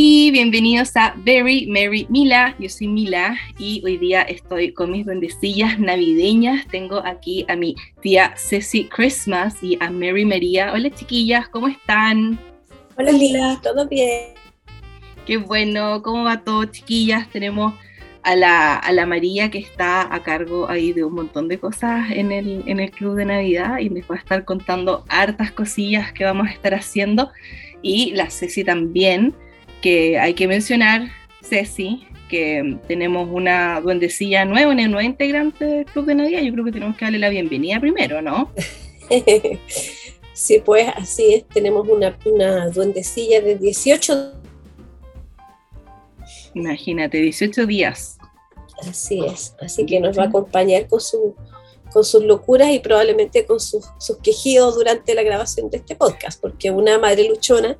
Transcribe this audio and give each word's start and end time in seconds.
Hola, 0.00 0.30
bienvenidos 0.30 0.96
a 0.96 1.12
Very 1.24 1.66
Merry 1.66 2.06
Mila. 2.08 2.54
Yo 2.60 2.68
soy 2.68 2.86
Mila 2.86 3.36
y 3.58 3.82
hoy 3.84 3.96
día 3.96 4.22
estoy 4.22 4.72
con 4.72 4.92
mis 4.92 5.04
duendecillas 5.04 5.80
navideñas. 5.80 6.68
Tengo 6.68 7.04
aquí 7.04 7.44
a 7.48 7.56
mi 7.56 7.74
tía 8.00 8.32
Ceci 8.36 8.84
Christmas 8.84 9.56
y 9.60 9.76
a 9.80 9.90
Mary 9.90 10.24
María. 10.24 10.72
Hola 10.72 10.90
chiquillas, 10.90 11.48
¿cómo 11.48 11.66
están? 11.66 12.38
Hola 12.96 13.10
Lila, 13.10 13.58
¿todo 13.60 13.88
bien? 13.88 14.34
Qué 15.26 15.36
bueno, 15.36 16.00
¿cómo 16.00 16.22
va 16.22 16.44
todo 16.44 16.64
chiquillas? 16.66 17.28
Tenemos 17.30 17.74
a 18.22 18.36
la, 18.36 18.76
a 18.76 18.92
la 18.92 19.04
María 19.04 19.50
que 19.50 19.58
está 19.58 20.14
a 20.14 20.22
cargo 20.22 20.70
ahí 20.70 20.92
de 20.92 21.02
un 21.02 21.14
montón 21.14 21.48
de 21.48 21.58
cosas 21.58 22.08
en 22.12 22.30
el, 22.30 22.62
en 22.66 22.78
el 22.78 22.92
club 22.92 23.16
de 23.16 23.24
Navidad 23.24 23.78
y 23.78 23.88
les 23.88 24.08
va 24.08 24.14
a 24.14 24.18
estar 24.18 24.44
contando 24.44 25.04
hartas 25.08 25.50
cosillas 25.50 26.12
que 26.12 26.22
vamos 26.22 26.46
a 26.46 26.52
estar 26.52 26.72
haciendo. 26.72 27.32
Y 27.82 28.12
la 28.12 28.30
Ceci 28.30 28.62
también 28.62 29.34
que 29.80 30.18
hay 30.18 30.34
que 30.34 30.48
mencionar, 30.48 31.08
Ceci, 31.42 32.06
que 32.28 32.78
tenemos 32.86 33.28
una 33.30 33.80
duendecilla 33.80 34.44
nueva, 34.44 34.72
una 34.72 34.86
nueva 34.86 35.04
integrante 35.04 35.64
del 35.64 35.84
Club 35.86 36.06
de 36.06 36.14
Navidad. 36.14 36.42
Yo 36.42 36.52
creo 36.52 36.64
que 36.64 36.72
tenemos 36.72 36.96
que 36.96 37.04
darle 37.04 37.18
la 37.18 37.28
bienvenida 37.28 37.80
primero, 37.80 38.20
¿no? 38.20 38.52
sí, 40.32 40.62
pues 40.64 40.88
así 40.94 41.34
es. 41.34 41.48
Tenemos 41.48 41.88
una, 41.88 42.16
una 42.24 42.68
duendecilla 42.68 43.40
de 43.40 43.56
18 43.56 44.38
Imagínate, 46.54 47.18
18 47.18 47.66
días. 47.66 48.18
Así 48.88 49.24
es. 49.24 49.54
Así 49.60 49.86
que 49.86 50.00
nos 50.00 50.18
va 50.18 50.24
a 50.24 50.26
acompañar 50.26 50.86
con 50.88 51.00
su 51.00 51.34
con 51.92 52.04
sus 52.04 52.24
locuras 52.24 52.70
y 52.70 52.78
probablemente 52.78 53.46
con 53.46 53.60
sus, 53.60 53.86
sus, 53.98 54.18
quejidos 54.18 54.74
durante 54.74 55.14
la 55.14 55.22
grabación 55.22 55.70
de 55.70 55.78
este 55.78 55.96
podcast, 55.96 56.40
porque 56.40 56.70
una 56.70 56.98
madre 56.98 57.28
luchona 57.28 57.76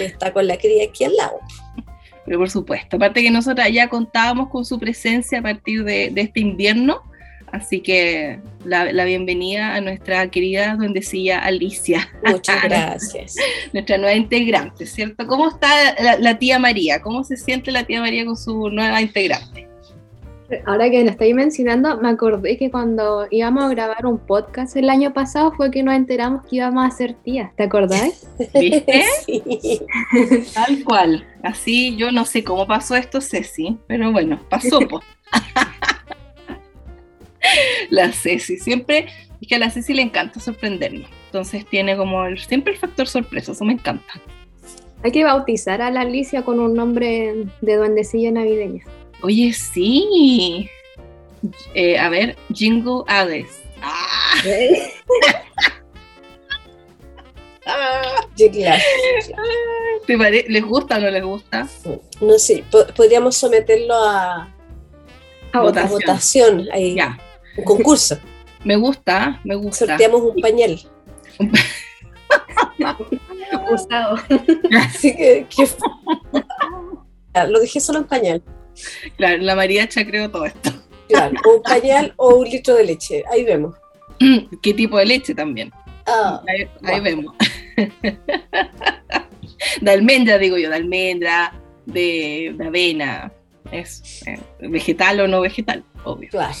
está 0.00 0.32
con 0.32 0.46
la 0.46 0.56
cría 0.56 0.84
aquí 0.84 1.04
al 1.04 1.14
lado. 1.16 1.38
Pero 2.24 2.38
por 2.38 2.50
supuesto, 2.50 2.96
aparte 2.96 3.22
que 3.22 3.30
nosotros 3.30 3.66
ya 3.70 3.88
contábamos 3.88 4.48
con 4.48 4.64
su 4.64 4.78
presencia 4.78 5.40
a 5.40 5.42
partir 5.42 5.84
de, 5.84 6.10
de 6.10 6.22
este 6.22 6.40
invierno, 6.40 7.02
así 7.52 7.80
que 7.80 8.40
la, 8.64 8.90
la, 8.92 9.04
bienvenida 9.04 9.74
a 9.74 9.80
nuestra 9.80 10.30
querida 10.30 10.74
duendecilla 10.76 11.40
Alicia. 11.40 12.08
Muchas 12.24 12.62
gracias. 12.64 13.36
nuestra 13.72 13.98
nueva 13.98 14.14
integrante, 14.14 14.86
¿cierto? 14.86 15.26
¿Cómo 15.26 15.48
está 15.48 15.94
la, 16.02 16.18
la 16.18 16.38
tía 16.38 16.58
María? 16.58 17.02
¿Cómo 17.02 17.24
se 17.24 17.36
siente 17.36 17.70
la 17.70 17.84
tía 17.84 18.00
María 18.00 18.24
con 18.24 18.36
su 18.36 18.70
nueva 18.70 19.02
integrante? 19.02 19.68
Ahora 20.66 20.90
que 20.90 21.04
lo 21.04 21.10
estoy 21.10 21.34
mencionando, 21.34 22.00
me 22.00 22.08
acordé 22.08 22.56
que 22.56 22.70
cuando 22.70 23.26
íbamos 23.30 23.64
a 23.64 23.68
grabar 23.68 24.06
un 24.06 24.18
podcast 24.18 24.76
el 24.76 24.90
año 24.90 25.12
pasado 25.12 25.52
fue 25.52 25.70
que 25.70 25.82
nos 25.82 25.94
enteramos 25.94 26.44
que 26.46 26.56
íbamos 26.56 26.86
a 26.86 26.90
ser 26.90 27.14
tías, 27.14 27.54
¿te 27.56 27.64
acordás? 27.64 28.26
¿Viste? 28.54 29.04
Sí. 29.24 29.80
Tal 30.54 30.84
cual. 30.84 31.26
Así 31.42 31.96
yo 31.96 32.12
no 32.12 32.24
sé 32.24 32.44
cómo 32.44 32.66
pasó 32.66 32.96
esto, 32.96 33.20
Ceci, 33.20 33.78
pero 33.86 34.12
bueno, 34.12 34.40
pasó. 34.48 34.78
la 37.90 38.12
Ceci, 38.12 38.58
siempre, 38.58 39.06
es 39.40 39.48
que 39.48 39.54
a 39.54 39.58
la 39.58 39.70
Ceci 39.70 39.94
le 39.94 40.02
encanta 40.02 40.40
sorprendernos, 40.40 41.08
entonces 41.26 41.66
tiene 41.66 41.96
como 41.96 42.24
el, 42.24 42.38
siempre 42.38 42.72
el 42.72 42.78
factor 42.78 43.06
sorpresa, 43.06 43.52
eso 43.52 43.64
me 43.64 43.74
encanta. 43.74 44.20
Hay 45.02 45.12
que 45.12 45.24
bautizar 45.24 45.82
a 45.82 45.90
la 45.90 46.00
Alicia 46.00 46.42
con 46.42 46.60
un 46.60 46.74
nombre 46.74 47.46
de 47.60 47.76
duendecilla 47.76 48.30
navideña. 48.30 48.84
Oye, 49.24 49.52
sí. 49.54 50.68
Eh, 51.72 51.98
a 51.98 52.10
ver, 52.10 52.36
Jingle 52.52 53.04
Hades. 53.06 53.62
Ah. 53.80 54.42
¿Les 60.46 60.62
gusta 60.62 60.98
o 60.98 61.00
no 61.00 61.08
les 61.08 61.24
gusta? 61.24 61.66
No 62.20 62.38
sé, 62.38 62.64
podríamos 62.94 63.38
someterlo 63.38 63.94
a, 63.94 64.52
a 65.52 65.60
votación. 65.60 65.92
votación 65.92 66.68
ahí, 66.70 66.96
ya. 66.96 67.18
un 67.56 67.64
concurso. 67.64 68.18
Me 68.62 68.76
gusta, 68.76 69.40
me 69.44 69.54
gusta. 69.54 69.86
Sorteamos 69.86 70.20
un 70.20 70.38
pañal. 70.42 70.78
Usado. 73.72 74.18
Así 74.78 75.16
que, 75.16 75.46
que, 75.48 75.66
lo 77.48 77.60
dejé 77.60 77.80
solo 77.80 78.00
en 78.00 78.04
pañal. 78.04 78.42
Claro, 79.16 79.42
la 79.42 79.54
mariacha 79.54 80.04
creo 80.04 80.30
todo 80.30 80.46
esto. 80.46 80.70
Claro, 81.08 81.34
un 81.54 81.62
pañal 81.62 82.12
o 82.16 82.36
un 82.36 82.48
litro 82.48 82.74
de 82.74 82.84
leche, 82.84 83.24
ahí 83.30 83.44
vemos. 83.44 83.76
¿Qué 84.62 84.74
tipo 84.74 84.98
de 84.98 85.06
leche 85.06 85.34
también? 85.34 85.72
Ah, 86.06 86.42
ahí, 86.82 87.00
vemos. 87.00 87.34
de 89.80 89.90
almendra, 89.90 90.38
digo 90.38 90.56
yo, 90.56 90.70
de 90.70 90.76
almendra, 90.76 91.52
de, 91.86 92.56
avena. 92.64 93.32
Es 93.70 94.22
eh, 94.26 94.38
vegetal 94.60 95.20
o 95.20 95.28
no 95.28 95.40
vegetal, 95.40 95.82
obvio. 96.04 96.28
Claro. 96.30 96.54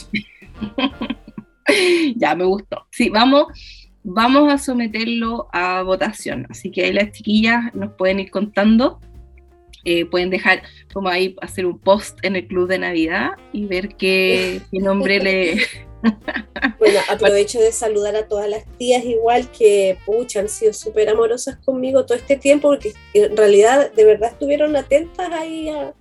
ya 2.16 2.34
me 2.34 2.44
gustó. 2.44 2.86
Sí, 2.90 3.10
vamos, 3.10 3.46
vamos 4.02 4.52
a 4.52 4.58
someterlo 4.58 5.48
a 5.52 5.82
votación. 5.82 6.46
Así 6.48 6.70
que 6.70 6.84
ahí 6.84 6.92
las 6.92 7.12
chiquillas 7.12 7.74
nos 7.74 7.92
pueden 7.92 8.20
ir 8.20 8.30
contando 8.30 9.00
eh, 9.84 10.06
pueden 10.06 10.30
dejar 10.30 10.62
como 10.92 11.08
ahí 11.08 11.36
hacer 11.42 11.66
un 11.66 11.78
post 11.78 12.18
en 12.22 12.36
el 12.36 12.46
club 12.46 12.68
de 12.68 12.78
Navidad 12.78 13.32
y 13.52 13.66
ver 13.66 13.96
qué, 13.96 14.60
nombre 14.72 15.20
le... 15.20 15.56
bueno, 16.78 17.00
aprovecho 17.10 17.60
de 17.60 17.72
saludar 17.72 18.16
a 18.16 18.26
todas 18.26 18.48
las 18.48 18.64
tías 18.78 19.04
igual 19.04 19.50
que, 19.50 19.98
pucha, 20.04 20.40
han 20.40 20.48
sido 20.48 20.72
súper 20.72 21.08
amorosas 21.08 21.56
conmigo 21.56 22.04
todo 22.04 22.16
este 22.16 22.36
tiempo 22.36 22.68
porque 22.68 22.92
en 23.14 23.36
realidad 23.36 23.90
de 23.92 24.04
verdad 24.04 24.32
estuvieron 24.32 24.76
atentas 24.76 25.30
ahí 25.32 25.68
a, 25.68 25.94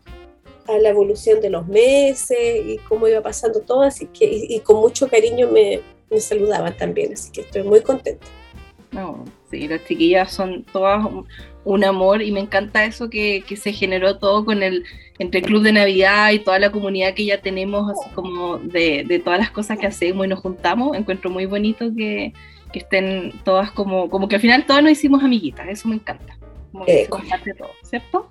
la 0.80 0.90
evolución 0.90 1.42
de 1.42 1.50
los 1.50 1.68
meses 1.68 2.66
y 2.66 2.78
cómo 2.88 3.06
iba 3.10 3.22
pasando 3.22 3.60
todo, 3.60 3.82
así 3.82 4.08
que 4.08 4.26
y, 4.26 4.60
con 4.62 4.78
mucho 4.78 5.10
cariño 5.10 5.50
me, 5.52 5.82
me, 6.10 6.22
saludaban 6.22 6.78
también, 6.78 7.12
así 7.12 7.34
que 7.34 7.42
estoy 7.42 7.64
muy 7.64 7.82
contenta. 7.82 8.26
No, 8.92 9.26
sí, 9.52 9.68
las 9.68 9.84
chiquillas 9.84 10.32
son 10.32 10.64
todas 10.72 11.04
un 11.66 11.84
amor 11.84 12.22
y 12.22 12.32
me 12.32 12.40
encanta 12.40 12.86
eso 12.86 13.10
que, 13.10 13.44
que, 13.48 13.56
se 13.56 13.74
generó 13.74 14.18
todo 14.18 14.46
con 14.46 14.64
el 14.64 14.84
entre 15.20 15.40
el 15.40 15.46
club 15.46 15.64
de 15.64 15.72
Navidad 15.72 16.32
y 16.32 16.40
toda 16.40 16.60
la 16.60 16.72
comunidad 16.72 17.14
que 17.14 17.26
ya 17.26 17.40
tenemos, 17.40 17.90
así 17.92 18.10
como 18.14 18.58
de, 18.58 19.04
de 19.08 19.20
todas 19.20 19.40
las 19.40 19.52
cosas 19.52 19.78
que 19.78 19.88
hacemos 19.88 20.26
y 20.26 20.30
nos 20.30 20.40
juntamos. 20.40 20.98
Encuentro 20.98 21.30
muy 21.30 21.46
bonito 21.46 21.94
que, 21.96 22.34
que, 22.72 22.80
estén 22.80 23.32
todas 23.44 23.72
como, 23.72 24.10
como 24.10 24.28
que 24.28 24.36
al 24.36 24.42
final 24.42 24.66
todas 24.66 24.84
nos 24.84 24.92
hicimos 24.92 25.24
amiguitas, 25.24 25.68
eso 25.70 25.88
me 25.88 25.96
encanta. 25.96 26.38
Como 26.72 26.86
que 26.86 27.04
se 27.04 27.10
comparte 27.10 27.54
todo, 27.54 27.72
¿cierto? 27.84 28.28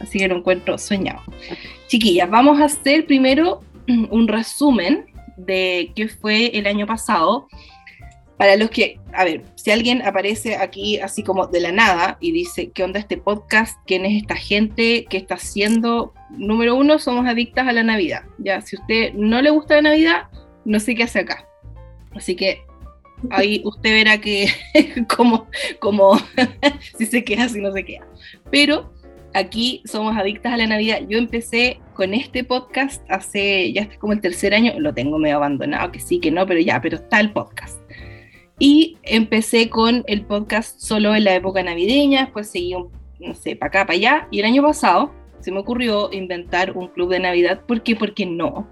Así 0.00 0.18
que 0.18 0.28
lo 0.28 0.36
encuentro 0.36 0.76
soñado. 0.76 1.22
Chiquillas, 1.86 2.28
vamos 2.28 2.60
a 2.60 2.64
hacer 2.64 3.06
primero 3.06 3.60
un 3.86 4.28
resumen 4.28 5.06
de 5.36 5.92
qué 5.94 6.08
fue 6.08 6.46
el 6.58 6.66
año 6.66 6.86
pasado 6.86 7.48
para 8.44 8.56
los 8.56 8.68
que, 8.68 9.00
a 9.14 9.24
ver, 9.24 9.42
si 9.54 9.70
alguien 9.70 10.02
aparece 10.02 10.56
aquí 10.56 10.98
así 10.98 11.22
como 11.22 11.46
de 11.46 11.60
la 11.60 11.72
nada 11.72 12.18
y 12.20 12.30
dice, 12.30 12.70
¿qué 12.72 12.84
onda 12.84 13.00
este 13.00 13.16
podcast? 13.16 13.78
¿Quién 13.86 14.04
es 14.04 14.20
esta 14.20 14.36
gente? 14.36 15.06
¿Qué 15.08 15.16
está 15.16 15.36
haciendo? 15.36 16.12
Número 16.28 16.76
uno, 16.76 16.98
somos 16.98 17.26
adictas 17.26 17.66
a 17.66 17.72
la 17.72 17.82
Navidad. 17.82 18.24
Ya, 18.36 18.60
si 18.60 18.76
usted 18.76 19.14
no 19.14 19.40
le 19.40 19.48
gusta 19.48 19.76
la 19.76 19.88
Navidad, 19.88 20.24
no 20.66 20.78
sé 20.78 20.94
qué 20.94 21.04
hace 21.04 21.20
acá. 21.20 21.48
Así 22.14 22.36
que 22.36 22.60
ahí 23.30 23.62
usted 23.64 23.94
verá 23.94 24.20
que 24.20 24.48
como, 25.16 25.48
como 25.78 26.18
si 26.98 27.06
se 27.06 27.24
queda, 27.24 27.48
si 27.48 27.62
no 27.62 27.72
se 27.72 27.82
queda. 27.82 28.06
Pero 28.50 28.92
aquí 29.32 29.82
somos 29.86 30.18
adictas 30.18 30.52
a 30.52 30.58
la 30.58 30.66
Navidad. 30.66 31.00
Yo 31.08 31.16
empecé 31.16 31.80
con 31.94 32.12
este 32.12 32.44
podcast 32.44 33.02
hace, 33.08 33.72
ya 33.72 33.88
como 33.98 34.12
el 34.12 34.20
tercer 34.20 34.52
año, 34.52 34.74
lo 34.78 34.92
tengo 34.92 35.18
medio 35.18 35.36
abandonado, 35.36 35.90
que 35.92 36.00
sí, 36.00 36.20
que 36.20 36.30
no, 36.30 36.46
pero 36.46 36.60
ya, 36.60 36.82
pero 36.82 36.96
está 36.96 37.20
el 37.20 37.32
podcast. 37.32 37.83
Y 38.58 38.98
empecé 39.02 39.68
con 39.68 40.04
el 40.06 40.22
podcast 40.22 40.78
solo 40.80 41.14
en 41.14 41.24
la 41.24 41.34
época 41.34 41.62
navideña, 41.62 42.22
después 42.22 42.48
seguí, 42.48 42.74
no 43.18 43.34
sé, 43.34 43.56
para 43.56 43.68
acá, 43.68 43.86
para 43.86 43.96
allá. 43.96 44.28
Y 44.30 44.40
el 44.40 44.46
año 44.46 44.62
pasado 44.62 45.12
se 45.40 45.50
me 45.50 45.58
ocurrió 45.58 46.10
inventar 46.12 46.76
un 46.76 46.88
club 46.88 47.10
de 47.10 47.20
Navidad. 47.20 47.62
¿Por 47.66 47.82
qué? 47.82 47.96
Porque 47.96 48.24
no. 48.24 48.68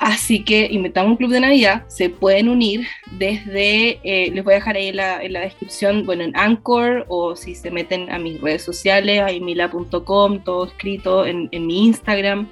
Así 0.00 0.44
que 0.44 0.66
inventamos 0.70 1.10
un 1.10 1.16
club 1.18 1.30
de 1.30 1.40
Navidad, 1.40 1.84
se 1.88 2.08
pueden 2.08 2.48
unir 2.48 2.86
desde, 3.18 4.00
eh, 4.02 4.30
les 4.32 4.42
voy 4.42 4.54
a 4.54 4.56
dejar 4.56 4.76
ahí 4.76 4.88
en 4.88 4.96
la, 4.96 5.22
en 5.22 5.34
la, 5.34 5.40
descripción, 5.40 6.06
bueno, 6.06 6.24
en 6.24 6.34
Anchor 6.34 7.04
o 7.08 7.36
si 7.36 7.54
se 7.54 7.70
meten 7.70 8.10
a 8.10 8.18
mis 8.18 8.40
redes 8.40 8.62
sociales, 8.62 9.20
a 9.20 9.26
mila.com, 9.26 10.42
todo 10.42 10.64
escrito 10.64 11.26
en, 11.26 11.50
en, 11.52 11.66
mi 11.66 11.84
Instagram. 11.84 12.48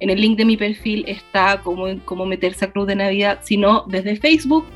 En 0.00 0.10
el 0.10 0.20
link 0.20 0.36
de 0.36 0.44
mi 0.44 0.58
perfil 0.58 1.04
está 1.08 1.62
cómo, 1.64 1.86
cómo 2.04 2.26
meterse 2.26 2.66
a 2.66 2.70
Club 2.70 2.86
de 2.86 2.96
Navidad, 2.96 3.40
sino 3.44 3.86
desde 3.88 4.16
Facebook 4.16 4.66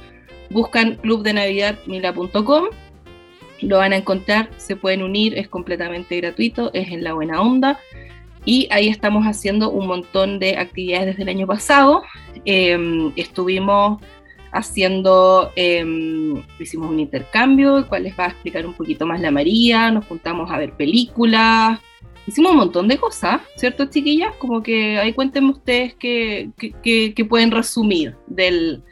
buscan 0.51 0.97
clubdenavidadmila.com, 0.97 2.65
lo 3.63 3.79
van 3.79 3.93
a 3.93 3.97
encontrar, 3.97 4.51
se 4.57 4.77
pueden 4.77 5.03
unir, 5.03 5.39
es 5.39 5.49
completamente 5.49 6.17
gratuito, 6.17 6.71
es 6.75 6.89
en 6.91 7.05
la 7.05 7.15
buena 7.15 7.41
onda. 7.41 7.79
Y 8.45 8.69
ahí 8.71 8.89
estamos 8.89 9.25
haciendo 9.25 9.71
un 9.71 9.87
montón 9.87 10.39
de 10.39 10.59
actividades 10.59 11.07
desde 11.07 11.23
el 11.23 11.31
año 11.31 11.47
pasado. 11.47 12.03
Em, 12.45 13.13
estuvimos 13.17 14.03
haciendo, 14.53 15.51
em, 15.57 16.43
hicimos 16.61 16.91
un 16.91 17.01
intercambio, 17.01 17.79
el 17.79 17.87
cual 17.87 18.05
les 18.05 18.19
va 18.19 18.27
a 18.27 18.29
explicar 18.29 18.67
un 18.67 18.75
poquito 18.75 19.07
más 19.07 19.21
la 19.21 19.31
María, 19.31 19.91
nos 19.91 20.07
juntamos 20.07 20.51
a 20.51 20.59
ver 20.59 20.75
películas, 20.75 21.81
hicimos 22.27 22.53
un 22.53 22.59
montón 22.59 22.87
de 22.89 22.99
cosas, 22.99 23.41
¿cierto, 23.57 23.87
chiquillas? 23.87 24.35
Como 24.37 24.63
que 24.63 24.99
ahí 24.99 25.13
cuéntenme 25.13 25.51
ustedes 25.51 25.95
qué, 25.95 26.53
pueden 27.29 27.51
resumir 27.51 28.15
del, 28.27 28.83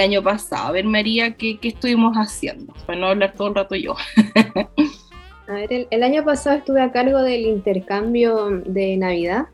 año 0.00 0.22
pasado. 0.22 0.68
A 0.68 0.72
ver, 0.72 0.84
María, 0.84 1.34
¿qué, 1.36 1.58
estuvimos 1.62 2.16
haciendo? 2.16 2.72
Para 2.86 2.98
no 2.98 3.06
hablar 3.08 3.34
todo 3.34 3.48
el 3.48 3.54
rato 3.54 3.74
yo. 3.74 3.94
a 5.48 5.52
ver, 5.52 5.88
el, 5.90 6.02
año 6.02 6.24
pasado 6.24 6.56
estuve 6.56 6.80
a 6.80 6.92
cargo 6.92 7.22
del 7.22 7.42
intercambio 7.42 8.62
de 8.64 8.96
Navidad, 8.96 9.46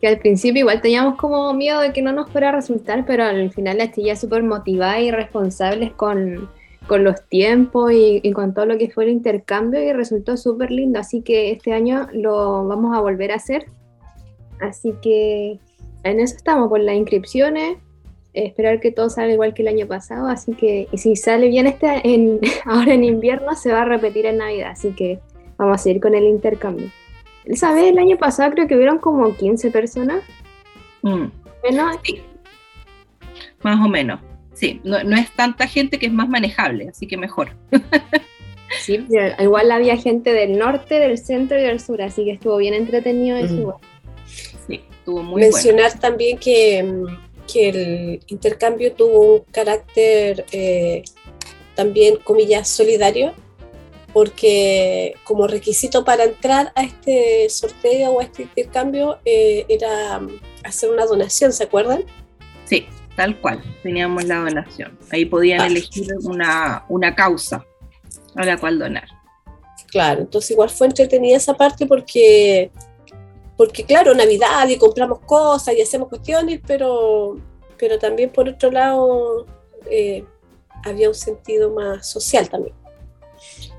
que 0.00 0.08
al 0.08 0.18
principio 0.18 0.60
igual 0.60 0.80
teníamos 0.80 1.16
como 1.16 1.52
miedo 1.54 1.80
de 1.80 1.92
que 1.92 2.02
no 2.02 2.12
nos 2.12 2.30
fuera 2.30 2.50
a 2.50 2.52
resultar, 2.52 3.04
pero 3.06 3.24
al 3.24 3.50
final 3.52 3.78
la 3.78 3.84
estuve 3.84 4.14
súper 4.16 4.42
motivada 4.42 5.00
y 5.00 5.10
responsables 5.10 5.92
con 5.92 6.48
con 6.86 7.04
los 7.04 7.26
tiempos 7.28 7.92
y, 7.92 8.32
con 8.32 8.54
todo 8.54 8.66
lo 8.66 8.78
que 8.78 8.90
fue 8.90 9.04
el 9.04 9.10
intercambio 9.10 9.82
y 9.82 9.92
resultó 9.92 10.36
súper 10.36 10.70
lindo. 10.70 10.98
Así 10.98 11.22
que 11.22 11.50
este 11.50 11.72
año 11.72 12.08
lo 12.12 12.66
vamos 12.66 12.96
a 12.96 13.00
volver 13.00 13.32
a 13.32 13.36
hacer. 13.36 13.66
Así 14.60 14.94
que 15.02 15.58
en 16.04 16.20
eso 16.20 16.36
estamos, 16.36 16.68
por 16.68 16.80
las 16.80 16.96
inscripciones. 16.96 17.78
Esperar 18.34 18.80
que 18.80 18.90
todo 18.92 19.10
salga 19.10 19.32
igual 19.32 19.54
que 19.54 19.62
el 19.62 19.68
año 19.68 19.86
pasado. 19.86 20.26
Así 20.28 20.52
que 20.52 20.88
y 20.90 20.98
si 20.98 21.16
sale 21.16 21.48
bien 21.48 21.66
este 21.66 21.86
en, 22.04 22.40
ahora 22.64 22.94
en 22.94 23.04
invierno, 23.04 23.54
se 23.54 23.72
va 23.72 23.82
a 23.82 23.84
repetir 23.84 24.26
en 24.26 24.38
Navidad. 24.38 24.70
Así 24.70 24.92
que 24.92 25.20
vamos 25.56 25.74
a 25.76 25.78
seguir 25.78 26.00
con 26.00 26.14
el 26.14 26.24
intercambio. 26.24 26.90
¿Sabes? 27.54 27.84
El 27.90 27.98
año 27.98 28.16
pasado 28.18 28.52
creo 28.52 28.68
que 28.68 28.76
hubieron 28.76 28.98
como 28.98 29.34
15 29.34 29.70
personas. 29.70 30.22
Mm. 31.02 31.26
Más 33.62 33.86
o 33.86 33.88
menos 33.88 34.20
sí, 34.62 34.80
no, 34.84 34.96
es 34.96 35.30
tanta 35.32 35.66
gente 35.66 35.98
que 35.98 36.06
es 36.06 36.12
más 36.12 36.28
manejable, 36.28 36.88
así 36.88 37.06
que 37.06 37.16
mejor. 37.16 37.50
Sí, 38.80 39.06
igual 39.38 39.70
había 39.70 39.98
gente 39.98 40.32
del 40.32 40.58
norte, 40.58 40.98
del 40.98 41.18
centro 41.18 41.58
y 41.58 41.62
del 41.62 41.78
sur, 41.78 42.00
así 42.00 42.24
que 42.24 42.30
estuvo 42.30 42.56
bien 42.56 42.72
entretenido 42.72 43.36
eso 43.36 43.52
igual. 43.54 43.76
Sí, 44.66 44.80
estuvo 44.90 45.22
muy 45.22 45.42
Mencionar 45.42 45.92
también 46.00 46.38
que, 46.38 47.04
que, 47.52 47.68
el 47.68 48.20
intercambio 48.28 48.92
tuvo 48.92 49.36
un 49.36 49.40
carácter 49.50 50.44
eh, 50.52 51.02
también, 51.74 52.16
comillas, 52.16 52.68
solidario, 52.68 53.32
porque 54.12 55.14
como 55.24 55.46
requisito 55.46 56.04
para 56.04 56.24
entrar 56.24 56.72
a 56.74 56.82
este 56.82 57.48
sorteo 57.48 58.12
o 58.12 58.20
a 58.20 58.24
este 58.24 58.42
intercambio 58.42 59.18
eh, 59.24 59.64
era 59.68 60.20
hacer 60.64 60.90
una 60.90 61.06
donación, 61.06 61.52
¿se 61.52 61.64
acuerdan? 61.64 62.04
Sí, 62.64 62.86
tal 63.16 63.40
cual, 63.40 63.62
teníamos 63.82 64.24
la 64.24 64.40
donación. 64.40 64.98
Ahí 65.10 65.24
podían 65.24 65.60
ah. 65.62 65.66
elegir 65.66 66.08
una, 66.22 66.84
una 66.88 67.14
causa 67.14 67.64
a 68.36 68.44
la 68.44 68.58
cual 68.58 68.78
donar. 68.78 69.08
Claro, 69.92 70.22
entonces 70.22 70.52
igual 70.52 70.70
fue 70.70 70.86
entretenida 70.86 71.36
esa 71.36 71.54
parte 71.54 71.86
porque, 71.86 72.70
porque 73.56 73.84
claro, 73.84 74.14
Navidad 74.14 74.68
y 74.68 74.76
compramos 74.76 75.20
cosas 75.20 75.74
y 75.76 75.82
hacemos 75.82 76.08
cuestiones, 76.08 76.60
pero, 76.66 77.36
pero 77.78 77.98
también 77.98 78.30
por 78.30 78.48
otro 78.48 78.70
lado 78.70 79.46
eh, 79.90 80.24
había 80.84 81.08
un 81.08 81.14
sentido 81.14 81.70
más 81.70 82.10
social 82.10 82.48
también. 82.48 82.74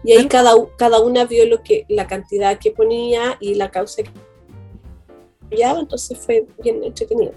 Y 0.04 0.12
ahí 0.12 0.28
cada, 0.28 0.54
cada 0.78 1.00
una 1.00 1.25
vio 1.25 1.46
lo 1.46 1.64
que, 1.64 1.86
la 1.88 2.08
cantidad 2.08 2.60
que 2.60 2.72
ponía 2.72 3.38
y 3.40 3.56
la 3.56 3.72
causa 3.72 4.04
que 4.04 4.12
apoyaba, 5.46 5.80
entonces 5.80 6.18
fue 6.18 6.46
bien 6.62 6.84
entretenido. 6.84 7.34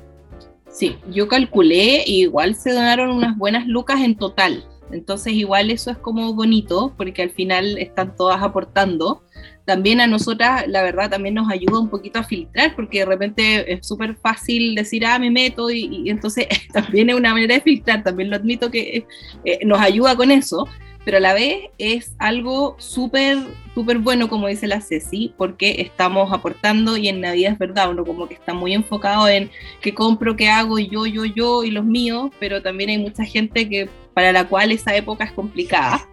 Sí, 0.68 0.96
yo 1.10 1.28
calculé 1.28 2.02
y 2.06 2.22
igual 2.22 2.54
se 2.54 2.72
donaron 2.72 3.10
unas 3.10 3.38
buenas 3.38 3.66
lucas 3.66 4.00
en 4.00 4.16
total. 4.16 4.68
Entonces 4.90 5.32
igual 5.32 5.70
eso 5.70 5.90
es 5.90 5.98
como 5.98 6.34
bonito 6.34 6.92
porque 6.96 7.22
al 7.22 7.30
final 7.30 7.78
están 7.78 8.14
todas 8.16 8.42
aportando. 8.42 9.22
También 9.66 10.00
a 10.00 10.06
nosotras, 10.06 10.64
la 10.68 10.82
verdad, 10.82 11.10
también 11.10 11.34
nos 11.34 11.50
ayuda 11.50 11.78
un 11.78 11.90
poquito 11.90 12.20
a 12.20 12.24
filtrar 12.24 12.74
porque 12.74 13.00
de 13.00 13.04
repente 13.04 13.72
es 13.72 13.86
súper 13.86 14.16
fácil 14.16 14.74
decir, 14.74 15.04
ah, 15.04 15.18
me 15.18 15.30
meto 15.30 15.70
y, 15.70 16.08
entonces 16.08 16.46
también 16.72 17.10
es 17.10 17.16
una 17.16 17.34
manera 17.34 17.56
de 17.56 17.60
filtrar, 17.60 18.02
también 18.02 18.30
lo 18.30 18.36
admito 18.36 18.70
que 18.70 19.06
eh, 19.44 19.58
nos 19.66 19.80
ayuda 19.80 20.16
con 20.16 20.30
eso 20.30 20.66
pero 21.06 21.18
a 21.18 21.20
la 21.20 21.34
vez 21.34 21.70
es 21.78 22.16
algo 22.18 22.74
súper, 22.80 23.38
súper 23.76 23.98
bueno, 23.98 24.28
como 24.28 24.48
dice 24.48 24.66
la 24.66 24.80
Ceci, 24.80 25.32
porque 25.38 25.80
estamos 25.80 26.32
aportando 26.32 26.96
y 26.96 27.06
en 27.06 27.20
Navidad 27.20 27.52
es 27.52 27.58
verdad, 27.60 27.90
uno 27.90 28.04
como 28.04 28.26
que 28.26 28.34
está 28.34 28.52
muy 28.54 28.74
enfocado 28.74 29.28
en 29.28 29.48
qué 29.80 29.94
compro, 29.94 30.34
qué 30.34 30.48
hago, 30.48 30.80
yo, 30.80 31.06
yo, 31.06 31.24
yo 31.24 31.62
y 31.62 31.70
los 31.70 31.84
míos, 31.84 32.32
pero 32.40 32.60
también 32.60 32.90
hay 32.90 32.98
mucha 32.98 33.24
gente 33.24 33.68
que 33.68 33.88
para 34.14 34.32
la 34.32 34.48
cual 34.48 34.72
esa 34.72 34.96
época 34.96 35.22
es 35.22 35.32
complicada. 35.32 36.08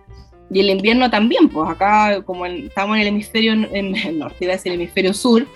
Y 0.54 0.60
el 0.60 0.70
invierno 0.70 1.10
también, 1.10 1.50
pues 1.50 1.70
acá 1.70 2.22
como 2.22 2.46
estamos 2.46 2.96
en 2.96 3.02
el 3.02 3.08
hemisferio 3.08 3.54
en, 3.54 3.96
el 3.96 4.20
norte, 4.20 4.46
iba 4.46 4.54
a 4.54 4.56
decir 4.56 4.72
el 4.72 4.80
hemisferio 4.80 5.14
sur, 5.14 5.48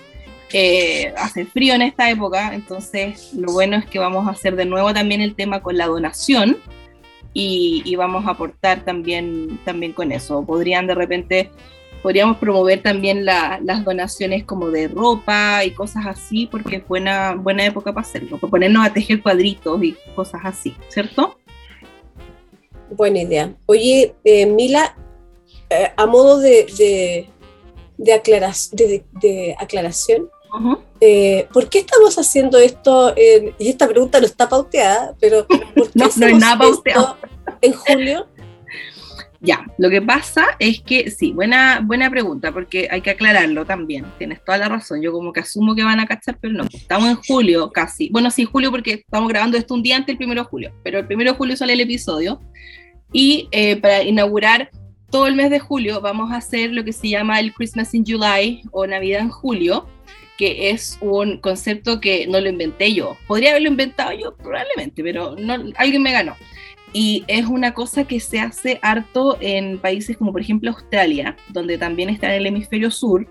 eh, 0.52 1.12
hace 1.16 1.44
frío 1.44 1.74
en 1.74 1.82
esta 1.82 2.10
época, 2.10 2.54
entonces 2.54 3.32
lo 3.34 3.52
bueno 3.52 3.76
es 3.76 3.86
que 3.86 3.98
vamos 3.98 4.26
a 4.26 4.30
hacer 4.30 4.56
de 4.56 4.64
nuevo 4.64 4.92
también 4.94 5.20
el 5.20 5.34
tema 5.34 5.60
con 5.60 5.76
la 5.76 5.86
donación, 5.86 6.56
y, 7.32 7.94
vamos 7.96 8.26
a 8.26 8.30
aportar 8.30 8.84
también, 8.84 9.60
también 9.64 9.92
con 9.92 10.12
eso. 10.12 10.44
Podrían 10.44 10.86
de 10.86 10.94
repente, 10.94 11.50
podríamos 12.02 12.38
promover 12.38 12.82
también 12.82 13.24
las 13.24 13.84
donaciones 13.84 14.44
como 14.44 14.70
de 14.70 14.88
ropa 14.88 15.64
y 15.64 15.70
cosas 15.70 16.06
así, 16.06 16.46
porque 16.46 16.76
es 16.76 16.88
buena, 16.88 17.34
buena 17.34 17.64
época 17.64 17.92
para 17.92 18.06
hacerlo, 18.06 18.38
para 18.38 18.50
ponernos 18.50 18.84
a 18.84 18.92
tejer 18.92 19.22
cuadritos 19.22 19.82
y 19.82 19.96
cosas 20.14 20.40
así, 20.44 20.74
¿cierto? 20.88 21.38
Buena 22.90 23.22
idea. 23.22 23.54
Oye, 23.66 24.14
eh, 24.24 24.46
Mila, 24.46 24.96
eh, 25.70 25.92
a 25.96 26.06
modo 26.06 26.38
de, 26.38 26.66
de, 26.78 27.30
de, 27.98 29.04
de 29.20 29.56
aclaración, 29.58 30.30
eh, 31.00 31.46
¿Por 31.52 31.68
qué 31.68 31.80
estamos 31.80 32.18
haciendo 32.18 32.58
esto? 32.58 33.14
y 33.58 33.68
esta 33.68 33.86
pregunta 33.86 34.18
no 34.18 34.26
está 34.26 34.48
pauteada, 34.48 35.14
pero 35.20 35.46
no, 35.94 36.06
no 36.16 36.26
es 36.26 36.38
nada 36.38 36.58
pauteado. 36.58 37.16
En 37.60 37.72
julio. 37.72 38.26
Ya, 39.40 39.64
lo 39.78 39.88
que 39.88 40.02
pasa 40.02 40.46
es 40.58 40.80
que 40.80 41.12
sí, 41.12 41.30
buena, 41.30 41.80
buena 41.84 42.10
pregunta, 42.10 42.50
porque 42.50 42.88
hay 42.90 43.00
que 43.02 43.10
aclararlo 43.10 43.64
también. 43.64 44.04
Tienes 44.18 44.42
toda 44.44 44.58
la 44.58 44.68
razón. 44.68 45.00
Yo 45.00 45.12
como 45.12 45.32
que 45.32 45.40
asumo 45.40 45.76
que 45.76 45.84
van 45.84 46.00
a 46.00 46.06
cachar, 46.06 46.38
pero 46.40 46.54
no. 46.54 46.64
Estamos 46.72 47.08
en 47.08 47.16
julio 47.16 47.70
casi. 47.70 48.08
Bueno, 48.10 48.32
sí, 48.32 48.44
julio 48.44 48.72
porque 48.72 48.94
estamos 48.94 49.28
grabando 49.28 49.56
esto 49.56 49.74
un 49.74 49.82
día 49.82 49.94
antes 49.94 50.08
del 50.08 50.16
primero 50.16 50.42
de 50.42 50.48
julio, 50.48 50.72
pero 50.82 50.98
el 50.98 51.06
primero 51.06 51.32
de 51.32 51.38
julio 51.38 51.56
sale 51.56 51.74
el 51.74 51.80
episodio. 51.80 52.40
Y 53.12 53.48
eh, 53.52 53.76
para 53.76 54.02
inaugurar 54.02 54.70
todo 55.10 55.26
el 55.26 55.34
mes 55.34 55.50
de 55.50 55.58
julio 55.58 56.00
vamos 56.00 56.32
a 56.32 56.36
hacer 56.36 56.72
lo 56.72 56.84
que 56.84 56.92
se 56.92 57.08
llama 57.08 57.40
el 57.40 57.52
Christmas 57.54 57.94
in 57.94 58.04
July 58.06 58.62
o 58.72 58.86
Navidad 58.86 59.20
en 59.20 59.30
julio, 59.30 59.86
que 60.36 60.70
es 60.70 60.98
un 61.00 61.38
concepto 61.38 62.00
que 62.00 62.26
no 62.26 62.40
lo 62.40 62.48
inventé 62.48 62.92
yo. 62.92 63.16
Podría 63.26 63.50
haberlo 63.50 63.68
inventado 63.68 64.12
yo 64.12 64.36
probablemente, 64.36 65.02
pero 65.02 65.34
no, 65.36 65.54
alguien 65.76 66.02
me 66.02 66.12
ganó. 66.12 66.36
Y 66.92 67.24
es 67.26 67.46
una 67.46 67.74
cosa 67.74 68.04
que 68.04 68.20
se 68.20 68.40
hace 68.40 68.78
harto 68.82 69.36
en 69.40 69.78
países 69.78 70.16
como 70.16 70.32
por 70.32 70.40
ejemplo 70.40 70.70
Australia, 70.70 71.36
donde 71.50 71.76
también 71.76 72.08
está 72.08 72.28
en 72.28 72.40
el 72.40 72.46
hemisferio 72.46 72.90
sur 72.90 73.26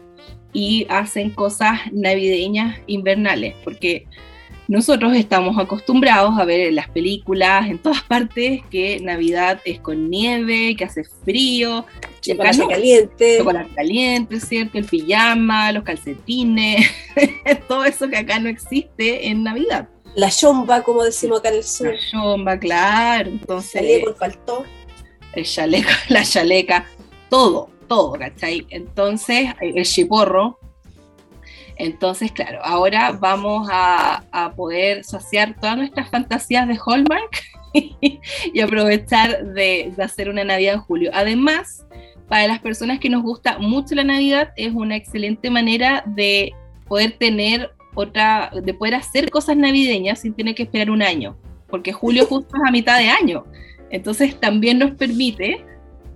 y 0.54 0.86
hacen 0.90 1.32
cosas 1.32 1.80
navideñas 1.92 2.80
invernales, 2.88 3.56
porque 3.64 4.06
nosotros 4.68 5.16
estamos 5.16 5.58
acostumbrados 5.58 6.38
a 6.38 6.44
ver 6.44 6.68
en 6.68 6.76
las 6.76 6.90
películas, 6.90 7.70
en 7.70 7.80
todas 7.80 8.04
partes, 8.04 8.62
que 8.70 9.00
Navidad 9.00 9.62
es 9.64 9.80
con 9.80 10.10
nieve, 10.10 10.76
que 10.76 10.84
hace 10.84 11.04
frío, 11.04 11.86
chocolate 12.22 12.58
no, 12.58 12.68
caliente. 12.68 13.38
Chocolate 13.38 13.70
caliente, 13.74 14.40
¿cierto? 14.42 14.78
El 14.78 14.86
pijama, 14.86 15.72
los 15.72 15.84
calcetines, 15.84 16.86
todo 17.68 17.86
eso 17.86 18.10
que 18.10 18.18
acá 18.18 18.40
no 18.40 18.50
existe 18.50 19.28
en 19.28 19.44
Navidad. 19.44 19.88
La 20.16 20.30
chomba, 20.30 20.82
como 20.82 21.04
decimos 21.04 21.40
acá 21.40 21.50
en 21.50 21.56
el 21.56 21.64
sur. 21.64 21.88
La 21.88 22.00
chomba, 22.12 22.60
claro. 22.60 23.30
Entonces, 23.30 23.76
el 23.76 23.88
chaleco, 23.88 24.16
faltó. 24.16 24.66
El 25.34 25.46
chaleco, 25.46 25.90
la 26.10 26.24
chaleca, 26.24 26.86
todo, 27.30 27.70
todo, 27.88 28.14
¿cachai? 28.14 28.66
Entonces, 28.70 29.50
el 29.62 29.86
chiporro, 29.86 30.60
entonces, 31.78 32.32
claro, 32.32 32.60
ahora 32.64 33.12
vamos 33.12 33.68
a, 33.72 34.24
poder 34.56 35.04
saciar 35.04 35.56
todas 35.60 35.78
nuestras 35.78 36.10
fantasías 36.10 36.68
de 36.68 36.80
Hallmark 36.84 37.30
y 37.74 38.60
aprovechar 38.62 39.46
de, 39.54 39.94
hacer 40.00 40.30
una 40.30 40.44
Navidad 40.44 40.76
en 40.76 40.82
julio. 40.82 41.12
Además, 41.14 41.86
para 42.28 42.48
las 42.48 42.60
personas 42.60 43.00
que 43.00 43.10
nos 43.10 43.24
gusta 43.24 43.60
mucho 43.60 43.96
la 43.96 44.04
Navidad, 44.04 44.52
es 44.56 44.74
una 44.74 44.96
excelente 44.96 45.50
manera 45.50 46.04
de 46.06 46.54
poder 46.88 47.14
tener 47.18 47.72
otra, 47.94 48.52
de 48.54 48.74
poder 48.74 48.96
hacer 48.96 49.30
cosas 49.30 49.58
navideñas 49.58 50.20
sin 50.20 50.34
tener 50.34 50.56
que 50.56 50.64
esperar 50.64 50.90
un 50.90 51.02
año, 51.02 51.38
porque 51.68 51.94
julio 51.94 52.26
justo 52.26 52.56
es 52.56 52.64
a 52.68 52.72
mitad 52.72 52.98
de 53.00 53.10
año. 53.10 53.46
Entonces 53.90 54.40
también 54.40 54.80
nos 54.80 54.92
permite 54.92 55.66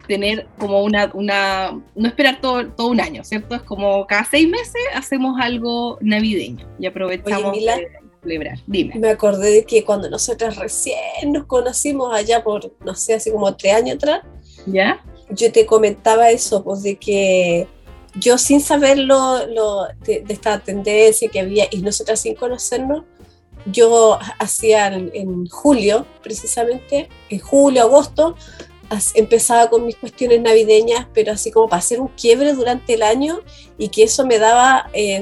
tener 0.08 0.48
como 0.58 0.84
una, 0.84 1.12
una 1.14 1.82
no 1.96 2.08
esperar 2.08 2.42
todo, 2.42 2.68
todo 2.68 2.88
un 2.88 3.02
año, 3.02 3.24
¿cierto? 3.24 3.56
Es 3.56 3.62
como 3.62 4.06
cada 4.08 4.26
seis 4.26 4.48
meses 4.50 4.82
hacemos 4.94 5.40
algo 5.40 5.98
navideño 6.02 6.68
y 6.80 6.86
aprovechamos 6.86 7.54
de 7.54 7.88
celebrar. 8.22 8.60
Dime. 8.68 8.96
Me 8.96 9.10
acordé 9.10 9.52
de 9.52 9.66
que 9.66 9.84
cuando 9.84 10.10
nosotras 10.10 10.58
recién 10.58 11.32
nos 11.32 11.46
conocimos 11.46 12.14
allá 12.14 12.44
por, 12.44 12.72
no 12.86 12.96
sé, 12.96 13.16
hace 13.16 13.32
como 13.32 13.56
tres 13.56 13.76
años 13.76 13.96
atrás, 13.96 14.22
¿ya? 14.66 15.04
Yo 15.30 15.52
te 15.52 15.66
comentaba 15.66 16.30
eso, 16.30 16.64
pues 16.64 16.84
de 16.84 16.98
que 16.98 17.68
yo 18.16 18.38
sin 18.38 18.62
saberlo 18.62 19.48
lo, 19.48 19.88
de, 20.06 20.24
esta 20.28 20.60
tendencia 20.60 21.30
que 21.30 21.40
había 21.40 21.66
y 21.72 21.82
nosotras 21.82 22.20
sin 22.20 22.36
conocernos, 22.36 23.04
yo 23.66 24.18
hacía 24.40 24.88
en, 24.88 25.48
julio, 25.48 26.06
precisamente, 26.24 27.10
en 27.30 27.40
julio, 27.40 27.84
agosto, 27.84 28.36
empezaba 29.16 29.70
con 29.70 29.86
mis 29.86 29.96
cuestiones 29.96 30.42
navideñas, 30.42 31.08
pero 31.14 31.32
así 31.32 31.52
como 31.52 31.68
para 31.68 31.80
hacer 31.80 32.00
un 32.00 32.10
quiebre 32.10 32.54
durante 32.54 32.94
el 32.94 33.04
año 33.04 33.40
y 33.78 33.90
que 33.90 34.04
eso 34.04 34.26
me 34.26 34.38
daba, 34.38 34.90
eh, 34.94 35.22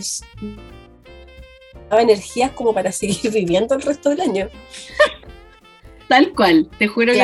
daba 1.90 2.02
energías 2.02 2.52
como 2.52 2.74
para 2.74 2.92
seguir 2.92 3.32
viviendo 3.32 3.76
el 3.76 3.82
resto 3.82 4.10
del 4.10 4.22
año. 4.22 4.50
Tal 6.08 6.34
cual, 6.34 6.68
te 6.80 6.88
juro 6.88 7.14
que 7.14 7.20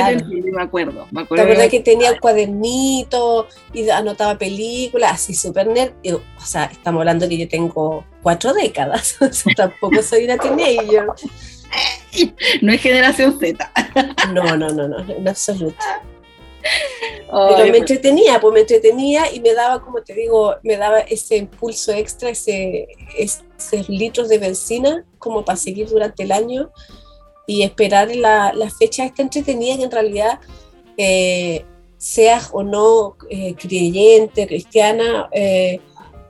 me 0.53 0.61
acuerdo. 0.61 1.07
Me 1.09 1.21
acuerdo 1.21 1.43
la 1.43 1.49
verdad 1.49 1.71
que, 1.71 1.79
tenía 1.79 2.11
un 2.11 2.19
cuadernito 2.19 3.47
y 3.73 3.89
anotaba 3.89 4.37
películas, 4.37 5.13
así 5.13 5.33
súper 5.33 5.65
nerd. 5.65 5.93
O 6.13 6.45
sea, 6.45 6.65
estamos 6.65 6.99
hablando 6.99 7.27
que 7.27 7.35
yo 7.35 7.47
tengo 7.47 8.05
cuatro 8.21 8.53
décadas, 8.53 9.17
tampoco 9.55 10.03
soy 10.03 10.25
una 10.25 10.37
teenager. 10.37 11.07
No 12.61 12.71
es 12.71 12.79
generación 12.79 13.37
Z. 13.37 13.71
No, 14.31 14.55
no, 14.55 14.69
no, 14.69 14.87
no, 14.87 14.99
en 14.99 15.27
absoluto. 15.27 15.75
Pero 17.31 17.71
me 17.71 17.77
entretenía, 17.77 18.39
pues 18.39 18.53
me 18.53 18.59
entretenía 18.61 19.31
y 19.31 19.39
me 19.39 19.53
daba, 19.53 19.81
como 19.81 20.01
te 20.01 20.13
digo, 20.13 20.55
me 20.63 20.77
daba 20.77 20.99
ese 20.99 21.37
impulso 21.37 21.91
extra, 21.91 22.29
ese, 22.29 22.87
esos 23.17 23.89
litros 23.89 24.29
de 24.29 24.37
benzina 24.37 25.05
como 25.19 25.43
para 25.43 25.57
seguir 25.57 25.89
durante 25.89 26.23
el 26.23 26.31
año 26.31 26.71
y 27.47 27.63
esperar 27.63 28.15
la, 28.15 28.53
la 28.53 28.69
fecha 28.69 29.05
esta 29.05 29.21
entretenida 29.21 29.77
que 29.77 29.83
en 29.83 29.91
realidad 29.91 30.39
eh, 30.97 31.65
seas 31.97 32.49
o 32.53 32.63
no 32.63 33.17
eh, 33.29 33.55
creyente, 33.55 34.47
cristiana, 34.47 35.29
eh, 35.31 35.79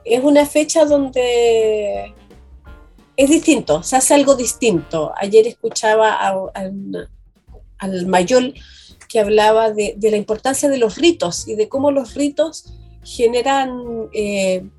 es 0.04 0.22
una 0.22 0.46
fecha 0.46 0.84
donde 0.84 2.14
es 3.16 3.30
distinto, 3.30 3.82
se 3.82 3.96
hace 3.96 4.14
algo 4.14 4.36
distinto. 4.36 5.12
Ayer 5.16 5.46
escuchaba 5.46 6.18
al 7.78 8.06
mayor 8.06 8.52
que 9.16 9.20
hablaba 9.20 9.70
de, 9.70 9.94
de, 9.96 10.10
la 10.10 10.18
importancia 10.18 10.68
de 10.68 10.76
los 10.76 10.96
ritos 10.96 11.48
y 11.48 11.54
de 11.54 11.70
cómo 11.70 11.90
los 11.90 12.12
ritos 12.12 12.66
generan 13.02 14.10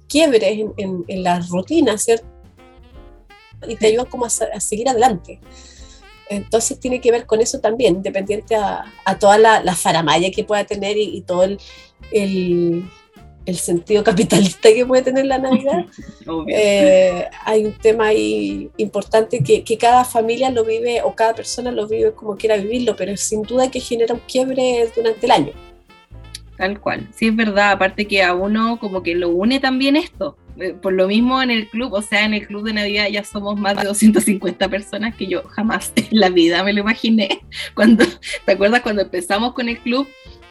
quiebres 0.07 0.59
en, 0.77 1.03
en, 1.07 1.23
las 1.23 1.49
rutinas, 1.49 2.03
¿cierto? 2.03 2.27
Y 3.67 3.77
te 3.77 3.87
ayudan 3.87 4.05
como 4.05 4.25
a, 4.25 4.27
a 4.27 4.59
seguir 4.59 4.89
adelante. 4.89 5.39
Entonces 6.29 6.79
tiene 6.79 7.01
que 7.01 7.11
ver 7.11 7.25
con 7.25 7.41
eso 7.41 7.59
también, 7.61 7.95
independiente 7.95 8.55
a, 8.55 8.85
toda 9.19 9.39
la, 9.39 9.63
la, 9.63 9.73
faramaya 9.73 10.29
que 10.29 10.43
pueda 10.43 10.65
tener 10.65 10.97
y, 10.97 11.21
todo 11.21 11.43
el, 11.43 11.59
el, 12.11 12.87
sentido 13.55 14.03
capitalista 14.03 14.69
que 14.73 14.85
puede 14.85 15.03
tener 15.03 15.25
la 15.25 15.37
Navidad. 15.37 15.85
Eh, 16.49 17.25
hay 17.45 17.65
un 17.65 17.73
tema 17.73 18.07
ahí 18.07 18.69
importante 18.77 19.41
que, 19.41 19.63
que, 19.63 19.77
cada 19.77 20.03
familia 20.03 20.49
lo 20.49 20.65
vive 20.65 21.01
o 21.01 21.15
cada 21.15 21.33
persona 21.33 21.71
lo 21.71 21.87
vive 21.87 22.11
como 22.11 22.35
quiera 22.35 22.57
vivirlo, 22.57 22.95
pero 22.95 23.15
sin 23.15 23.43
duda 23.43 23.71
que 23.71 23.79
genera 23.79 24.13
un 24.13 24.21
quiebre 24.27 24.89
durante 24.95 25.25
el 25.25 25.31
año. 25.31 25.53
Tal 26.57 26.79
cual, 26.79 27.07
sí 27.15 27.27
es 27.27 27.35
verdad, 27.35 27.71
aparte 27.71 28.07
que 28.07 28.23
a 28.23 28.33
uno 28.33 28.77
como 28.79 29.03
que 29.03 29.15
lo 29.15 29.29
une 29.29 29.59
también 29.59 29.95
esto, 29.95 30.35
eh, 30.59 30.73
por 30.73 30.93
lo 30.93 31.07
mismo 31.07 31.39
en 31.41 31.51
el 31.51 31.67
club, 31.67 31.93
o 31.93 32.01
sea, 32.01 32.25
en 32.25 32.33
el 32.33 32.47
club 32.47 32.63
de 32.63 32.73
Navidad 32.73 33.07
ya 33.11 33.23
somos 33.23 33.59
más 33.59 33.77
de 33.77 33.83
250 33.83 34.67
personas 34.67 35.15
que 35.15 35.27
yo 35.27 35.43
jamás 35.43 35.93
en 35.95 36.19
la 36.19 36.29
vida 36.29 36.63
me 36.63 36.73
lo 36.73 36.79
imaginé. 36.81 37.41
Cuando, 37.75 38.05
¿te 38.45 38.51
acuerdas 38.51 38.81
cuando 38.81 39.03
empezamos 39.03 39.53
con 39.53 39.69
el 39.69 39.77
club? 39.79 40.07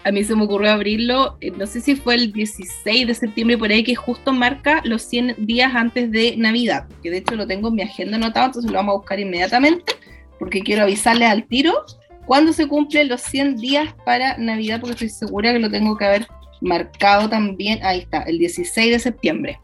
A 0.06 0.12
mí 0.12 0.22
se 0.22 0.36
me 0.36 0.44
ocurrió 0.44 0.70
abrirlo, 0.70 1.36
eh, 1.40 1.50
no 1.50 1.66
sé 1.66 1.80
si 1.80 1.96
fue 1.96 2.14
el 2.14 2.32
16 2.32 3.08
de 3.08 3.12
septiembre 3.12 3.58
por 3.58 3.72
ahí, 3.72 3.82
que 3.82 3.96
justo 3.96 4.32
marca 4.32 4.80
los 4.84 5.02
100 5.02 5.34
días 5.38 5.75
antes 5.75 6.12
de 6.12 6.36
Navidad, 6.36 6.86
que 7.02 7.10
de 7.10 7.16
hecho 7.16 7.34
lo 7.34 7.44
tengo 7.44 7.70
en 7.70 7.75
mi 7.75 7.82
agenda 7.82 8.16
anotado, 8.16 8.46
entonces 8.46 8.70
lo 8.70 8.78
vamos 8.78 8.92
a 8.92 8.98
buscar 8.98 9.18
inmediatamente, 9.18 9.94
porque 10.38 10.60
quiero 10.60 10.84
avisarles 10.84 11.28
al 11.28 11.48
tiro 11.48 11.84
cuándo 12.25 12.52
se 12.52 12.68
cumplen 12.68 13.08
los 13.08 13.20
100 13.22 13.56
días 13.56 13.96
para 14.04 14.38
Navidad, 14.38 14.78
porque 14.78 14.92
estoy 14.92 15.08
segura 15.08 15.52
que 15.52 15.58
lo 15.58 15.70
tengo 15.72 15.96
que 15.96 16.04
haber 16.04 16.28
marcado 16.60 17.28
también, 17.28 17.80
ahí 17.82 17.98
está, 17.98 18.22
el 18.22 18.38
16 18.38 18.92
de 18.92 18.98
septiembre. 19.00 19.60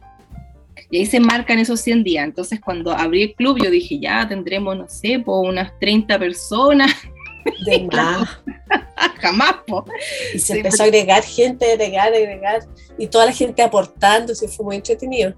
Y 0.90 0.98
ahí 0.98 1.06
se 1.06 1.20
marcan 1.20 1.60
esos 1.60 1.80
100 1.82 2.02
días. 2.02 2.24
Entonces, 2.24 2.60
cuando 2.60 2.90
abrí 2.90 3.22
el 3.22 3.34
club, 3.34 3.62
yo 3.62 3.70
dije, 3.70 4.00
ya 4.00 4.28
tendremos, 4.28 4.76
no 4.76 4.88
sé, 4.88 5.20
por 5.20 5.48
unas 5.48 5.78
30 5.78 6.18
personas. 6.18 6.92
De 7.66 7.88
más. 7.92 8.28
Jamás, 9.20 9.54
po. 9.66 9.84
Y 10.34 10.38
se 10.38 10.56
empezó 10.56 10.82
a 10.82 10.86
agregar 10.86 11.22
gente, 11.22 11.70
agregar, 11.72 12.08
agregar. 12.08 12.60
Y 12.98 13.06
toda 13.06 13.26
la 13.26 13.32
gente 13.32 13.62
aportando, 13.62 14.34
se 14.34 14.48
fue 14.48 14.64
muy 14.64 14.76
entretenido. 14.76 15.34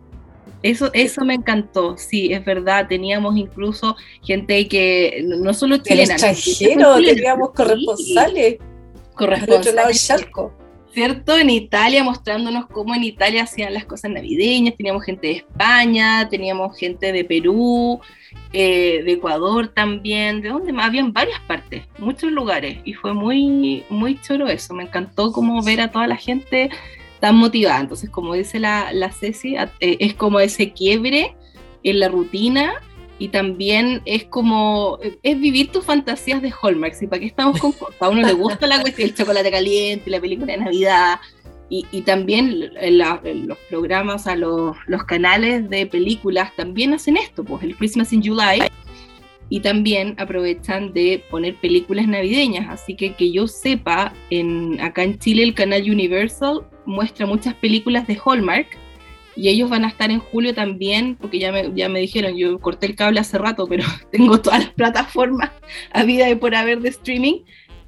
Eso, 0.63 0.91
eso 0.95 1.25
me 1.27 1.35
encantó, 1.35 1.97
sí, 1.99 2.33
es 2.33 2.43
verdad. 2.43 2.87
Teníamos 2.89 3.37
incluso 3.37 3.97
gente 4.23 4.67
que 4.67 5.23
no 5.23 5.53
solo 5.53 5.77
chilena. 5.77 6.15
extranjero, 6.15 6.97
teníamos 6.97 7.51
corresponsales. 7.51 8.57
Corresponsales. 9.15 9.59
otro 9.59 9.73
lado 9.73 9.89
del 9.89 9.99
charco. 9.99 10.64
¿Cierto? 10.95 11.37
En 11.37 11.51
Italia, 11.51 12.05
mostrándonos 12.05 12.67
cómo 12.67 12.95
en 12.95 13.03
Italia 13.03 13.43
hacían 13.43 13.75
las 13.75 13.85
cosas 13.85 14.13
navideñas, 14.13 14.77
teníamos 14.77 15.05
gente 15.05 15.27
de 15.27 15.33
España, 15.35 16.29
teníamos 16.29 16.79
gente 16.79 17.13
de 17.13 17.25
Perú, 17.25 18.01
eh, 18.53 19.03
de 19.05 19.13
Ecuador 19.13 19.67
también, 19.67 20.41
de 20.41 20.51
donde 20.51 20.73
más, 20.73 20.87
habían 20.87 21.13
varias 21.13 21.41
partes, 21.41 21.83
muchos 21.99 22.31
lugares, 22.31 22.79
y 22.85 22.93
fue 22.93 23.13
muy, 23.13 23.85
muy 23.91 24.21
choro 24.21 24.47
eso, 24.47 24.73
me 24.73 24.85
encantó 24.85 25.33
como 25.33 25.61
ver 25.63 25.81
a 25.81 25.91
toda 25.91 26.07
la 26.07 26.17
gente 26.17 26.71
tan 27.19 27.35
motivada, 27.35 27.81
entonces 27.81 28.09
como 28.09 28.35
dice 28.35 28.61
la, 28.61 28.93
la 28.93 29.11
Ceci, 29.11 29.57
eh, 29.57 29.69
es 29.81 30.15
como 30.15 30.39
ese 30.39 30.73
quiebre 30.73 31.35
en 31.83 31.99
la 31.99 32.09
rutina, 32.09 32.75
y 33.19 33.29
también 33.29 34.03
es 34.05 34.25
como, 34.25 34.99
es 35.23 35.41
vivir 35.41 35.71
tus 35.71 35.85
fantasías 35.85 36.43
de 36.43 36.53
Hallmark, 36.53 36.95
y 37.01 37.07
para 37.07 37.21
qué 37.21 37.27
estamos 37.27 37.61
con 37.61 37.73
a 38.01 38.09
uno 38.09 38.23
le 38.23 38.33
gusta 38.33 38.67
la 38.67 38.81
cuestión, 38.81 39.09
el 39.09 39.15
chocolate 39.15 39.51
caliente, 39.51 40.11
la 40.11 40.21
película 40.21 40.53
de 40.53 40.59
Navidad, 40.59 41.21
y, 41.71 41.87
y 41.93 42.03
también 42.03 42.73
en, 42.77 42.99
los 42.99 43.59
programas, 43.71 44.27
a 44.27 44.37
los, 44.37 44.77
los, 44.87 45.05
canales 45.05 45.69
de 45.71 45.87
películas 45.87 46.55
también 46.57 46.93
hacen 46.93 47.17
esto, 47.17 47.45
pues 47.45 47.63
el 47.63 47.77
Christmas 47.77 48.13
in 48.13 48.23
July, 48.23 48.65
y 49.49 49.61
también 49.61 50.15
aprovechan 50.19 50.93
de 50.93 51.23
poner 51.31 51.55
películas 51.57 52.09
navideñas, 52.09 52.69
así 52.69 52.97
que 52.97 53.15
que 53.15 53.31
yo 53.31 53.47
sepa, 53.47 54.13
en, 54.31 54.81
acá 54.81 55.05
en 55.05 55.19
Chile 55.19 55.45
el 55.45 55.55
canal 55.55 55.83
Universal 55.83 56.63
muestra 56.87 57.27
muchas 57.27 57.55
películas 57.55 58.07
de 58.07 58.19
Hallmark, 58.25 58.67
y 59.37 59.49
ellos 59.49 59.71
van 59.71 59.85
a 59.85 59.89
estar 59.89 60.11
en 60.11 60.21
julio 60.21 60.55
también, 60.55 61.17
porque 61.17 61.39
ya 61.39 61.53
me, 61.53 61.73
ya 61.75 61.89
me 61.89 62.01
dijeron, 62.01 62.37
yo 62.37 62.59
corté 62.61 62.87
el 62.87 62.97
cable 62.97 63.21
hace 63.21 63.39
rato, 63.39 63.67
pero 63.67 63.85
tengo 64.11 64.41
todas 64.41 64.61
las 64.61 64.73
plataformas 64.73 65.51
a 65.93 66.03
vida 66.05 66.29
y 66.31 66.35
por 66.35 66.55
haber 66.55 66.81
de 66.81 66.91
streaming, 66.91 67.41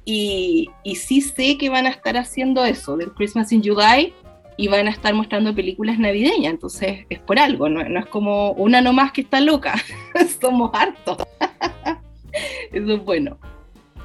y, 0.05 0.69
y 0.83 0.95
sí 0.95 1.21
sé 1.21 1.57
que 1.57 1.69
van 1.69 1.85
a 1.85 1.89
estar 1.89 2.17
haciendo 2.17 2.63
eso, 2.65 2.97
del 2.97 3.11
Christmas 3.13 3.51
in 3.51 3.63
July, 3.63 4.13
y 4.57 4.67
van 4.67 4.87
a 4.87 4.91
estar 4.91 5.13
mostrando 5.13 5.53
películas 5.53 5.99
navideñas, 5.99 6.51
entonces 6.51 7.05
es 7.09 7.19
por 7.19 7.39
algo, 7.39 7.69
no, 7.69 7.87
no 7.87 7.99
es 7.99 8.07
como 8.07 8.51
una 8.53 8.81
nomás 8.81 9.11
que 9.11 9.21
está 9.21 9.39
loca, 9.39 9.75
somos 10.41 10.71
hartos. 10.73 11.17
eso 12.73 12.93
es 12.93 13.05
bueno, 13.05 13.37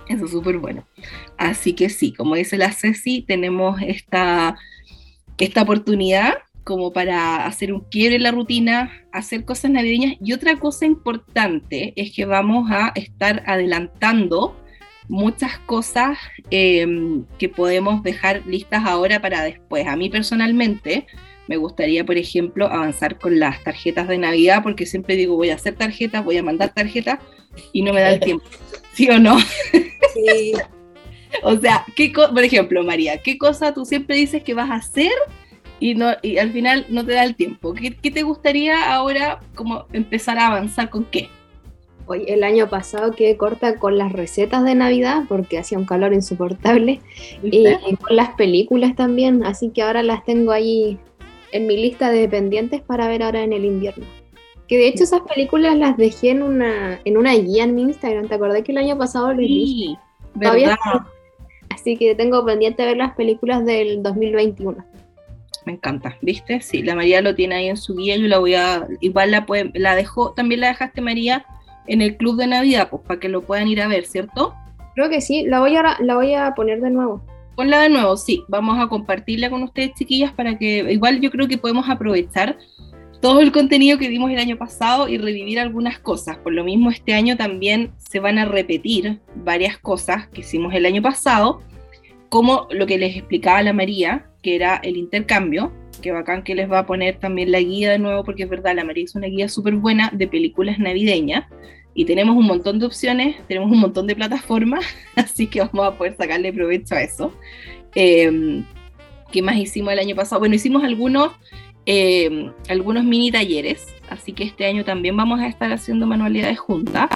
eso 0.08 0.26
es 0.26 0.30
súper 0.30 0.58
bueno. 0.58 0.86
Así 1.38 1.72
que 1.72 1.88
sí, 1.88 2.12
como 2.12 2.34
dice 2.34 2.58
la 2.58 2.70
Ceci, 2.72 3.22
tenemos 3.22 3.80
esta, 3.80 4.56
esta 5.38 5.62
oportunidad 5.62 6.34
como 6.64 6.92
para 6.92 7.46
hacer 7.46 7.72
un 7.72 7.80
quiebre 7.80 8.16
en 8.16 8.22
la 8.22 8.30
rutina, 8.30 8.92
hacer 9.12 9.44
cosas 9.44 9.70
navideñas. 9.70 10.16
Y 10.20 10.32
otra 10.32 10.58
cosa 10.58 10.86
importante 10.86 11.92
es 11.96 12.12
que 12.12 12.24
vamos 12.24 12.70
a 12.70 12.92
estar 12.94 13.42
adelantando 13.46 14.56
muchas 15.08 15.58
cosas 15.60 16.18
em, 16.50 17.24
que 17.38 17.48
podemos 17.48 18.02
dejar 18.02 18.46
listas 18.46 18.84
ahora 18.86 19.20
para 19.20 19.42
después. 19.42 19.86
A 19.86 19.96
mí 19.96 20.08
personalmente 20.08 21.06
me 21.48 21.56
gustaría, 21.56 22.04
por 22.06 22.16
ejemplo, 22.16 22.66
avanzar 22.66 23.18
con 23.18 23.38
las 23.38 23.62
tarjetas 23.64 24.08
de 24.08 24.18
Navidad, 24.18 24.62
porque 24.62 24.86
siempre 24.86 25.16
digo, 25.16 25.36
voy 25.36 25.50
a 25.50 25.56
hacer 25.56 25.74
tarjetas, 25.74 26.24
voy 26.24 26.38
a 26.38 26.42
mandar 26.42 26.72
tarjetas, 26.72 27.18
y 27.72 27.82
no 27.82 27.92
me 27.92 28.00
da 28.00 28.12
el 28.12 28.20
tiempo. 28.24 28.44
¿Sí 28.94 29.08
o 29.10 29.18
no? 29.18 29.38
Sí. 30.14 30.52
o 31.42 31.56
sea, 31.58 31.84
¿qué 31.96 32.12
por 32.12 32.42
ejemplo, 32.42 32.82
María, 32.84 33.18
¿qué 33.18 33.38
cosa 33.38 33.74
tú 33.74 33.84
siempre 33.84 34.16
dices 34.16 34.42
que 34.42 34.54
vas 34.54 34.70
a 34.70 34.76
hacer 34.76 35.12
y, 35.82 35.96
no, 35.96 36.10
y 36.22 36.38
al 36.38 36.52
final 36.52 36.86
no 36.90 37.04
te 37.04 37.12
da 37.12 37.24
el 37.24 37.34
tiempo. 37.34 37.74
¿Qué, 37.74 37.90
te 37.90 38.22
gustaría 38.22 38.94
ahora 38.94 39.40
como 39.56 39.86
empezar 39.92 40.38
a 40.38 40.46
avanzar 40.46 40.90
con 40.90 41.04
qué? 41.06 41.28
Hoy, 42.06 42.22
el 42.28 42.44
año 42.44 42.68
pasado 42.68 43.10
quedé 43.10 43.36
corta 43.36 43.80
con 43.80 43.98
las 43.98 44.12
recetas 44.12 44.64
de 44.64 44.76
Navidad 44.76 45.24
porque 45.28 45.58
hacía 45.58 45.78
un 45.78 45.84
calor 45.84 46.12
insoportable 46.12 47.00
y, 47.42 47.64
con 47.96 48.14
las 48.16 48.30
películas 48.34 48.94
también, 48.94 49.44
así 49.44 49.70
que 49.70 49.82
ahora 49.82 50.04
las 50.04 50.24
tengo 50.24 50.52
ahí 50.52 51.00
en 51.50 51.66
mi 51.66 51.76
lista 51.76 52.12
de 52.12 52.28
pendientes 52.28 52.80
para 52.80 53.08
ver 53.08 53.24
ahora 53.24 53.42
en 53.42 53.52
el 53.52 53.64
invierno. 53.64 54.06
Que 54.68 54.78
de 54.78 54.86
hecho 54.86 55.02
esas 55.02 55.22
películas 55.22 55.76
las 55.76 55.96
dejé 55.96 56.30
en 56.30 56.44
una, 56.44 57.00
en 57.04 57.16
una 57.16 57.34
guía 57.34 57.64
en 57.64 57.74
mi 57.74 57.82
Instagram, 57.82 58.28
¿te 58.28 58.36
acordás 58.36 58.62
que 58.62 58.70
el 58.70 58.78
año 58.78 58.96
pasado 58.96 59.32
lo 59.32 59.40
sí, 59.40 59.96
¿verdad? 60.34 60.76
Así 61.70 61.96
que 61.96 62.14
tengo 62.14 62.44
pendiente 62.44 62.84
ver 62.84 62.98
las 62.98 63.16
películas 63.16 63.64
del 63.64 64.00
2021. 64.00 64.91
Me 65.64 65.72
encanta, 65.72 66.16
¿viste? 66.20 66.60
Sí, 66.60 66.82
la 66.82 66.94
María 66.94 67.20
lo 67.20 67.34
tiene 67.34 67.56
ahí 67.56 67.68
en 67.68 67.76
su 67.76 67.96
guía, 67.96 68.16
yo 68.16 68.28
la 68.28 68.38
voy 68.38 68.54
a, 68.54 68.86
igual 69.00 69.30
la, 69.30 69.46
puede, 69.46 69.70
la 69.74 69.94
dejó, 69.94 70.32
también 70.32 70.60
la 70.60 70.68
dejaste 70.68 71.00
María 71.00 71.44
en 71.86 72.02
el 72.02 72.16
club 72.16 72.36
de 72.36 72.46
Navidad, 72.46 72.88
pues 72.90 73.02
para 73.02 73.20
que 73.20 73.28
lo 73.28 73.42
puedan 73.42 73.68
ir 73.68 73.80
a 73.80 73.88
ver, 73.88 74.04
¿cierto? 74.04 74.54
Creo 74.94 75.08
que 75.08 75.20
sí, 75.20 75.44
la 75.44 75.60
voy 75.60 75.76
a, 75.76 75.96
la 76.00 76.14
voy 76.14 76.34
a 76.34 76.54
poner 76.54 76.80
de 76.80 76.90
nuevo. 76.90 77.22
Ponla 77.56 77.80
de 77.80 77.88
nuevo, 77.88 78.16
sí, 78.16 78.44
vamos 78.48 78.78
a 78.78 78.88
compartirla 78.88 79.50
con 79.50 79.62
ustedes 79.62 79.94
chiquillas 79.94 80.32
para 80.32 80.58
que, 80.58 80.90
igual 80.90 81.20
yo 81.20 81.30
creo 81.30 81.48
que 81.48 81.58
podemos 81.58 81.88
aprovechar 81.88 82.56
todo 83.20 83.40
el 83.40 83.52
contenido 83.52 83.98
que 83.98 84.08
dimos 84.08 84.32
el 84.32 84.38
año 84.38 84.58
pasado 84.58 85.08
y 85.08 85.16
revivir 85.16 85.60
algunas 85.60 85.98
cosas. 86.00 86.38
Por 86.38 86.54
lo 86.54 86.64
mismo, 86.64 86.90
este 86.90 87.14
año 87.14 87.36
también 87.36 87.92
se 87.96 88.18
van 88.18 88.36
a 88.36 88.46
repetir 88.46 89.20
varias 89.36 89.78
cosas 89.78 90.26
que 90.28 90.40
hicimos 90.40 90.74
el 90.74 90.86
año 90.86 91.02
pasado, 91.02 91.62
como 92.32 92.66
lo 92.70 92.86
que 92.86 92.96
les 92.96 93.14
explicaba 93.14 93.62
la 93.62 93.74
María, 93.74 94.24
que 94.42 94.54
era 94.54 94.76
el 94.76 94.96
intercambio, 94.96 95.70
que 96.00 96.12
bacán 96.12 96.42
que 96.42 96.54
les 96.54 96.70
va 96.70 96.78
a 96.78 96.86
poner 96.86 97.18
también 97.18 97.52
la 97.52 97.60
guía 97.60 97.90
de 97.90 97.98
nuevo, 97.98 98.24
porque 98.24 98.44
es 98.44 98.48
verdad, 98.48 98.74
la 98.74 98.84
María 98.84 99.04
es 99.04 99.14
una 99.14 99.26
guía 99.26 99.50
súper 99.50 99.74
buena 99.74 100.08
de 100.14 100.26
películas 100.26 100.78
navideñas 100.78 101.44
y 101.92 102.06
tenemos 102.06 102.34
un 102.34 102.46
montón 102.46 102.78
de 102.78 102.86
opciones, 102.86 103.36
tenemos 103.48 103.70
un 103.70 103.80
montón 103.80 104.06
de 104.06 104.16
plataformas, 104.16 104.82
así 105.14 105.46
que 105.46 105.60
vamos 105.60 105.86
a 105.86 105.98
poder 105.98 106.16
sacarle 106.16 106.54
provecho 106.54 106.94
a 106.94 107.02
eso. 107.02 107.34
Eh, 107.94 108.62
¿Qué 109.30 109.42
más 109.42 109.56
hicimos 109.56 109.92
el 109.92 109.98
año 109.98 110.16
pasado? 110.16 110.38
Bueno, 110.38 110.54
hicimos 110.54 110.82
algunos 110.84 111.32
eh, 111.84 112.50
algunos 112.70 113.04
mini 113.04 113.30
talleres, 113.30 113.88
así 114.08 114.32
que 114.32 114.44
este 114.44 114.64
año 114.64 114.86
también 114.86 115.18
vamos 115.18 115.38
a 115.38 115.48
estar 115.48 115.70
haciendo 115.70 116.06
manualidades 116.06 116.58
juntas. 116.58 117.10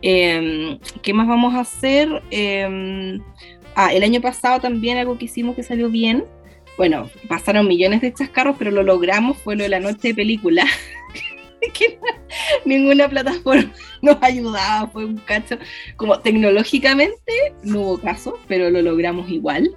Eh, 0.00 0.78
¿Qué 1.02 1.12
más 1.12 1.26
vamos 1.26 1.54
a 1.54 1.60
hacer? 1.60 2.22
Ah, 3.74 3.92
el 3.92 4.02
año 4.02 4.20
pasado 4.20 4.60
también 4.60 4.98
algo 4.98 5.18
que 5.18 5.24
hicimos 5.24 5.56
que 5.56 5.62
salió 5.62 5.90
bien. 5.90 6.24
Bueno, 6.76 7.08
pasaron 7.28 7.68
millones 7.68 8.00
de 8.00 8.12
chascarros, 8.12 8.56
pero 8.58 8.70
lo 8.70 8.82
logramos, 8.82 9.38
fue 9.38 9.56
lo 9.56 9.62
de 9.62 9.68
la 9.68 9.80
noche 9.80 10.08
de 10.08 10.14
película. 10.14 10.64
que 11.72 11.98
ninguna 12.64 13.08
plataforma 13.08 13.72
nos 14.02 14.16
ayudaba, 14.22 14.88
fue 14.88 15.04
un 15.04 15.16
cacho. 15.18 15.58
Como 15.96 16.18
tecnológicamente 16.20 17.32
no 17.62 17.80
hubo 17.80 17.98
caso, 17.98 18.38
pero 18.48 18.70
lo 18.70 18.82
logramos 18.82 19.30
igual. 19.30 19.74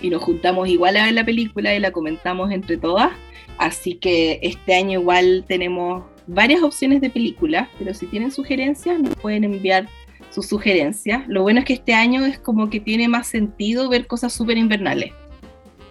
Y 0.00 0.10
nos 0.10 0.22
juntamos 0.22 0.68
igual 0.68 0.96
a 0.96 1.04
ver 1.04 1.14
la 1.14 1.24
película 1.24 1.74
y 1.74 1.80
la 1.80 1.90
comentamos 1.90 2.50
entre 2.50 2.76
todas. 2.76 3.10
Así 3.58 3.94
que 3.94 4.38
este 4.42 4.74
año 4.74 5.00
igual 5.00 5.44
tenemos 5.48 6.04
varias 6.26 6.62
opciones 6.62 7.00
de 7.00 7.10
películas, 7.10 7.68
pero 7.78 7.94
si 7.94 8.06
tienen 8.06 8.30
sugerencias 8.30 9.00
nos 9.00 9.16
pueden 9.16 9.44
enviar 9.44 9.88
sus 10.30 10.46
sugerencias. 10.46 11.26
Lo 11.28 11.42
bueno 11.42 11.60
es 11.60 11.64
que 11.64 11.74
este 11.74 11.94
año 11.94 12.24
es 12.24 12.38
como 12.38 12.70
que 12.70 12.80
tiene 12.80 13.08
más 13.08 13.26
sentido 13.26 13.88
ver 13.88 14.06
cosas 14.06 14.32
súper 14.32 14.58
invernales, 14.58 15.12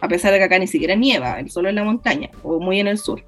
a 0.01 0.07
pesar 0.07 0.31
de 0.31 0.39
que 0.39 0.45
acá 0.45 0.59
ni 0.59 0.67
siquiera 0.67 0.95
nieva, 0.95 1.37
solo 1.47 1.69
en 1.69 1.75
la 1.75 1.83
montaña 1.83 2.29
o 2.43 2.59
muy 2.59 2.79
en 2.79 2.87
el 2.87 2.97
sur. 2.97 3.23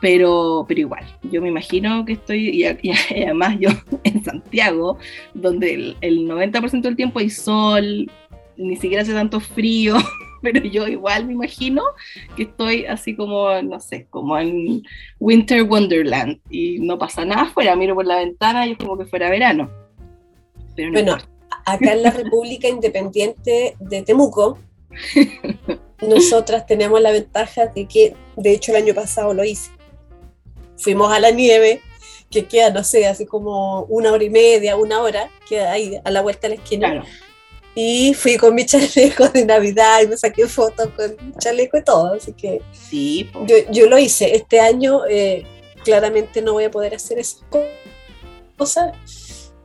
Pero, 0.00 0.66
pero 0.68 0.80
igual, 0.80 1.04
yo 1.30 1.40
me 1.40 1.48
imagino 1.48 2.04
que 2.04 2.14
estoy, 2.14 2.50
y, 2.50 2.64
además 2.64 3.56
yo 3.58 3.70
en 4.04 4.22
Santiago, 4.22 4.98
donde 5.32 5.74
el, 5.74 5.96
el 6.02 6.28
90% 6.28 6.82
del 6.82 6.96
tiempo 6.96 7.20
hay 7.20 7.30
sol, 7.30 8.10
ni 8.56 8.76
siquiera 8.76 9.02
hace 9.02 9.14
tanto 9.14 9.40
frío, 9.40 9.96
pero 10.42 10.60
yo 10.60 10.86
igual 10.86 11.26
me 11.26 11.32
imagino 11.32 11.82
que 12.36 12.44
estoy 12.44 12.84
así 12.84 13.16
como, 13.16 13.50
no 13.62 13.80
sé, 13.80 14.06
como 14.10 14.38
en 14.38 14.82
Winter 15.18 15.62
Wonderland 15.62 16.38
y 16.50 16.78
no 16.80 16.98
pasa 16.98 17.24
nada 17.24 17.42
afuera, 17.42 17.74
miro 17.74 17.94
por 17.94 18.06
la 18.06 18.18
ventana 18.18 18.66
y 18.66 18.72
es 18.72 18.78
como 18.78 18.98
que 18.98 19.06
fuera 19.06 19.30
verano. 19.30 19.70
Pero 20.76 20.92
bueno, 20.92 21.16
acá 21.64 21.92
en 21.92 22.02
la 22.02 22.10
República 22.10 22.68
Independiente 22.68 23.76
de 23.78 24.02
Temuco, 24.02 24.58
nosotras 26.02 26.66
tenemos 26.66 27.00
la 27.00 27.10
ventaja 27.10 27.66
de 27.66 27.86
que, 27.86 28.14
de 28.36 28.52
hecho 28.52 28.72
el 28.72 28.82
año 28.82 28.94
pasado 28.94 29.34
lo 29.34 29.44
hice, 29.44 29.70
fuimos 30.76 31.12
a 31.12 31.20
la 31.20 31.30
nieve, 31.30 31.80
que 32.30 32.46
queda, 32.46 32.70
no 32.70 32.82
sé, 32.82 33.06
así 33.06 33.26
como 33.26 33.82
una 33.84 34.12
hora 34.12 34.24
y 34.24 34.30
media, 34.30 34.76
una 34.76 35.00
hora, 35.00 35.30
queda 35.48 35.72
ahí 35.72 36.00
a 36.04 36.10
la 36.10 36.22
vuelta 36.22 36.48
de 36.48 36.56
la 36.56 36.62
esquina. 36.62 36.90
Claro 36.90 37.04
y 37.74 38.14
fui 38.14 38.36
con 38.36 38.54
mi 38.54 38.64
chaleco 38.66 39.28
de 39.28 39.44
Navidad 39.44 40.02
y 40.02 40.06
me 40.06 40.16
saqué 40.16 40.46
fotos 40.46 40.88
con 40.96 41.16
mi 41.20 41.32
chaleco 41.38 41.76
y 41.78 41.82
todo, 41.82 42.14
así 42.14 42.32
que 42.32 42.60
sí, 42.72 43.30
yo, 43.46 43.56
yo, 43.70 43.86
lo 43.86 43.98
hice. 43.98 44.34
Este 44.34 44.60
año 44.60 45.02
eh, 45.08 45.44
claramente 45.84 46.40
no 46.40 46.52
voy 46.52 46.64
a 46.64 46.70
poder 46.70 46.94
hacer 46.94 47.18
esas 47.18 47.42
cosas 48.56 48.92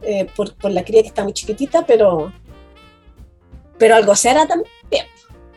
eh, 0.01 0.27
por, 0.35 0.53
por, 0.55 0.71
la 0.71 0.83
cría 0.83 1.01
que 1.01 1.09
está 1.09 1.23
muy 1.23 1.33
chiquitita, 1.33 1.85
pero, 1.85 2.31
pero 3.77 3.95
algo 3.95 4.15
se 4.15 4.29
hará 4.29 4.47
también. 4.47 5.05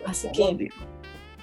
Así 0.05 0.29
que... 0.33 0.69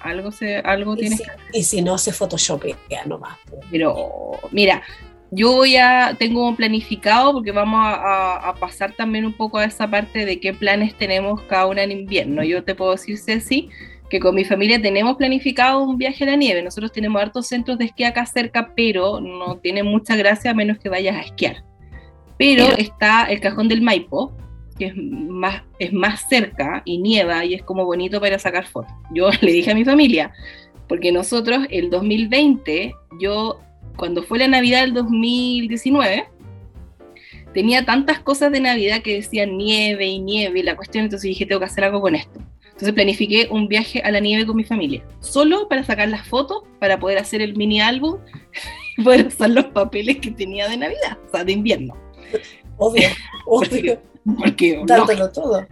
Algo, 0.00 0.32
se, 0.32 0.56
algo 0.56 0.96
tiene 0.96 1.18
que 1.18 1.24
Y 1.52 1.62
si 1.62 1.82
no, 1.82 1.98
se 1.98 2.12
photoshopea 2.12 3.04
nomás. 3.04 3.38
Pero, 3.70 4.32
mira, 4.50 4.82
yo 5.30 5.64
ya 5.64 6.16
tengo 6.18 6.54
planificado, 6.56 7.32
porque 7.32 7.52
vamos 7.52 7.80
a, 7.82 8.54
pasar 8.58 8.94
también 8.94 9.24
un 9.24 9.32
poco 9.32 9.58
a 9.58 9.64
esa 9.64 9.88
parte 9.88 10.24
de 10.24 10.40
qué 10.40 10.52
planes 10.52 10.94
tenemos 10.96 11.42
cada 11.42 11.66
una 11.66 11.82
en 11.82 11.92
invierno. 11.92 12.42
Yo 12.42 12.64
te 12.64 12.74
puedo 12.74 12.92
decir, 12.92 13.18
Ceci, 13.18 13.68
que 14.08 14.18
con 14.18 14.34
mi 14.34 14.44
familia 14.44 14.82
tenemos 14.82 15.16
planificado 15.16 15.82
un 15.82 15.98
viaje 15.98 16.24
a 16.24 16.28
la 16.28 16.36
nieve. 16.36 16.62
Nosotros 16.62 16.92
tenemos 16.92 17.22
hartos 17.22 17.46
centros 17.46 17.78
de 17.78 17.84
esquí 17.86 18.04
acá 18.04 18.26
cerca, 18.26 18.72
pero 18.74 19.20
no 19.20 19.58
tiene 19.58 19.82
mucha 19.82 20.16
gracia 20.16 20.50
a 20.50 20.54
menos 20.54 20.78
que 20.78 20.88
vayas 20.88 21.16
a 21.16 21.20
esquiar. 21.20 21.62
Pero 22.40 22.74
está 22.78 23.24
el 23.24 23.38
cajón 23.38 23.68
del 23.68 23.82
Maipo, 23.82 24.32
que 24.78 24.86
es 24.86 24.96
más, 24.96 25.62
es 25.78 25.92
más 25.92 26.26
cerca 26.26 26.80
y 26.86 26.96
nieva 26.96 27.44
y 27.44 27.52
es 27.52 27.62
como 27.62 27.84
bonito 27.84 28.18
para 28.18 28.38
sacar 28.38 28.66
fotos. 28.66 28.90
Yo 29.12 29.28
le 29.42 29.52
dije 29.52 29.72
a 29.72 29.74
mi 29.74 29.84
familia, 29.84 30.32
porque 30.88 31.12
nosotros 31.12 31.66
el 31.68 31.90
2020, 31.90 32.94
yo 33.20 33.60
cuando 33.94 34.22
fue 34.22 34.38
la 34.38 34.48
Navidad 34.48 34.80
del 34.80 34.94
2019, 34.94 36.28
tenía 37.52 37.84
tantas 37.84 38.20
cosas 38.20 38.50
de 38.52 38.60
Navidad 38.60 39.02
que 39.02 39.16
decían 39.16 39.58
nieve 39.58 40.06
y 40.06 40.18
nieve 40.18 40.60
y 40.60 40.62
la 40.62 40.76
cuestión, 40.76 41.04
entonces 41.04 41.28
dije, 41.28 41.44
tengo 41.44 41.58
que 41.58 41.66
hacer 41.66 41.84
algo 41.84 42.00
con 42.00 42.14
esto. 42.14 42.40
Entonces 42.64 42.94
planifiqué 42.94 43.48
un 43.50 43.68
viaje 43.68 44.00
a 44.00 44.10
la 44.10 44.20
nieve 44.20 44.46
con 44.46 44.56
mi 44.56 44.64
familia, 44.64 45.04
solo 45.20 45.68
para 45.68 45.84
sacar 45.84 46.08
las 46.08 46.26
fotos, 46.26 46.62
para 46.78 46.98
poder 46.98 47.18
hacer 47.18 47.42
el 47.42 47.54
mini 47.54 47.82
álbum 47.82 48.16
y 48.96 49.02
poder 49.02 49.26
usar 49.26 49.50
los 49.50 49.66
papeles 49.66 50.16
que 50.20 50.30
tenía 50.30 50.70
de 50.70 50.78
Navidad, 50.78 51.18
o 51.28 51.30
sea, 51.30 51.44
de 51.44 51.52
invierno. 51.52 51.94
Obvio, 52.76 53.08
obvio. 53.44 54.00
Porque, 54.38 54.80
Dándolo 54.86 55.30
todo. 55.30 55.66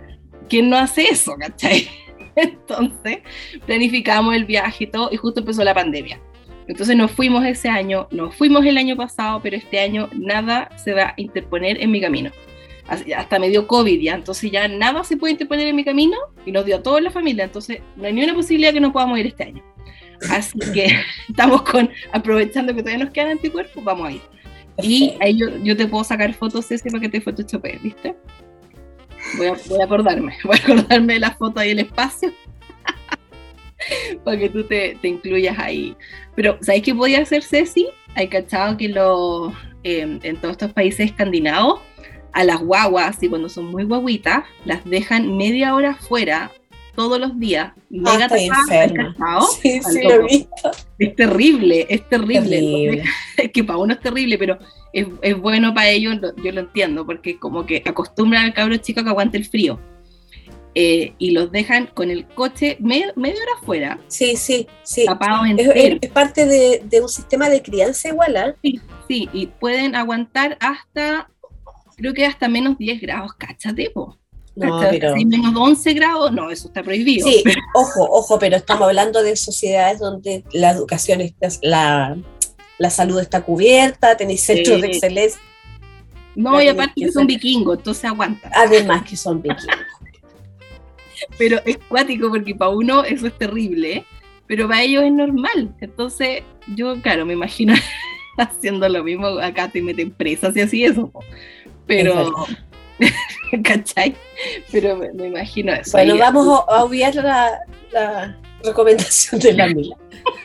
¿Quién 0.48 0.68
no 0.68 0.76
hace 0.76 1.04
eso, 1.04 1.34
cachai? 1.38 1.88
Entonces 2.36 3.18
planificamos 3.66 4.34
el 4.34 4.44
viaje 4.44 4.84
y 4.84 4.86
todo, 4.86 5.08
y 5.10 5.16
justo 5.16 5.40
empezó 5.40 5.64
la 5.64 5.74
pandemia. 5.74 6.20
Entonces 6.66 6.96
nos 6.96 7.10
fuimos 7.10 7.44
ese 7.46 7.68
año, 7.68 8.08
nos 8.10 8.34
fuimos 8.34 8.64
el 8.66 8.76
año 8.76 8.94
pasado, 8.94 9.40
pero 9.42 9.56
este 9.56 9.80
año 9.80 10.08
nada 10.12 10.68
se 10.76 10.92
va 10.92 11.08
a 11.08 11.14
interponer 11.16 11.80
en 11.82 11.90
mi 11.90 12.00
camino. 12.00 12.30
Hasta 13.16 13.38
me 13.38 13.48
dio 13.48 13.66
COVID 13.66 14.00
ya, 14.00 14.14
entonces 14.14 14.50
ya 14.50 14.68
nada 14.68 15.04
se 15.04 15.16
puede 15.16 15.32
interponer 15.32 15.66
en 15.66 15.76
mi 15.76 15.84
camino 15.84 16.16
y 16.46 16.52
nos 16.52 16.64
dio 16.64 16.76
a 16.76 16.82
toda 16.82 17.00
la 17.00 17.10
familia, 17.10 17.44
entonces 17.44 17.80
no 17.96 18.06
hay 18.06 18.12
ni 18.12 18.24
una 18.24 18.34
posibilidad 18.34 18.72
que 18.72 18.80
no 18.80 18.92
podamos 18.92 19.18
ir 19.18 19.26
este 19.26 19.44
año. 19.44 19.62
Así 20.30 20.58
que 20.72 20.88
estamos 21.28 21.62
con, 21.62 21.90
aprovechando 22.12 22.74
que 22.74 22.82
todavía 22.82 23.04
nos 23.04 23.12
quedan 23.12 23.32
anticuerpos, 23.32 23.82
vamos 23.82 24.08
a 24.08 24.12
ir. 24.12 24.20
Y 24.82 25.16
ahí 25.20 25.38
yo, 25.62 25.76
te 25.76 25.86
puedo 25.86 26.04
sacar 26.04 26.32
fotos 26.34 26.70
ese 26.70 26.90
para 26.90 27.00
que 27.00 27.08
te 27.08 27.20
photoshopees, 27.20 27.82
¿viste? 27.82 28.16
Voy 29.36 29.48
a, 29.48 29.54
voy 29.68 29.80
a 29.80 29.84
acordarme, 29.84 30.36
voy 30.44 30.56
a 30.56 30.62
acordarme 30.62 31.14
de 31.14 31.20
las 31.20 31.36
fotos 31.36 31.62
ahí 31.62 31.70
el 31.70 31.80
espacio 31.80 32.32
para 34.24 34.38
que 34.38 34.48
tú 34.48 34.64
te, 34.64 34.96
te, 35.00 35.08
incluyas 35.08 35.58
ahí. 35.58 35.96
Pero, 36.34 36.58
¿sabes 36.60 36.82
qué 36.82 36.94
podía 36.94 37.20
hacer 37.20 37.42
Ceci? 37.42 37.88
Hay 38.14 38.28
cachado 38.28 38.76
que 38.76 38.88
lo, 38.88 39.52
eh, 39.84 40.18
en 40.22 40.36
todos 40.36 40.52
estos 40.52 40.72
países 40.72 41.06
escandinavos, 41.06 41.80
a 42.32 42.44
las 42.44 42.60
guaguas, 42.60 43.22
y 43.22 43.28
cuando 43.28 43.48
son 43.48 43.66
muy 43.66 43.84
guaguitas, 43.84 44.44
las 44.64 44.84
dejan 44.84 45.36
media 45.36 45.74
hora 45.74 45.94
fuera 45.94 46.52
todos 46.98 47.20
los 47.20 47.38
días. 47.38 47.72
Mega 47.90 48.26
ah, 48.28 49.40
sí, 49.62 49.80
sí, 49.80 50.02
lo 50.02 50.14
he 50.14 50.22
visto. 50.24 50.70
Es 50.98 51.14
terrible, 51.14 51.86
es 51.88 52.08
terrible. 52.08 53.04
Es 53.36 53.52
que 53.52 53.62
para 53.62 53.78
uno 53.78 53.92
es 53.92 54.00
terrible, 54.00 54.36
pero 54.36 54.58
es, 54.92 55.06
es 55.22 55.38
bueno 55.38 55.72
para 55.72 55.90
ellos, 55.90 56.16
yo 56.42 56.50
lo 56.50 56.58
entiendo, 56.58 57.06
porque 57.06 57.38
como 57.38 57.64
que 57.64 57.84
acostumbran 57.86 58.46
al 58.46 58.52
cabro 58.52 58.76
chico 58.78 59.04
que 59.04 59.10
aguante 59.10 59.38
el 59.38 59.44
frío. 59.44 59.78
Eh, 60.74 61.14
y 61.18 61.30
los 61.30 61.52
dejan 61.52 61.86
con 61.86 62.10
el 62.10 62.26
coche 62.26 62.76
media 62.80 63.12
hora 63.16 63.60
afuera. 63.62 64.00
Sí, 64.08 64.34
sí, 64.34 64.66
sí. 64.82 65.04
Tapados 65.04 65.46
es, 65.56 66.00
es, 66.02 66.10
parte 66.10 66.46
de, 66.46 66.82
de, 66.84 67.00
un 67.00 67.08
sistema 67.08 67.48
de 67.48 67.62
crianza 67.62 68.08
igual, 68.08 68.36
¿eh? 68.36 68.54
Sí, 68.60 68.80
sí, 69.06 69.28
y 69.32 69.46
pueden 69.46 69.94
aguantar 69.94 70.58
hasta, 70.58 71.30
creo 71.96 72.12
que 72.12 72.26
hasta 72.26 72.48
menos 72.48 72.76
10 72.76 73.00
grados, 73.00 73.34
cáchate, 73.34 73.88
po. 73.90 74.18
No, 74.58 74.80
pero... 74.90 75.14
Si 75.14 75.24
menos 75.24 75.54
11 75.54 75.92
grados, 75.94 76.32
no, 76.32 76.50
eso 76.50 76.68
está 76.68 76.82
prohibido. 76.82 77.26
Sí, 77.26 77.44
ojo, 77.74 78.08
ojo, 78.10 78.38
pero 78.38 78.56
estamos 78.56 78.88
hablando 78.88 79.22
de 79.22 79.36
sociedades 79.36 80.00
donde 80.00 80.44
la 80.52 80.70
educación, 80.70 81.20
está, 81.20 81.48
la, 81.62 82.16
la 82.78 82.90
salud 82.90 83.20
está 83.20 83.42
cubierta, 83.42 84.16
tenéis 84.16 84.42
centros 84.42 84.80
de 84.80 84.88
excelencia. 84.88 85.40
No, 86.34 86.60
y 86.62 86.68
aparte 86.68 87.00
que 87.00 87.12
son 87.12 87.26
vikingos, 87.26 87.78
entonces 87.78 88.04
aguanta. 88.04 88.50
Además 88.54 89.02
que 89.08 89.16
son 89.16 89.42
vikingos 89.42 89.66
pero 91.38 91.60
es 91.64 91.78
cuático 91.88 92.28
porque 92.30 92.54
para 92.54 92.70
uno 92.70 93.04
eso 93.04 93.26
es 93.26 93.36
terrible. 93.36 94.04
pero 94.46 94.68
para 94.68 94.82
ellos 94.82 95.04
es 95.04 95.12
normal. 95.12 95.74
Entonces, 95.80 96.42
yo, 96.74 97.00
claro, 97.00 97.26
me 97.26 97.34
imagino 97.34 97.74
haciendo 98.38 98.88
lo 98.88 99.04
mismo, 99.04 99.26
acá 99.26 99.68
te 99.68 99.82
meten 99.82 100.10
presas 100.10 100.56
y 100.56 100.60
así 100.60 100.84
eso. 100.84 101.12
Pero, 101.86 102.32
¿cachai? 103.64 104.14
Pero 104.70 104.96
me, 104.96 105.26
imagino 105.26 105.72
eso. 105.72 105.92
Bueno, 105.92 106.16
vamos 106.18 106.46
a 106.68 106.84
obviar 106.84 107.14
la, 107.14 107.60
la 107.92 108.36
recomendación 108.62 109.40
de 109.40 109.52
la 109.52 109.66
Mila. 109.68 109.96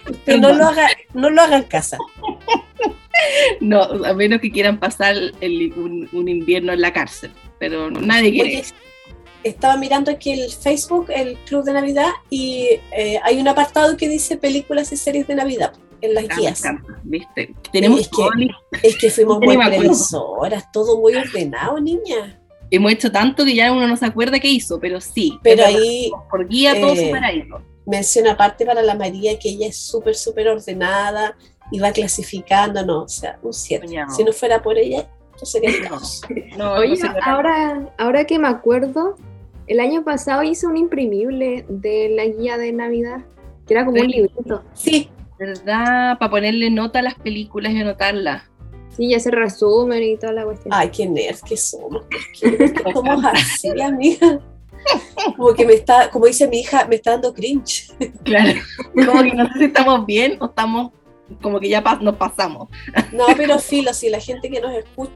Usted 0.10 0.38
no 0.38 0.54
lo 0.54 0.66
haga, 0.66 0.90
no 1.14 1.30
lo 1.30 1.42
haga 1.42 1.58
en 1.58 1.64
casa. 1.64 1.98
No, 3.62 3.82
a 3.82 4.14
menos 4.14 4.42
que 4.42 4.52
quieran 4.52 4.80
pasar 4.80 5.16
un, 5.42 6.28
invierno 6.28 6.74
en 6.74 6.82
la 6.82 6.92
cárcel, 6.92 7.32
pero 7.60 7.90
nadie 7.90 8.32
quiere. 8.32 8.64
estaba 9.44 9.78
mirando 9.78 10.12
aquí 10.12 10.32
el 10.32 10.52
Facebook, 10.52 11.08
el 11.10 11.38
Club 11.46 11.64
de 11.64 11.74
Navidad, 11.74 12.10
y 12.30 12.68
eh, 12.92 13.20
hay 13.24 13.40
un 13.40 13.48
apartado 13.48 13.96
que 13.98 14.10
dice 14.10 14.38
películas 14.38 14.92
y 14.92 14.98
series 14.98 15.28
de 15.28 15.36
Navidad 15.36 15.74
en 16.02 16.14
las 16.14 16.26
ah, 16.30 16.36
guías. 16.38 16.64
¿viste? 17.04 17.54
Tenemos 17.72 18.02
es, 18.02 18.10
que, 18.10 18.88
es 18.88 18.98
que 18.98 19.10
fuimos 19.10 19.40
muy 19.42 19.58
previsoras, 19.58 20.72
todo 20.72 21.00
muy 21.00 21.16
ordenado, 21.16 21.80
niña. 21.80 22.42
Hemos 22.76 22.92
hecho 22.92 23.12
tanto 23.12 23.46
que 23.46 23.54
ya 23.54 23.72
uno 23.72 23.88
no 23.88 23.96
se 23.96 24.08
acuerda 24.08 24.40
qué 24.40 24.48
hizo, 24.48 24.80
pero 24.80 25.00
sí. 25.00 25.38
Pero 25.44 25.64
ahí. 25.64 26.12
Por 26.28 26.48
guía 26.48 26.74
todo 26.82 26.94
eh, 26.94 27.12
eso 27.12 27.62
Menciona 27.86 28.32
aparte 28.32 28.66
para 28.66 28.82
la 28.82 28.96
María 28.96 29.38
que 29.38 29.50
ella 29.50 29.68
es 29.68 29.78
súper, 29.78 30.16
súper 30.16 30.48
ordenada 30.48 31.38
y 31.70 31.78
va 31.78 31.92
clasificando, 31.92 32.84
no, 32.84 33.04
o 33.04 33.08
sea, 33.08 33.38
un 33.44 33.54
7. 33.54 33.86
Si 34.16 34.24
no 34.24 34.34
fuera 34.34 34.64
por 34.64 34.80
ella, 34.80 35.08
no 35.40 35.46
sería 35.46 35.70
no, 36.58 36.74
Oye, 36.74 36.98
ahora, 37.22 37.94
ahora 38.00 38.26
que 38.26 38.40
me 38.40 38.48
acuerdo, 38.48 39.18
el 39.68 39.80
año 39.80 40.04
pasado 40.04 40.42
hice 40.42 40.66
un 40.66 40.78
imprimible 40.78 41.66
de 41.70 42.10
la 42.10 42.26
guía 42.26 42.58
de 42.58 42.72
Navidad, 42.72 43.22
que 43.68 43.76
era 43.76 43.86
como 43.86 44.02
un 44.02 44.08
librito. 44.08 44.64
Sí. 44.74 45.12
¿Verdad? 45.38 46.18
Para 46.18 46.32
ponerle 46.32 46.72
nota 46.72 47.00
a 47.00 47.04
las 47.04 47.16
películas 47.16 47.74
y 47.74 47.82
anotarlas. 47.82 48.50
Sí, 48.96 49.10
ya 49.10 49.20
se 49.20 49.32
resumen 49.32 50.04
y 50.04 50.18
toda 50.18 50.34
la 50.34 50.44
cuestión. 50.44 50.74
Ay, 50.74 50.90
qué 50.90 51.08
nerd 51.08 51.40
que 51.40 51.58
somos. 51.58 52.04
¿Qué 52.40 52.74
somos 52.94 53.26
así, 53.26 53.70
amiga? 53.82 54.40
Como 55.38 55.54
que 55.54 55.66
me 55.66 55.74
está, 55.74 56.10
como 56.10 56.26
dice 56.26 56.48
mi 56.48 56.60
hija, 56.60 56.86
me 56.86 56.96
está 56.96 57.12
dando 57.12 57.34
cringe. 57.34 57.92
Claro. 58.24 58.60
Como 58.94 59.24
que 59.24 59.34
no 59.34 59.48
sé 59.48 59.60
si 59.60 59.66
estamos 59.66 60.06
bien 60.06 60.38
o 60.40 60.46
estamos 60.46 60.92
como 61.42 61.60
que 61.60 61.70
ya 61.70 61.82
nos 62.02 62.16
pasamos. 62.16 62.70
No, 63.12 63.26
pero 63.38 63.60
filo, 63.60 63.94
si 63.94 64.10
la 64.10 64.20
gente 64.20 64.50
que 64.50 64.60
nos 64.60 64.74
escucha 64.74 65.14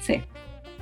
sí. 0.00 0.22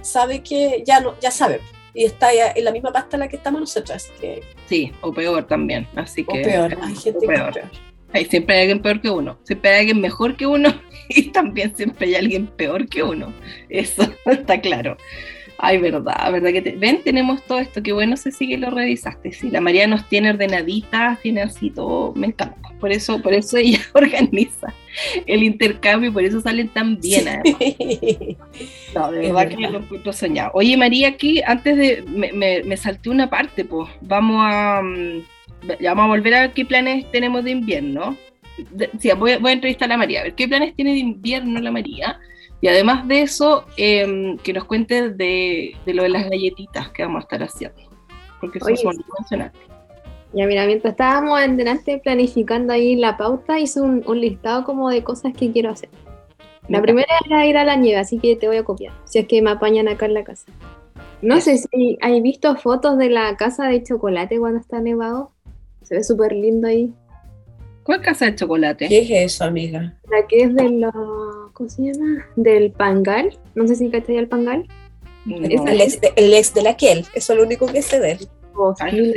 sabe 0.02 0.42
que 0.42 0.82
ya 0.86 1.00
no, 1.00 1.18
ya 1.20 1.30
sabe. 1.30 1.60
Y 1.94 2.04
está 2.04 2.32
en 2.32 2.64
la 2.64 2.72
misma 2.72 2.92
pasta 2.92 3.16
en 3.16 3.20
la 3.20 3.28
que 3.28 3.36
estamos 3.36 3.60
nosotras. 3.60 4.10
Que... 4.20 4.42
Sí, 4.66 4.92
o 5.00 5.12
peor 5.12 5.44
también. 5.46 5.86
Así 5.94 6.24
o 6.26 6.32
que. 6.32 6.40
peor, 6.40 6.76
hay 6.82 6.94
gente 6.96 7.26
peor. 7.26 7.52
Que 7.52 7.60
peor. 7.60 7.93
Hay, 8.18 8.26
siempre 8.26 8.54
hay 8.54 8.60
alguien 8.62 8.80
peor 8.80 9.00
que 9.00 9.10
uno, 9.10 9.38
siempre 9.42 9.70
hay 9.70 9.80
alguien 9.80 10.00
mejor 10.00 10.36
que 10.36 10.46
uno 10.46 10.72
y 11.08 11.30
también 11.32 11.76
siempre 11.76 12.06
hay 12.06 12.14
alguien 12.14 12.46
peor 12.46 12.88
que 12.88 13.02
uno. 13.02 13.32
Eso 13.68 14.08
está 14.26 14.60
claro. 14.60 14.96
Ay, 15.58 15.78
verdad, 15.78 16.32
verdad 16.32 16.50
que 16.50 16.76
ven, 16.76 17.02
tenemos 17.02 17.42
todo 17.44 17.58
esto, 17.58 17.82
qué 17.82 17.92
bueno 17.92 18.16
se 18.16 18.32
sigue 18.32 18.58
lo 18.58 18.70
revisaste. 18.70 19.32
Sí, 19.32 19.50
la 19.50 19.60
María 19.60 19.86
nos 19.86 20.08
tiene 20.08 20.30
ordenaditas, 20.30 21.20
tiene 21.22 21.42
así 21.42 21.70
todo, 21.70 22.12
me 22.14 22.28
encanta. 22.28 22.70
Por 22.80 22.92
eso, 22.92 23.22
por 23.22 23.32
eso 23.32 23.56
ella 23.56 23.80
organiza 23.94 24.74
el 25.26 25.42
intercambio 25.42 26.10
y 26.10 26.12
por 26.12 26.24
eso 26.24 26.40
salen 26.40 26.68
tan 26.68 27.00
bien. 27.00 27.40
No, 28.94 29.10
de 29.10 29.20
verdad, 29.20 29.48
que 29.48 29.56
lo 29.56 29.78
encuentro 29.78 30.12
soñado. 30.12 30.50
Oye, 30.54 30.76
María, 30.76 31.08
aquí 31.08 31.40
antes 31.46 31.76
de 31.76 32.04
me, 32.08 32.62
me, 32.62 32.76
salté 32.76 33.08
una 33.10 33.30
parte, 33.30 33.64
pues 33.64 33.88
vamos 34.02 34.36
a 34.40 34.82
mm, 35.64 35.84
vamos 35.84 36.04
a 36.04 36.08
volver 36.08 36.34
a 36.34 36.40
ver 36.42 36.52
qué 36.52 36.64
planes 36.64 37.10
tenemos 37.10 37.44
de 37.44 37.50
invierno. 37.52 38.16
sí, 38.98 39.10
voy, 39.16 39.36
voy 39.36 39.50
a 39.50 39.54
entrevistar 39.54 39.86
a 39.86 39.94
la 39.94 39.98
María, 39.98 40.20
a 40.20 40.24
ver 40.24 40.34
qué 40.34 40.46
planes 40.48 40.74
tiene 40.74 40.92
de 40.92 40.98
invierno 40.98 41.60
la 41.60 41.70
María 41.70 42.18
y 42.64 42.68
además 42.68 43.06
de 43.06 43.20
eso, 43.20 43.66
em, 43.76 44.38
que 44.38 44.54
nos 44.54 44.64
cuente 44.64 45.10
de, 45.10 45.76
lo 45.84 46.02
de 46.02 46.08
las 46.08 46.30
galletitas 46.30 46.88
que 46.92 47.02
vamos 47.02 47.18
a 47.18 47.24
estar 47.24 47.42
haciendo, 47.42 47.76
porque 48.40 48.56
eso 48.56 48.70
es 48.70 48.82
muy 48.82 48.96
emocionante. 49.18 49.58
Ya 50.32 50.46
mira, 50.46 50.64
mientras 50.64 50.92
estábamos 50.92 51.42
en 51.42 51.58
delante 51.58 51.98
planificando 51.98 52.72
ahí 52.72 52.96
la 52.96 53.18
pauta, 53.18 53.58
hice 53.60 53.82
un, 53.82 54.02
listado 54.18 54.64
como 54.64 54.88
de 54.88 55.04
cosas 55.04 55.34
que 55.34 55.52
quiero 55.52 55.68
hacer. 55.68 55.90
La 56.66 56.80
primera 56.80 57.12
era 57.26 57.44
ir 57.44 57.58
a 57.58 57.64
la 57.64 57.76
nieve, 57.76 58.00
así 58.00 58.18
que 58.18 58.34
te 58.34 58.46
voy 58.46 58.56
a 58.56 58.64
copiar, 58.64 58.94
si 59.04 59.18
es 59.18 59.28
que 59.28 59.42
me 59.42 59.50
apañan 59.50 59.86
acá 59.86 60.06
en 60.06 60.14
la 60.14 60.24
casa. 60.24 60.46
No 61.20 61.42
sé 61.42 61.58
si 61.58 61.98
hay 62.00 62.22
visto 62.22 62.56
fotos 62.56 62.96
de 62.96 63.10
la 63.10 63.36
casa 63.36 63.66
de 63.66 63.82
chocolate 63.82 64.38
cuando 64.38 64.60
está 64.60 64.80
nevado. 64.80 65.32
Se 65.84 65.94
ve 65.96 66.04
súper 66.04 66.32
lindo 66.32 66.66
ahí. 66.66 66.92
¿Cuál 67.84 68.00
casa 68.00 68.26
de 68.26 68.34
chocolate? 68.34 68.88
¿Qué 68.88 69.00
es 69.00 69.34
eso, 69.34 69.44
amiga? 69.44 69.94
La 70.10 70.26
que 70.26 70.42
es 70.44 70.54
de 70.54 70.70
los 70.70 70.92
¿cómo 71.52 71.68
se 71.68 71.82
llama? 71.82 72.26
Del 72.36 72.72
Pangal. 72.72 73.38
No 73.54 73.66
sé 73.66 73.76
si 73.76 73.90
cachai 73.90 74.16
el 74.16 74.28
Pangal. 74.28 74.66
Es 75.26 75.60
el 75.66 75.80
ex, 75.80 76.00
de, 76.00 76.12
el 76.16 76.34
ex 76.34 76.52
de 76.52 76.62
la 76.62 76.76
Kiel, 76.76 77.06
eso 77.14 77.32
es 77.32 77.38
lo 77.38 77.44
único 77.44 77.66
que 77.66 77.80
sé 77.80 77.98
de 77.98 78.12
él. 78.12 78.28
Oh, 78.54 78.74
Ay, 78.78 79.14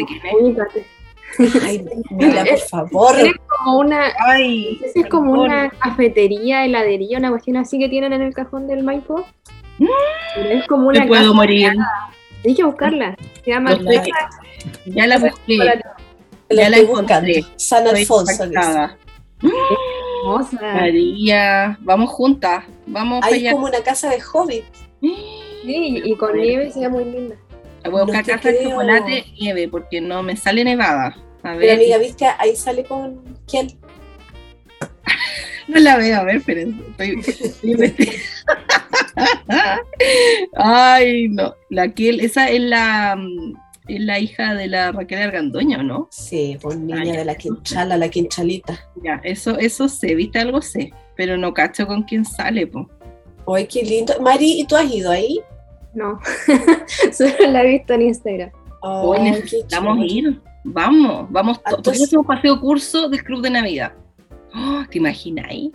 Ay, 1.63 1.85
mira, 2.11 2.45
por 2.45 2.59
favor. 2.59 3.19
Es 3.19 3.33
como 3.47 3.79
una, 3.79 4.13
Ay, 4.25 4.79
es 4.95 5.05
como 5.07 5.33
una 5.33 5.69
cafetería, 5.69 6.65
heladería, 6.65 7.17
una 7.17 7.29
cuestión 7.29 7.57
así 7.57 7.77
que 7.77 7.89
tienen 7.89 8.13
en 8.13 8.21
el 8.21 8.33
cajón 8.33 8.67
del 8.67 8.83
Maipo. 8.83 9.25
Es 10.37 10.65
como 10.67 10.87
una. 10.87 11.01
Me 11.01 11.07
puedo 11.07 11.33
morir. 11.33 11.71
Hay 12.45 12.55
que 12.55 12.63
buscarla. 12.63 13.17
Se 13.43 13.51
llama. 13.51 13.77
Ya 14.85 15.07
la 15.07 15.19
busqué. 15.19 15.57
Ya 16.49 16.69
la 16.69 16.77
encontré. 16.77 17.45
San 17.55 17.87
Alfonso. 17.87 18.43
María, 20.61 21.77
vamos 21.81 22.09
juntas, 22.09 22.65
vamos 22.85 23.23
Hay 23.23 23.49
como 23.51 23.67
una 23.67 23.81
casa 23.81 24.09
de 24.09 24.21
hobbit. 24.21 24.65
Sí, 25.01 26.01
y 26.03 26.15
con 26.15 26.37
nieve 26.37 26.71
sería 26.71 26.89
muy 26.89 27.05
linda. 27.05 27.35
Voy 27.89 28.01
a 28.01 28.03
buscar 28.03 28.25
casa 28.25 28.49
de 28.49 28.63
chocolate 28.63 29.25
nieve 29.39 29.67
porque 29.69 30.01
no 30.01 30.23
me 30.23 30.35
sale 30.35 30.63
nevada. 30.63 31.15
A 31.43 31.51
ver. 31.51 31.59
Pero 31.59 31.73
amiga, 31.73 31.97
¿viste? 31.97 32.25
Ahí 32.37 32.55
sale 32.55 32.83
con 32.83 33.21
quién. 33.47 33.67
no 35.67 35.79
la 35.79 35.97
veo, 35.97 36.19
a 36.19 36.23
ver, 36.23 36.41
pero 36.45 36.61
estoy, 36.61 37.21
Ay, 40.55 41.29
no. 41.29 41.55
La 41.69 41.93
Kiel, 41.93 42.19
esa 42.19 42.49
es 42.49 42.61
la 42.61 43.15
mm, 43.17 43.53
es 43.87 44.01
la 44.01 44.19
hija 44.19 44.53
de 44.53 44.67
la 44.67 44.91
Raquel 44.91 45.21
Argandoña, 45.21 45.83
no? 45.83 46.07
Sí, 46.11 46.57
pues 46.61 46.77
niña 46.77 47.17
de 47.17 47.25
la 47.25 47.35
quinchala, 47.35 47.97
la 47.97 48.09
quinchalita. 48.09 48.79
Ya, 49.03 49.21
eso, 49.23 49.57
eso 49.57 49.87
sé, 49.87 50.15
viste 50.15 50.39
algo 50.39 50.61
sé, 50.61 50.91
pero 51.15 51.37
no 51.37 51.53
cacho 51.53 51.87
con 51.87 52.03
quién 52.03 52.25
sale, 52.25 52.67
pues. 52.67 52.85
Ay, 53.47 53.67
qué 53.67 53.83
lindo. 53.83 54.13
Mari, 54.19 54.59
¿y 54.59 54.65
tú 54.65 54.75
has 54.75 54.91
ido 54.91 55.11
ahí? 55.11 55.39
No, 55.93 56.19
solo 57.11 57.51
la 57.51 57.63
he 57.63 57.69
visto 57.69 57.93
en 57.93 58.01
Instagram. 58.03 58.51
Oh, 58.81 59.17
necesitamos 59.17 59.97
ir. 60.01 60.39
Vamos, 60.63 61.27
vamos. 61.29 61.59
Ah, 61.63 61.71
entonces, 61.75 62.03
hacemos 62.03 62.25
paseo 62.25 62.59
curso 62.59 63.09
del 63.09 63.23
Club 63.23 63.41
de 63.41 63.49
Navidad. 63.49 63.93
Oh, 64.53 64.83
¿Te 64.89 64.97
imagináis? 64.97 65.71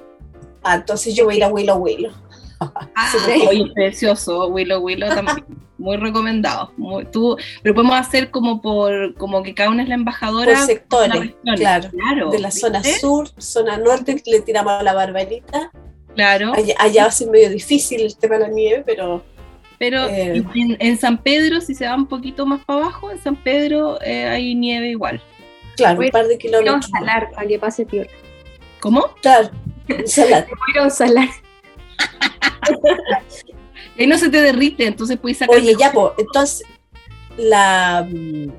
Ah, 0.63 0.77
entonces 0.77 1.15
yo 1.15 1.25
voy 1.25 1.35
a 1.35 1.37
ir 1.39 1.45
a 1.45 1.49
Willow 1.49 1.79
Willow. 1.79 2.13
Ah, 2.61 3.13
oye, 3.49 3.71
precioso, 3.75 4.49
Willow 4.49 4.81
Willow 4.81 5.09
también. 5.09 5.45
Muy 5.83 5.97
recomendado. 5.97 6.73
tú, 7.11 7.37
pero 7.63 7.75
podemos 7.75 7.97
hacer 7.97 8.31
como 8.31 8.63
por, 8.63 9.15
como 9.17 9.43
que 9.43 9.55
cada 9.55 9.71
una 9.71 9.83
es 9.83 9.89
la 9.89 9.97
embajadora. 9.97 10.55
Por 10.55 10.67
sectores, 10.67 11.35
claro, 11.57 11.91
De 12.31 12.39
la 12.39 12.51
zona 12.51 12.83
sur, 12.83 13.29
zona 13.39 13.77
norte, 13.77 14.23
le 14.25 14.41
tiramos 14.41 14.83
la 14.83 14.95
barbarita. 14.95 15.71
Claro. 16.15 16.53
Allá, 16.79 17.03
va 17.03 17.09
a 17.09 17.13
ser 17.13 17.29
medio 17.29 17.51
difícil 17.51 18.03
el 18.03 18.17
tema 18.17 18.37
de 18.37 18.41
la 18.43 18.49
nieve, 18.49 18.83
pero. 18.87 19.25
Pero 19.79 20.07
eh, 20.07 20.45
en, 20.55 20.97
San 20.97 21.19
Pedro, 21.19 21.61
si 21.61 21.75
se 21.75 21.87
va 21.87 21.97
un 21.97 22.07
poquito 22.07 22.47
más 22.47 22.65
para 22.65 22.85
abajo, 22.85 23.11
en 23.11 23.21
San 23.21 23.35
Pedro 23.35 24.01
eh, 24.03 24.29
hay 24.29 24.55
nieve 24.55 24.91
igual. 24.91 25.21
Claro, 25.77 26.01
un 26.01 26.09
par 26.11 26.29
de 26.29 26.39
kilómetros. 26.39 26.89
Voy 26.89 26.99
a 26.99 27.01
salar 27.01 27.31
para 27.33 27.49
que 27.49 27.59
pase 27.59 27.85
peor. 27.85 28.07
¿Cómo? 28.79 29.13
Claro, 29.21 29.51
salar. 30.07 30.47
Salar. 30.91 31.29
y 33.97 34.07
no 34.07 34.17
se 34.19 34.31
te 34.31 34.41
derrite, 34.41 34.87
entonces 34.87 35.19
puedes 35.19 35.39
sacar. 35.39 35.57
Oye, 35.57 35.75
ya, 35.79 35.93
pues, 35.93 36.13
entonces, 36.19 36.67
la. 37.37 38.07
Mm, 38.11 38.51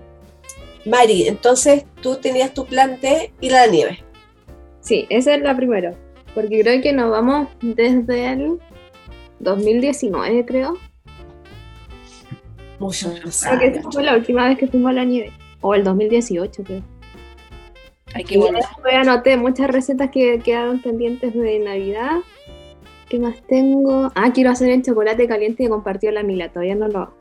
Mari, 0.86 1.28
entonces 1.28 1.86
tú 2.02 2.18
tenías 2.18 2.54
tu 2.54 2.66
plan 2.66 3.00
de 3.00 3.32
ir 3.40 3.56
a 3.56 3.66
la 3.66 3.72
nieve. 3.72 4.04
Sí, 4.82 5.06
esa 5.10 5.34
es 5.34 5.42
la 5.42 5.56
primera. 5.56 5.94
Porque 6.36 6.62
creo 6.62 6.82
que 6.82 6.92
nos 6.92 7.10
vamos 7.10 7.48
desde 7.62 8.34
el 8.34 8.60
2019, 9.40 10.46
creo. 10.46 10.78
Mucho 12.80 13.14
Creo 13.14 13.74
que 13.74 13.82
fue 13.92 14.04
la 14.04 14.16
última 14.16 14.50
vez 14.50 14.58
que 14.58 14.68
fuimos 14.68 14.90
a 14.90 14.94
la 14.94 15.06
nieve. 15.06 15.32
O 15.62 15.74
el 15.74 15.86
2018, 15.86 16.64
creo. 16.64 16.84
Hay 18.14 18.26
que 18.26 18.38
volver. 18.38 18.56
Después 18.56 18.94
anoté 18.94 19.38
muchas 19.38 19.70
recetas 19.70 20.12
que 20.12 20.40
quedaron 20.40 20.82
pendientes 20.82 21.34
de 21.34 21.60
Navidad 21.60 22.18
¿Qué 23.14 23.20
más 23.20 23.36
tengo? 23.48 24.12
Ah, 24.16 24.32
quiero 24.34 24.50
hacer 24.50 24.72
el 24.72 24.82
chocolate 24.82 25.28
caliente 25.28 25.62
que 25.62 25.70
compartió 25.70 26.10
la 26.10 26.24
Mila, 26.24 26.50
todavía 26.50 26.74
no 26.74 26.88
lo 26.88 26.98
hago. 26.98 27.14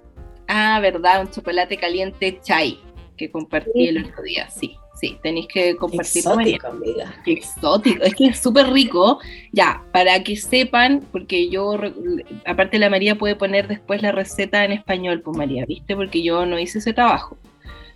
Ah, 0.49 0.81
verdad, 0.81 1.21
un 1.21 1.31
chocolate 1.31 1.77
caliente 1.77 2.41
chai 2.43 2.79
que 3.15 3.31
compartí 3.31 3.89
el 3.89 4.03
otro 4.07 4.23
día, 4.23 4.49
sí. 4.49 4.75
Sí, 4.99 5.19
tenéis 5.23 5.49
que 5.53 5.77
compartir 5.77 6.23
Exótico, 6.27 6.67
amiga. 6.69 7.15
Exótico, 7.27 8.05
es 8.05 8.15
que 8.15 8.29
es 8.29 8.39
súper 8.39 8.69
rico. 8.71 9.19
Ya, 9.53 9.83
para 9.93 10.25
que 10.25 10.35
sepan, 10.35 11.05
porque 11.13 11.51
yo, 11.51 11.79
aparte 12.47 12.79
la 12.79 12.89
María 12.89 13.19
puede 13.19 13.37
poner 13.37 13.69
después 13.69 14.01
la 14.01 14.13
receta 14.13 14.65
en 14.65 14.73
español, 14.73 15.21
pues 15.21 15.37
María, 15.37 15.67
¿viste? 15.67 15.95
Porque 15.95 16.23
yo 16.23 16.47
no 16.47 16.59
hice 16.59 16.79
ese 16.79 16.95
trabajo. 16.95 17.37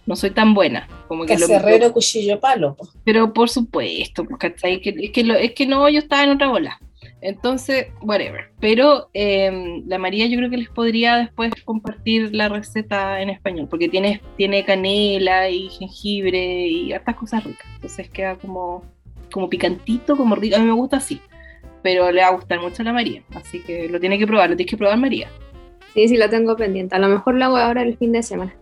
No 0.05 0.17
soy 0.17 0.33
tan 0.33 0.53
buena. 0.53 0.87
Como 1.09 1.25
que 1.25 1.39
lo- 1.39 1.93
cuchillo, 1.95 2.41
palo. 2.41 2.77
pero 3.05 3.33
por 3.33 3.49
supuesto, 3.49 4.23
pues, 4.25 4.37
¿cachai? 4.39 4.83
Que, 4.83 4.91
es, 4.91 5.11
que 5.13 5.25
lo- 5.25 5.35
es 5.35 5.53
que 5.53 5.67
no, 5.67 5.89
yo 5.89 6.01
estaba 6.01 6.25
en 6.25 6.31
otra 6.33 6.49
bola. 6.49 6.79
Entonces, 7.27 7.89
whatever. 8.03 8.53
Pero 8.61 9.11
eh, 9.13 9.83
la 9.85 9.99
María 9.99 10.27
yo 10.27 10.37
creo 10.37 10.49
que 10.49 10.59
les 10.59 10.69
podría 10.69 11.17
después 11.17 11.53
compartir 11.65 12.33
la 12.33 12.49
receta 12.49 13.21
en 13.21 13.31
español, 13.31 13.67
porque 13.69 13.89
tiene, 13.89 14.23
tiene 14.37 14.65
canela 14.65 15.51
y 15.51 15.69
jengibre 15.69 16.69
y 16.69 16.93
hartas 16.93 17.17
cosas 17.17 17.43
ricas. 17.43 17.67
Entonces 17.75 18.09
queda 18.11 18.37
como, 18.37 18.85
como 19.33 19.51
picantito, 19.51 20.17
como 20.17 20.37
rico. 20.37 20.55
A 20.55 20.61
mí 20.61 20.67
me 20.67 20.73
gusta 20.73 20.99
así. 20.99 21.21
Pero 21.83 22.13
le 22.13 22.21
va 22.21 22.29
a 22.29 22.37
gustar 22.37 22.61
mucho 22.61 22.83
a 22.83 22.85
la 22.85 22.93
María. 22.93 23.25
Así 23.35 23.61
que 23.61 23.89
lo 23.89 23.99
tiene 23.99 24.21
que 24.21 24.27
probar, 24.29 24.51
lo 24.51 24.57
tienes 24.57 24.71
que 24.71 24.77
probar 24.77 24.97
María. 24.97 25.29
Sí, 25.95 26.07
sí, 26.07 26.17
lo 26.17 26.31
tengo 26.31 26.55
pendiente. 26.55 26.95
A 26.95 27.01
lo 27.01 27.09
mejor 27.09 27.35
lo 27.35 27.45
hago 27.45 27.57
ahora 27.57 27.83
el 27.83 27.99
fin 27.99 28.13
de 28.13 28.23
semana. 28.23 28.55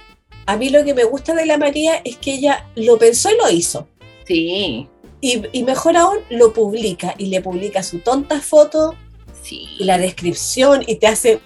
A 0.46 0.56
mí 0.56 0.70
lo 0.70 0.82
que 0.84 0.94
me 0.94 1.04
gusta 1.04 1.34
de 1.34 1.44
la 1.44 1.58
María 1.58 1.96
es 2.02 2.16
que 2.16 2.32
ella 2.32 2.64
lo 2.76 2.96
pensó 2.96 3.28
y 3.30 3.36
lo 3.36 3.50
hizo. 3.50 3.88
Sí, 4.24 4.88
Y, 5.26 5.42
y 5.52 5.62
mejor 5.62 5.96
aún, 5.96 6.18
lo 6.28 6.52
publica 6.52 7.14
y 7.16 7.28
le 7.28 7.40
publica 7.40 7.82
su 7.82 8.00
tonta 8.00 8.40
foto 8.40 8.94
sí. 9.40 9.66
y 9.78 9.84
la 9.84 9.96
descripción 9.96 10.84
y 10.86 10.96
te 10.96 11.06
hace 11.06 11.40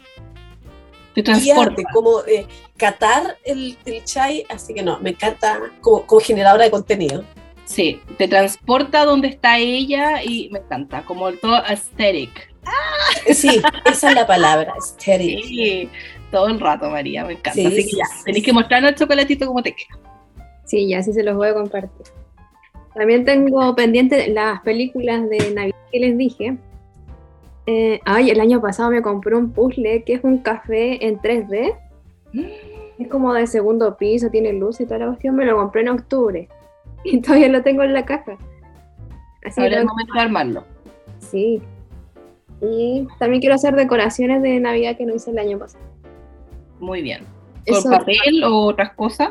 Te 1.15 1.23
guiarte 1.23 1.83
transporta. 1.83 1.83
como 1.93 2.25
eh, 2.27 2.49
catar 2.77 3.39
el, 3.45 3.79
el 3.85 4.03
chai. 4.03 4.45
Así 4.49 4.75
que 4.75 4.83
no, 4.83 4.99
me 4.99 5.11
encanta 5.11 5.61
como, 5.81 6.05
como 6.07 6.21
generadora 6.21 6.65
de 6.65 6.73
contenido. 6.73 7.25
Sí, 7.67 8.01
te 8.17 8.27
transporta 8.27 9.05
donde 9.05 9.29
está 9.29 9.59
ella 9.59 10.25
y 10.25 10.49
me 10.51 10.59
encanta, 10.59 11.05
como 11.05 11.31
todo 11.35 11.55
aesthetic. 11.65 12.53
Sí, 13.33 13.63
esa 13.85 14.09
es 14.09 14.15
la 14.17 14.27
palabra, 14.27 14.73
aesthetic. 14.75 15.45
Sí, 15.45 15.89
todo 16.33 16.49
el 16.49 16.59
rato, 16.59 16.91
María, 16.91 17.25
me 17.25 17.35
encanta. 17.35 17.53
Sí, 17.53 17.67
Así 17.67 17.77
que 17.87 17.97
ya, 17.97 18.07
sí, 18.07 18.25
tenéis 18.25 18.43
sí. 18.43 18.47
que 18.47 18.53
mostrarnos 18.53 18.91
el 18.91 18.97
chocolatito 18.97 19.47
como 19.47 19.63
te 19.63 19.73
queda. 19.73 20.01
Sí, 20.65 20.89
ya 20.89 21.01
sí 21.01 21.13
se 21.13 21.23
los 21.23 21.37
voy 21.37 21.49
a 21.51 21.55
compartir. 21.55 22.18
También 22.99 23.25
tengo 23.25 23.75
pendiente 23.77 24.27
las 24.29 24.61
películas 24.63 25.29
de 25.31 25.53
Navidad 25.55 25.77
que 25.93 26.01
les 26.01 26.19
dije. 26.19 26.59
Eh, 27.67 28.01
ay, 28.05 28.31
el 28.31 28.41
año 28.41 28.61
pasado 28.61 28.91
me 28.91 29.03
compré 29.03 29.37
un 29.37 29.53
puzzle 29.53 30.03
que 30.03 30.15
es 30.15 30.25
un 30.25 30.39
café 30.39 31.07
en 31.07 31.19
3D. 31.21 31.77
Es 32.99 33.07
como 33.09 33.33
de 33.35 33.47
segundo 33.47 33.97
piso, 33.97 34.31
tiene 34.31 34.53
luz 34.53 34.81
y 34.81 34.85
toda 34.85 34.99
la 34.99 35.07
cuestión. 35.07 35.37
Me 35.37 35.45
lo 35.45 35.57
compré 35.57 35.83
en 35.83 35.91
octubre 35.91 36.49
y 37.05 37.21
todavía 37.21 37.49
lo 37.49 37.63
tengo 37.63 37.85
en 37.85 37.93
la 37.95 38.05
caja. 38.05 38.37
Así 39.47 39.61
Ahora 39.61 39.75
es 39.77 39.81
el 39.83 39.87
momento 39.87 40.15
de 40.15 40.21
armarlo. 40.21 40.65
sí. 41.21 41.63
Y 42.61 43.07
también 43.21 43.41
quiero 43.41 43.55
hacer 43.55 43.77
decoraciones 43.77 44.43
de 44.43 44.59
Navidad 44.59 44.97
que 44.97 45.07
no 45.07 45.15
hice 45.15 45.31
el 45.31 45.39
año 45.39 45.61
pasado. 45.61 45.85
Muy 46.81 47.03
bien. 47.03 47.21
¿Con 47.69 47.77
Eso- 47.79 47.89
papel 47.91 48.43
o 48.45 48.63
otras 48.65 48.95
cosas? 48.95 49.31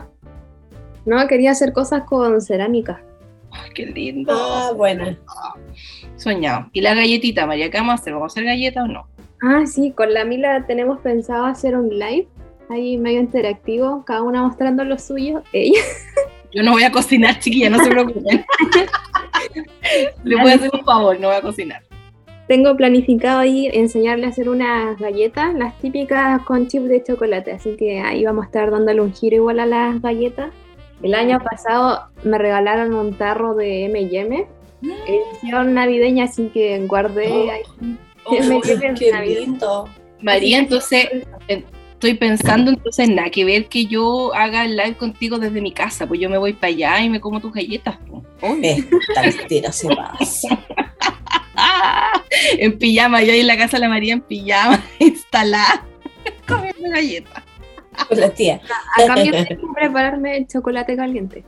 no, 1.06 1.28
quería 1.28 1.52
hacer 1.52 1.74
cosas 1.74 2.04
con 2.04 2.40
cerámica. 2.40 3.02
Qué 3.74 3.86
lindo. 3.86 4.34
Ah, 4.34 4.72
buena. 4.76 5.18
Soñado. 6.16 6.70
¿Y 6.74 6.82
la 6.82 6.94
galletita, 6.94 7.46
María? 7.46 7.70
¿Qué 7.70 7.78
vamos 7.78 7.92
a 7.92 7.96
hacer? 7.96 8.14
¿Vamos 8.14 8.32
a 8.32 8.34
hacer 8.34 8.46
galletas 8.46 8.84
o 8.86 8.88
no? 8.88 9.08
Ah, 9.42 9.66
sí, 9.68 9.92
con 9.92 10.14
la 10.14 10.26
Mila 10.26 10.66
tenemos 10.66 11.00
pensado 11.00 11.46
hacer 11.46 11.76
un 11.76 11.90
live, 11.90 12.28
ahí 12.70 12.98
medio 12.98 13.20
interactivo, 13.20 14.04
cada 14.04 14.24
una 14.24 14.42
mostrando 14.42 14.84
lo 14.84 14.98
suyo. 14.98 15.44
Ella, 15.54 15.80
Yo 16.54 16.64
no 16.64 16.72
voy 16.72 16.84
a 16.84 16.92
cocinar, 16.92 17.40
chiquilla, 17.40 17.70
no 17.70 17.84
se 17.84 17.90
preocupen. 17.90 18.46
Le 20.24 20.36
voy 20.38 20.52
a 20.52 20.56
hacer 20.56 20.72
un 20.74 20.84
favor, 20.84 21.20
no 21.20 21.28
voy 21.28 21.38
a 21.38 21.42
cocinar. 21.42 21.84
tengo 22.48 22.76
planificado 22.76 23.40
ahí 23.40 23.70
enseñarle 23.74 24.26
a 24.26 24.30
hacer 24.30 24.50
unas 24.50 24.98
galletas, 24.98 25.54
las 25.54 25.78
típicas 25.80 26.42
con 26.44 26.68
chip 26.68 26.84
de 26.84 27.04
chocolate, 27.04 27.52
así 27.52 27.76
que 27.78 28.00
ahí 28.00 28.24
vamos 28.26 28.46
a 28.46 28.48
estar 28.48 28.72
dándole 28.72 29.02
un 29.02 29.14
giro 29.14 29.36
igual 29.36 29.60
a 29.60 29.66
las 29.66 30.02
galletas. 30.02 30.52
El 31.04 31.14
año 31.14 31.40
pasado 31.40 32.08
me 32.24 32.38
regalaron 32.38 32.94
un 32.94 33.14
tarro 33.14 33.54
de 33.54 33.86
M&M, 33.86 34.48
edición 35.08 35.74
navideña, 35.74 36.26
así 36.26 36.50
que 36.54 36.80
guardé 36.86 37.52
ahí. 37.52 37.98
Oh, 38.26 38.32
Me 38.44 38.62
lleven 38.62 38.96
qué 38.96 39.12
lindo. 39.40 39.88
María, 40.22 40.58
entonces, 40.60 41.08
eh, 41.48 41.64
estoy 41.94 42.16
pensando 42.16 42.72
entonces 42.72 43.10
nada 43.10 43.30
que 43.30 43.46
ver 43.46 43.68
que 43.68 43.86
yo 43.86 44.34
haga 44.34 44.66
el 44.66 44.76
live 44.76 44.96
contigo 44.96 45.38
desde 45.38 45.62
mi 45.62 45.72
casa, 45.72 46.08
pues 46.08 46.20
yo 46.20 46.30
me 46.30 46.38
voy 46.38 46.54
para 46.54 46.68
allá 46.68 47.02
y 47.02 47.10
me 47.10 47.20
como 47.20 47.40
tus 47.40 47.54
galletas. 47.54 47.98
pues. 48.08 48.24
Eh, 48.64 48.88
tal 49.14 49.48
tiro 49.48 49.72
se 49.72 49.88
pasa. 49.96 50.60
En 52.60 52.78
pijama, 52.78 53.24
yo 53.24 53.32
ahí 53.32 53.40
en 53.40 53.48
la 53.48 53.58
casa 53.58 53.78
de 53.78 53.82
la 53.82 53.90
María 53.90 54.14
en 54.14 54.22
pijama, 54.22 54.84
instalada, 55.00 55.84
comiendo 56.48 56.90
galletas. 56.90 57.44
Con 58.08 58.20
la 58.20 58.30
tía. 58.30 58.62
A 58.98 59.06
cambio 59.08 59.32
tengo 59.32 59.68
que 59.68 59.74
prepararme 59.76 60.38
el 60.38 60.48
chocolate 60.48 60.96
caliente. 60.96 61.44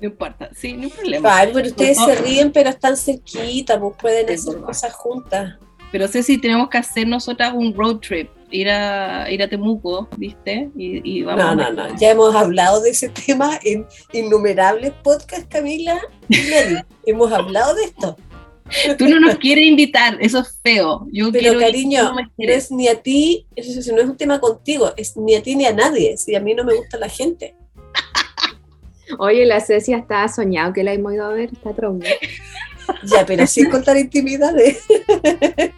No 0.00 0.08
importa, 0.08 0.50
sí, 0.54 0.72
no 0.72 0.84
hay 0.84 0.88
problema. 0.90 1.40
Pero 1.52 1.68
ustedes 1.68 1.96
No, 1.98 2.06
se 2.06 2.14
ríen, 2.16 2.50
pero 2.52 2.70
están 2.70 2.96
cerquita, 2.96 3.78
pues 3.78 3.94
pueden 4.00 4.28
hacer 4.30 4.54
verdad. 4.54 4.66
cosas 4.66 4.92
juntas. 4.94 5.54
Pero 5.92 6.08
sé 6.08 6.22
si 6.22 6.38
tenemos 6.38 6.68
que 6.70 6.78
hacer 6.78 7.06
nosotras 7.06 7.52
un 7.54 7.74
road 7.74 7.98
trip, 7.98 8.30
ir 8.50 8.68
a, 8.70 9.30
ir 9.30 9.42
a 9.42 9.48
Temuco, 9.48 10.08
¿viste? 10.16 10.70
Y, 10.76 11.18
y 11.18 11.22
vamos 11.22 11.44
No, 11.44 11.54
no, 11.54 11.70
no. 11.72 11.96
Ya 11.98 12.10
hemos 12.10 12.34
hablado 12.34 12.80
de 12.80 12.90
ese 12.90 13.08
tema 13.26 13.60
en 13.62 13.86
innumerables 14.12 14.92
podcasts, 15.02 15.46
Camila. 15.48 16.00
y 16.28 16.40
hemos 17.10 17.30
hablado 17.30 17.74
de 17.74 17.84
esto. 17.84 18.16
Tú 18.98 19.08
no 19.08 19.20
nos 19.20 19.36
quieres 19.36 19.64
invitar, 19.64 20.18
eso 20.20 20.40
es 20.40 20.58
feo. 20.62 21.06
Yo 21.12 21.30
Pero 21.30 21.40
quiero 21.42 21.60
ir, 21.60 21.66
cariño, 21.66 22.02
no 22.04 22.14
me 22.14 22.30
quieres. 22.36 22.64
es 22.64 22.70
ni 22.70 22.88
a 22.88 23.00
ti, 23.00 23.46
eso 23.56 23.92
no 23.94 24.00
es 24.00 24.08
un 24.08 24.16
tema 24.16 24.40
contigo, 24.40 24.92
es 24.96 25.16
ni 25.16 25.34
a 25.34 25.42
ti 25.42 25.56
ni 25.56 25.66
a 25.66 25.72
nadie. 25.72 26.16
Si 26.16 26.34
a 26.34 26.40
mí 26.40 26.54
no 26.54 26.64
me 26.64 26.74
gusta 26.74 26.98
la 26.98 27.08
gente. 27.08 27.54
Oye, 29.18 29.44
la 29.46 29.60
Cecia 29.60 29.98
está 29.98 30.26
soñado 30.28 30.72
que 30.72 30.82
la 30.84 30.92
hemos 30.92 31.12
ido 31.12 31.26
a 31.26 31.32
ver, 31.32 31.50
está 31.52 31.72
traumada. 31.72 32.10
Ya, 33.04 33.24
pero 33.24 33.46
sin 33.46 33.70
contar 33.70 33.96
intimidades. 33.96 34.78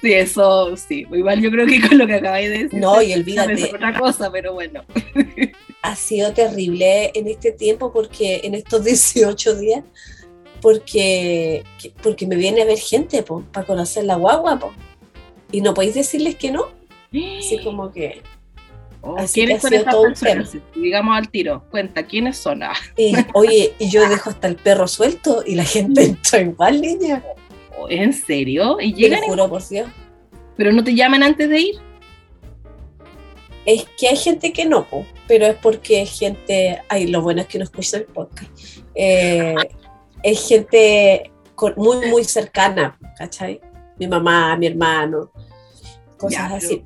Sí, 0.00 0.12
eso 0.12 0.76
sí. 0.76 1.06
Igual 1.12 1.40
yo 1.40 1.50
creo 1.50 1.66
que 1.66 1.80
con 1.80 1.98
lo 1.98 2.06
que 2.06 2.14
acabáis 2.14 2.50
de 2.50 2.58
decir. 2.64 2.80
No, 2.80 3.00
y 3.00 3.12
es 3.12 3.18
olvídate, 3.18 3.64
otra 3.64 3.98
cosa, 3.98 4.30
pero 4.32 4.52
bueno. 4.54 4.84
ha 5.82 5.96
sido 5.96 6.32
terrible 6.32 7.10
en 7.14 7.28
este 7.28 7.52
tiempo 7.52 7.92
porque 7.92 8.40
en 8.44 8.54
estos 8.54 8.84
18 8.84 9.54
días 9.56 9.84
porque 10.62 11.64
que- 11.80 11.92
porque 12.02 12.26
me 12.26 12.36
viene 12.36 12.62
a 12.62 12.64
ver 12.64 12.78
gente 12.78 13.22
para 13.52 13.66
conocer 13.66 14.04
la 14.04 14.14
guagua 14.16 14.58
po. 14.58 14.72
y 15.50 15.60
no 15.60 15.74
podéis 15.74 15.94
decirles 15.96 16.36
que 16.36 16.50
no 16.50 16.68
así 17.38 17.58
como 17.64 17.92
que 17.92 18.22
Oh, 19.04 19.16
Así 19.18 19.40
¿Quiénes 19.40 19.60
son 19.62 19.74
un 19.74 19.82
personas? 20.12 20.56
Digamos 20.76 21.16
al 21.18 21.28
tiro. 21.28 21.64
Cuenta, 21.72 22.04
¿quiénes 22.04 22.36
son? 22.36 22.62
Ah, 22.62 22.72
y, 22.96 23.12
oye 23.34 23.74
y 23.80 23.90
yo 23.90 24.08
dejo 24.08 24.30
hasta 24.30 24.46
el 24.46 24.54
perro 24.54 24.86
suelto 24.86 25.42
y 25.44 25.56
la 25.56 25.64
gente 25.64 26.04
entra 26.04 26.40
igual 26.40 26.80
niña 26.80 27.20
oh, 27.76 27.88
¿En 27.90 28.12
serio? 28.12 28.76
¿Y 28.80 28.92
te 28.92 29.00
llegan? 29.00 29.20
lo 29.22 29.26
juro 29.26 29.48
por 29.48 29.68
Dios 29.68 29.88
¿Pero 30.56 30.72
no 30.72 30.84
te 30.84 30.94
llaman 30.94 31.24
antes 31.24 31.48
de 31.48 31.58
ir? 31.60 31.74
es 33.66 33.86
que 33.98 34.06
hay 34.08 34.16
gente 34.16 34.52
que 34.52 34.66
no 34.66 34.84
po, 34.88 35.04
pero 35.26 35.46
es 35.46 35.56
porque 35.56 36.02
es 36.02 36.16
gente 36.16 36.80
ay 36.88 37.08
lo 37.08 37.22
bueno 37.22 37.40
es 37.42 37.48
que 37.48 37.58
no 37.58 37.64
escucha 37.64 37.96
el 37.96 38.04
podcast 38.04 38.52
Eh, 38.94 39.56
es 40.22 40.48
gente 40.48 41.30
con- 41.54 41.74
muy 41.76 42.06
muy 42.10 42.24
cercana 42.24 42.98
¿cachai? 43.18 43.60
mi 43.98 44.06
mamá 44.06 44.56
mi 44.56 44.66
hermano 44.66 45.30
cosas 46.16 46.38
Ya, 46.38 46.44
pero- 46.46 46.56
así 46.56 46.84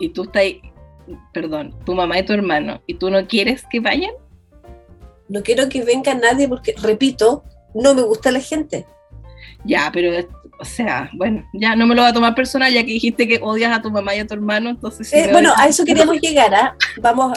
Y 0.00 0.10
tú 0.10 0.22
estás 0.22 0.42
ahí, 0.42 0.62
perdón, 1.32 1.74
tu 1.84 1.92
mamá 1.94 2.18
y 2.18 2.24
tu 2.24 2.32
hermano, 2.32 2.80
¿y 2.86 2.94
tú 2.94 3.10
no 3.10 3.26
quieres 3.26 3.64
que 3.70 3.80
vayan? 3.80 4.12
no 5.28 5.42
quiero 5.42 5.68
que 5.68 5.84
venga 5.84 6.14
nadie 6.14 6.48
porque, 6.48 6.74
repito, 6.80 7.42
no 7.74 7.94
me 7.94 8.02
gusta 8.02 8.30
la 8.30 8.40
gente. 8.40 8.86
Ya, 9.64 9.90
pero, 9.92 10.26
o 10.58 10.64
sea, 10.64 11.10
bueno, 11.14 11.44
ya 11.52 11.76
no 11.76 11.86
me 11.86 11.94
lo 11.94 12.00
voy 12.02 12.10
a 12.10 12.14
tomar 12.14 12.34
personal, 12.34 12.72
ya 12.72 12.80
que 12.80 12.92
dijiste 12.92 13.28
que 13.28 13.38
odias 13.42 13.76
a 13.76 13.82
tu 13.82 13.90
mamá 13.90 14.14
y 14.14 14.20
a 14.20 14.26
tu 14.26 14.34
hermano, 14.34 14.70
entonces... 14.70 15.12
Eh, 15.12 15.28
bueno, 15.32 15.52
a 15.56 15.66
eso 15.66 15.84
queríamos 15.84 16.18
llegar, 16.20 16.54
¿ah? 16.54 16.76
Vamos, 17.02 17.36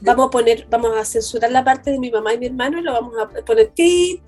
vamos 0.00 0.26
a 0.26 0.30
poner, 0.30 0.66
vamos 0.68 0.90
a 0.94 1.04
censurar 1.04 1.50
la 1.52 1.64
parte 1.64 1.90
de 1.92 1.98
mi 1.98 2.10
mamá 2.10 2.34
y 2.34 2.38
mi 2.38 2.46
hermano 2.46 2.80
y 2.80 2.82
lo 2.82 2.92
vamos 2.92 3.14
a 3.18 3.28
poner 3.44 3.68
tit 3.68 4.20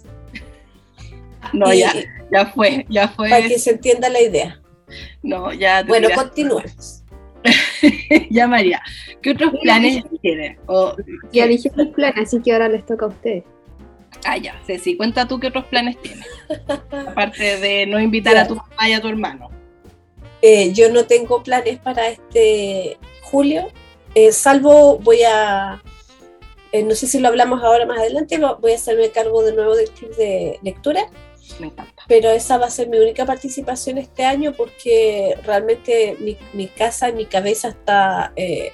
No, 1.52 1.72
y- 1.72 1.80
ya, 1.80 1.92
ya 2.32 2.46
fue, 2.46 2.86
ya 2.88 3.08
fue. 3.08 3.30
para 3.30 3.46
que 3.46 3.58
se 3.58 3.70
entienda 3.72 4.08
la 4.08 4.20
idea. 4.20 4.60
No, 5.22 5.52
ya 5.52 5.82
Bueno, 5.82 6.08
tiraste. 6.08 6.24
continuemos. 6.28 7.02
ya 8.30 8.46
María, 8.46 8.82
¿qué 9.22 9.30
otros 9.32 9.52
planes 9.62 10.04
tienes? 10.22 10.58
O, 10.66 10.94
Ya 11.32 11.46
dije 11.46 11.70
mis 11.76 11.88
planes, 11.88 12.26
así 12.28 12.40
que 12.40 12.52
ahora 12.52 12.68
les 12.68 12.84
toca 12.86 13.04
a 13.06 13.08
ustedes. 13.08 13.44
ah, 14.24 14.36
ya, 14.38 14.60
Ceci, 14.66 14.96
cuenta 14.96 15.26
tú 15.28 15.38
qué 15.40 15.48
otros 15.48 15.64
planes 15.66 15.96
tienes. 16.00 16.26
Aparte 17.06 17.58
de 17.58 17.86
no 17.86 18.00
invitar 18.00 18.34
Ya. 18.34 18.42
a 18.42 18.46
tu 18.48 18.56
mamá 18.56 18.88
y 18.88 18.92
a 18.92 19.00
tu 19.00 19.08
hermano. 19.08 19.50
Eh, 20.42 20.72
yo 20.72 20.90
no 20.92 21.04
tengo 21.06 21.42
planes 21.42 21.78
para 21.78 22.08
este 22.08 22.98
julio, 23.22 23.68
eh, 24.14 24.30
salvo 24.32 24.98
voy 24.98 25.22
a 25.26 25.82
eh, 26.72 26.82
no 26.82 26.94
sé 26.94 27.06
si 27.06 27.18
lo 27.20 27.28
hablamos 27.28 27.62
ahora 27.62 27.86
más 27.86 27.98
adelante, 27.98 28.38
voy 28.60 28.72
a 28.72 28.74
hacerme 28.74 29.10
cargo 29.10 29.42
de 29.44 29.54
nuevo 29.54 29.74
del 29.76 29.90
club 29.90 30.14
de 30.16 30.58
lectura. 30.62 31.02
Me 31.60 31.66
encanta. 31.66 32.02
Pero 32.08 32.30
esa 32.30 32.58
va 32.58 32.66
a 32.66 32.70
ser 32.70 32.88
mi 32.88 32.98
única 32.98 33.26
participación 33.26 33.98
este 33.98 34.24
año 34.24 34.52
porque 34.52 35.36
realmente 35.44 36.16
mi, 36.20 36.36
mi 36.52 36.68
casa 36.68 37.12
mi 37.12 37.26
cabeza 37.26 37.68
está 37.68 38.32
eh, 38.36 38.72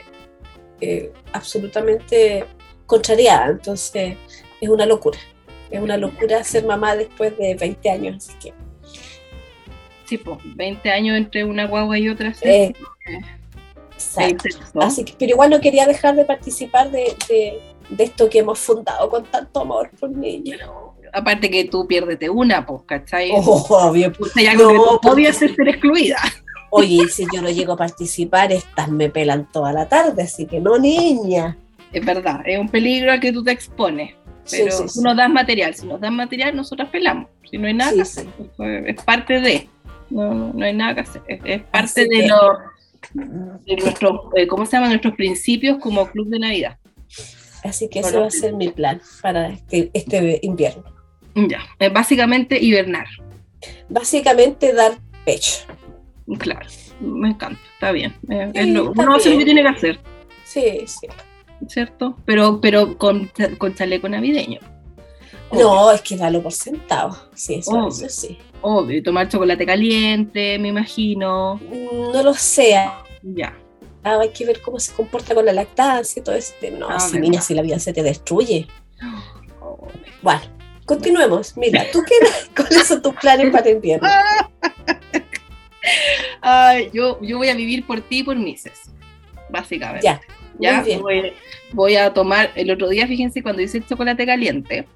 eh, 0.80 1.12
absolutamente 1.32 2.44
contrariada. 2.86 3.50
Entonces 3.50 4.16
es 4.60 4.68
una 4.68 4.86
locura. 4.86 5.18
Es 5.70 5.80
una 5.80 5.96
locura 5.96 6.42
ser 6.42 6.64
mamá 6.64 6.96
después 6.96 7.36
de 7.38 7.54
20 7.54 7.90
años. 7.90 8.28
Así 8.28 8.38
que. 8.38 8.54
Sí, 10.04 10.18
pues 10.18 10.38
20 10.56 10.90
años 10.90 11.16
entre 11.16 11.44
una 11.44 11.66
guagua 11.66 11.98
y 11.98 12.08
otra. 12.08 12.34
Eh, 12.42 12.72
exacto. 13.92 14.48
Así 14.80 15.04
que, 15.04 15.14
pero 15.18 15.30
igual 15.30 15.50
no 15.50 15.60
quería 15.60 15.86
dejar 15.86 16.16
de 16.16 16.24
participar 16.24 16.90
de, 16.90 17.14
de, 17.28 18.04
esto 18.04 18.28
que 18.28 18.40
hemos 18.40 18.58
fundado 18.58 19.08
con 19.08 19.24
tanto 19.24 19.60
amor 19.60 19.90
por 19.98 20.10
niños. 20.10 20.60
Aparte 21.12 21.50
que 21.50 21.64
tú 21.64 21.86
piérdete 21.86 22.30
una, 22.30 22.66
pues, 22.66 22.82
¿cachai? 22.86 23.30
Pues, 24.18 24.36
hay 24.36 24.46
algo 24.46 24.72
no, 24.72 25.00
que 25.00 25.08
podías 25.08 25.36
ser 25.36 25.50
excluida. 25.68 26.18
Oye, 26.70 27.08
si 27.08 27.26
yo 27.34 27.42
no 27.42 27.50
llego 27.50 27.72
a 27.72 27.76
participar, 27.76 28.52
estas 28.52 28.88
me 28.88 29.10
pelan 29.10 29.48
toda 29.50 29.72
la 29.72 29.88
tarde, 29.88 30.22
así 30.22 30.46
que 30.46 30.60
no, 30.60 30.78
niña. 30.78 31.56
Es 31.92 32.04
verdad, 32.04 32.42
es 32.46 32.58
un 32.58 32.68
peligro 32.68 33.10
al 33.10 33.18
que 33.18 33.32
tú 33.32 33.42
te 33.42 33.50
expones. 33.50 34.14
Pero 34.48 34.88
si 34.88 35.00
nos 35.00 35.16
das 35.16 35.28
material, 35.28 35.74
si 35.74 35.86
nos 35.86 36.00
das 36.00 36.12
material, 36.12 36.54
nosotros 36.54 36.88
pelamos. 36.90 37.28
Si 37.50 37.58
no 37.58 37.66
hay 37.66 37.74
nada 37.74 37.92
que 37.92 38.02
hacer, 38.02 38.26
es 38.86 39.02
parte 39.02 39.40
de. 39.40 39.68
No, 40.08 40.52
no 40.52 40.64
hay 40.64 40.72
nada 40.72 40.94
que 40.94 41.00
hacer. 41.00 41.22
Es, 41.26 41.62
parte 41.62 42.06
de, 42.06 42.28
lo, 42.28 42.36
de 43.14 43.76
nuestros, 43.76 44.20
eh, 44.36 44.46
¿cómo 44.46 44.64
se 44.66 44.72
llama? 44.72 44.88
Nuestros 44.88 45.14
principios 45.14 45.78
como 45.78 46.06
club 46.06 46.28
de 46.28 46.38
Navidad. 46.38 46.78
Así 47.64 47.88
que 47.88 48.00
ese 48.00 48.18
va 48.18 48.26
a 48.26 48.30
ser 48.30 48.54
mi 48.54 48.68
plan 48.70 49.00
para 49.22 49.48
este, 49.48 49.90
este 49.92 50.40
invierno. 50.42 50.84
Ya, 51.34 51.60
es 51.78 51.92
básicamente 51.92 52.58
hibernar. 52.62 53.06
Básicamente 53.88 54.72
dar 54.72 54.98
pecho. 55.24 55.64
Claro, 56.38 56.66
me 57.00 57.30
encanta, 57.30 57.60
está 57.74 57.92
bien. 57.92 58.14
es 58.54 58.68
lo, 58.68 58.92
uno 58.92 59.14
hace 59.14 59.30
lo 59.30 59.38
que 59.38 59.44
tiene 59.44 59.62
que 59.62 59.68
hacer. 59.68 60.00
Sí, 60.44 60.84
sí. 60.86 61.06
¿Cierto? 61.68 62.16
Pero, 62.24 62.60
pero 62.60 62.96
con, 62.96 63.30
con 63.58 63.74
chaleco 63.74 64.08
navideño. 64.08 64.60
No, 65.52 65.90
es 65.90 66.00
que 66.02 66.16
dalo 66.16 66.42
por 66.42 66.52
sentado. 66.52 67.16
Sí, 67.34 67.54
eso, 67.54 67.72
Obvio. 67.72 68.08
sí. 68.08 68.38
Obvio, 68.62 69.02
tomar 69.02 69.28
chocolate 69.28 69.66
caliente, 69.66 70.58
me 70.58 70.68
imagino. 70.68 71.60
No 72.12 72.22
lo 72.22 72.34
sé. 72.34 72.74
Ya. 73.22 73.56
Ah, 74.02 74.18
hay 74.20 74.30
que 74.30 74.46
ver 74.46 74.60
cómo 74.62 74.78
se 74.78 74.92
comporta 74.92 75.34
con 75.34 75.44
la 75.44 75.52
lactancia 75.52 76.20
y 76.20 76.22
todo 76.22 76.34
este. 76.34 76.70
No, 76.70 76.88
ah, 76.88 77.00
si 77.00 77.18
niña, 77.18 77.40
si 77.40 77.54
la 77.54 77.62
vida 77.62 77.78
se 77.78 77.92
te 77.92 78.02
destruye. 78.02 78.66
Oh. 79.62 79.86
Bueno, 80.22 80.40
continuemos. 80.90 81.56
Mira, 81.56 81.84
¿tú 81.92 82.02
qué, 82.06 82.14
cuáles 82.62 82.86
son 82.86 83.00
tus 83.00 83.14
planes 83.14 83.50
para 83.50 83.68
el 83.68 83.76
invierno? 83.76 84.08
Yo, 86.92 87.18
yo 87.20 87.38
voy 87.38 87.48
a 87.48 87.54
vivir 87.54 87.86
por 87.86 88.00
ti 88.00 88.18
y 88.18 88.22
por 88.22 88.36
Mises, 88.36 88.90
básicamente. 89.48 90.04
Ya. 90.04 90.20
Ya 90.58 90.84
voy, 91.00 91.32
voy, 91.72 91.96
a 91.96 92.12
tomar. 92.12 92.50
El 92.54 92.70
otro 92.70 92.88
día, 92.88 93.06
fíjense, 93.06 93.42
cuando 93.42 93.62
hice 93.62 93.78
el 93.78 93.86
chocolate 93.86 94.26
caliente, 94.26 94.86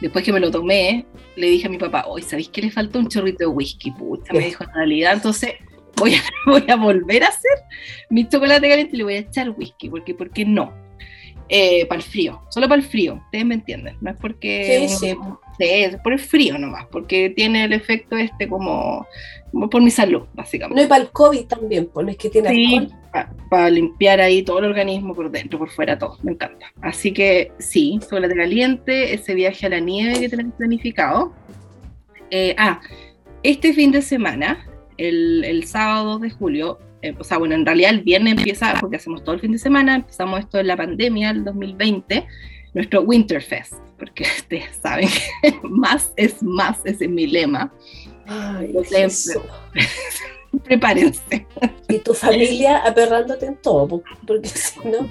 después 0.00 0.24
que 0.24 0.32
me 0.32 0.40
lo 0.40 0.50
tomé, 0.50 1.04
le 1.36 1.48
dije 1.48 1.66
a 1.66 1.70
mi 1.70 1.76
papá, 1.76 2.04
hoy, 2.06 2.22
¿sabéis 2.22 2.48
que 2.48 2.62
le 2.62 2.70
falta 2.70 2.98
un 2.98 3.08
chorrito 3.08 3.40
de 3.40 3.46
whisky? 3.46 3.90
Pucha, 3.90 4.32
me 4.32 4.40
dijo, 4.40 4.64
en 4.64 4.72
realidad, 4.72 5.12
entonces 5.14 5.52
voy 5.96 6.14
a, 6.14 6.22
voy 6.46 6.64
a 6.68 6.76
volver 6.76 7.24
a 7.24 7.28
hacer 7.28 7.58
mi 8.08 8.26
chocolate 8.26 8.68
caliente 8.68 8.94
y 8.94 8.98
le 8.98 9.04
voy 9.04 9.14
a 9.16 9.18
echar 9.18 9.50
whisky, 9.50 9.90
porque 9.90 10.14
¿por 10.14 10.30
qué 10.30 10.46
no? 10.46 10.72
Eh, 11.48 11.84
para 11.86 12.00
el 12.00 12.06
frío, 12.06 12.40
solo 12.48 12.68
para 12.68 12.80
el 12.80 12.88
frío, 12.88 13.20
ustedes 13.24 13.44
me 13.44 13.54
entienden, 13.54 13.98
no 14.00 14.10
es 14.10 14.16
porque 14.16 14.86
sí, 14.88 14.96
sí. 14.96 15.16
es 15.58 15.96
por 15.98 16.14
el 16.14 16.18
frío 16.18 16.56
nomás, 16.56 16.86
porque 16.90 17.28
tiene 17.28 17.64
el 17.64 17.74
efecto 17.74 18.16
este 18.16 18.48
como, 18.48 19.06
por 19.70 19.82
mi 19.82 19.90
salud, 19.90 20.22
básicamente. 20.32 20.80
No, 20.80 20.86
y 20.86 20.88
para 20.88 21.02
el 21.02 21.10
COVID 21.10 21.44
también, 21.44 21.86
pones 21.86 22.16
que 22.16 22.30
tiene 22.30 22.48
sí, 22.48 22.88
para 23.50 23.68
limpiar 23.68 24.22
ahí 24.22 24.42
todo 24.42 24.60
el 24.60 24.64
organismo 24.64 25.14
por 25.14 25.30
dentro, 25.30 25.58
por 25.58 25.68
fuera, 25.68 25.98
todo, 25.98 26.16
me 26.22 26.32
encanta. 26.32 26.72
Así 26.80 27.12
que 27.12 27.52
sí, 27.58 27.98
chocolate 28.00 28.34
caliente, 28.34 29.12
ese 29.12 29.34
viaje 29.34 29.66
a 29.66 29.68
la 29.68 29.80
nieve 29.80 30.20
que 30.20 30.30
tenemos 30.30 30.54
planificado. 30.54 31.34
Eh, 32.30 32.54
ah, 32.56 32.80
este 33.42 33.74
fin 33.74 33.92
de 33.92 34.00
semana, 34.00 34.66
el, 34.96 35.44
el 35.44 35.64
sábado 35.64 36.18
de 36.18 36.30
julio, 36.30 36.78
eh, 37.04 37.14
o 37.18 37.22
sea, 37.22 37.36
bueno, 37.36 37.54
en 37.54 37.66
realidad 37.66 37.90
el 37.90 38.00
viernes 38.00 38.38
empieza, 38.38 38.74
porque 38.80 38.96
hacemos 38.96 39.22
todo 39.22 39.34
el 39.34 39.40
fin 39.42 39.52
de 39.52 39.58
semana, 39.58 39.96
empezamos 39.96 40.40
esto 40.40 40.58
en 40.58 40.68
la 40.68 40.76
pandemia, 40.76 41.30
el 41.30 41.44
2020, 41.44 42.26
nuestro 42.72 43.02
Winterfest, 43.02 43.74
porque 43.98 44.24
ustedes 44.38 44.76
saben 44.80 45.08
que 45.42 45.54
más 45.68 46.12
es 46.16 46.42
más, 46.42 46.78
ese 46.84 47.04
es 47.04 47.10
mi 47.10 47.26
lema. 47.26 47.70
Ay, 48.26 48.66
Entonces, 48.68 49.38
prepárense. 50.64 51.46
Y 51.90 51.98
tu 51.98 52.14
familia 52.14 52.78
aperrándote 52.78 53.46
en 53.46 53.56
todo, 53.56 54.02
porque 54.26 54.48
si 54.48 54.80
no... 54.88 55.06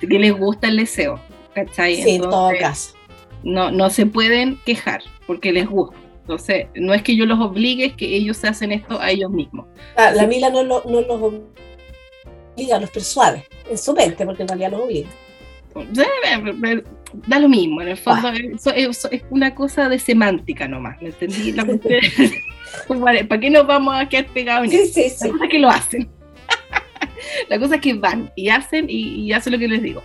Que 0.00 0.18
les 0.18 0.32
gusta 0.32 0.68
el 0.68 0.76
deseo, 0.76 1.20
¿cachai? 1.54 1.96
Sí, 1.96 2.10
Entonces, 2.10 2.24
en 2.24 2.30
todo 2.30 2.50
caso. 2.60 2.94
No, 3.42 3.72
no 3.72 3.90
se 3.90 4.06
pueden 4.06 4.60
quejar, 4.64 5.02
porque 5.26 5.52
les 5.52 5.66
gusta. 5.66 5.96
Entonces, 6.22 6.66
no 6.76 6.94
es 6.94 7.02
que 7.02 7.16
yo 7.16 7.26
los 7.26 7.40
obligue, 7.40 7.86
es 7.86 7.94
que 7.94 8.06
ellos 8.14 8.36
se 8.36 8.46
hacen 8.46 8.70
esto 8.70 9.00
a 9.00 9.10
ellos 9.10 9.30
mismos. 9.30 9.66
Ah, 9.96 10.12
la 10.12 10.26
Mila 10.26 10.50
no, 10.50 10.62
lo, 10.62 10.82
no 10.84 11.00
los 11.00 11.42
obliga, 12.56 12.78
los 12.78 12.90
persuade 12.90 13.44
en 13.68 13.76
su 13.76 13.92
mente, 13.92 14.24
porque 14.24 14.42
en 14.42 14.48
realidad 14.48 14.70
los 14.70 14.82
obliga. 14.82 15.08
Da 17.26 17.38
lo 17.40 17.48
mismo, 17.48 17.82
en 17.82 17.88
el 17.88 17.96
fondo 17.96 18.28
ah. 18.28 18.34
eso, 18.54 18.70
eso, 18.70 19.10
es 19.10 19.22
una 19.30 19.54
cosa 19.54 19.88
de 19.88 19.98
semántica 19.98 20.68
nomás, 20.68 21.02
¿me 21.02 21.08
entendí? 21.08 21.52
La 21.52 21.66
¿Para 23.28 23.40
qué 23.40 23.50
nos 23.50 23.66
vamos 23.66 23.94
a 23.94 24.08
quedar 24.08 24.26
pegados 24.26 24.64
en 24.66 24.70
sí, 24.70 24.76
eso? 24.76 24.92
Sí, 24.94 25.10
sí. 25.10 25.26
La 25.26 25.32
cosa 25.32 25.44
es 25.44 25.50
que 25.50 25.58
lo 25.58 25.68
hacen. 25.68 26.10
la 27.48 27.58
cosa 27.58 27.74
es 27.74 27.80
que 27.80 27.94
van 27.94 28.32
y 28.36 28.48
hacen 28.48 28.88
y, 28.88 29.26
y 29.26 29.32
hacen 29.32 29.52
lo 29.52 29.58
que 29.58 29.68
les 29.68 29.82
digo. 29.82 30.02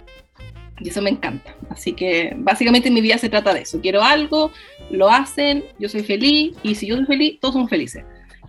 Y 0.80 0.90
eso 0.90 1.02
me 1.02 1.10
encanta. 1.10 1.56
Así 1.70 1.94
que 1.94 2.34
básicamente 2.38 2.92
mi 2.92 3.02
vida 3.02 3.18
se 3.18 3.30
trata 3.30 3.54
de 3.54 3.62
eso. 3.62 3.82
Quiero 3.82 4.04
algo, 4.04 4.52
lo 4.92 5.10
hacen, 5.10 5.64
yo 5.80 5.90
soy 5.90 6.04
feliz 6.04 6.56
y 6.64 6.76
si 6.76 6.88
yo 6.88 6.96
soy 6.98 7.06
feliz, 7.06 7.40
todos 7.40 7.56
son 7.56 7.68
felices. 7.68 8.04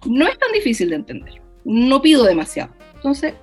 No 0.06 0.26
es 0.26 0.38
tan 0.38 0.52
difícil 0.52 0.90
de 0.90 0.96
entender. 0.96 1.40
No 1.64 2.00
pido 2.02 2.24
demasiado. 2.24 2.72
Entonces, 2.96 3.34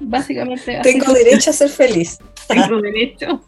básicamente... 0.00 0.80
Tengo 0.82 1.12
derecho 1.24 1.50
a 1.50 1.52
ser 1.52 1.68
feliz. 1.68 2.18
Tengo 2.46 2.80
derecho 2.80 3.44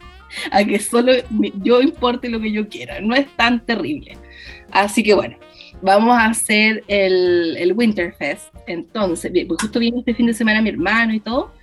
a 0.51 0.63
que 0.63 0.79
solo 0.79 1.13
yo 1.61 1.81
importe 1.81 2.29
lo 2.29 2.39
que 2.39 2.51
yo 2.51 2.67
quiera. 2.67 2.99
No 3.01 3.15
es 3.15 3.27
tan 3.35 3.65
terrible. 3.65 4.17
Así 4.71 5.03
que 5.03 5.13
bueno, 5.13 5.37
vamos 5.81 6.17
a 6.17 6.25
hacer 6.25 6.83
el, 6.87 7.55
el 7.57 7.73
Winterfest. 7.73 8.53
Entonces, 8.67 9.31
pues 9.47 9.61
justo 9.61 9.79
viene 9.79 9.99
este 9.99 10.13
fin 10.13 10.27
de 10.27 10.33
semana 10.33 10.61
mi 10.61 10.69
hermano 10.69 11.13
y 11.13 11.19
todo. 11.19 11.53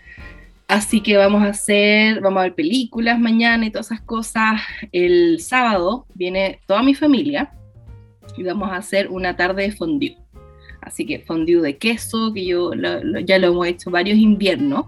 Así 0.68 1.00
que 1.00 1.16
vamos 1.16 1.42
a 1.42 1.48
hacer, 1.48 2.20
vamos 2.20 2.40
a 2.40 2.42
ver 2.42 2.54
películas 2.54 3.18
mañana 3.18 3.64
y 3.64 3.70
todas 3.70 3.86
esas 3.86 4.02
cosas. 4.02 4.60
El 4.92 5.40
sábado 5.40 6.06
viene 6.14 6.60
toda 6.66 6.82
mi 6.82 6.94
familia 6.94 7.54
y 8.36 8.42
vamos 8.42 8.70
a 8.70 8.76
hacer 8.76 9.08
una 9.08 9.34
tarde 9.34 9.62
de 9.62 9.72
fondue. 9.72 10.18
Así 10.82 11.06
que 11.06 11.20
fondue 11.20 11.62
de 11.62 11.78
queso, 11.78 12.34
que 12.34 12.44
yo 12.44 12.72
ya 13.24 13.38
lo 13.38 13.46
hemos 13.48 13.66
hecho 13.66 13.90
varios 13.90 14.18
inviernos. 14.18 14.86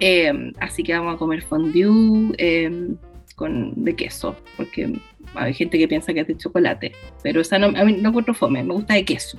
Eh, 0.00 0.52
así 0.60 0.82
que 0.82 0.92
vamos 0.92 1.14
a 1.14 1.18
comer 1.18 1.42
fondue 1.42 2.34
eh, 2.36 2.90
con, 3.36 3.82
de 3.82 3.96
queso, 3.96 4.36
porque 4.58 5.00
hay 5.34 5.54
gente 5.54 5.78
que 5.78 5.88
piensa 5.88 6.12
que 6.12 6.20
es 6.20 6.26
de 6.26 6.36
chocolate, 6.36 6.92
pero 7.22 7.40
esa 7.40 7.58
no, 7.58 7.68
a 7.68 7.84
mí 7.84 7.94
no 7.94 8.10
encuentro 8.10 8.34
fome, 8.34 8.62
me 8.62 8.74
gusta 8.74 8.94
de 8.94 9.04
queso. 9.06 9.38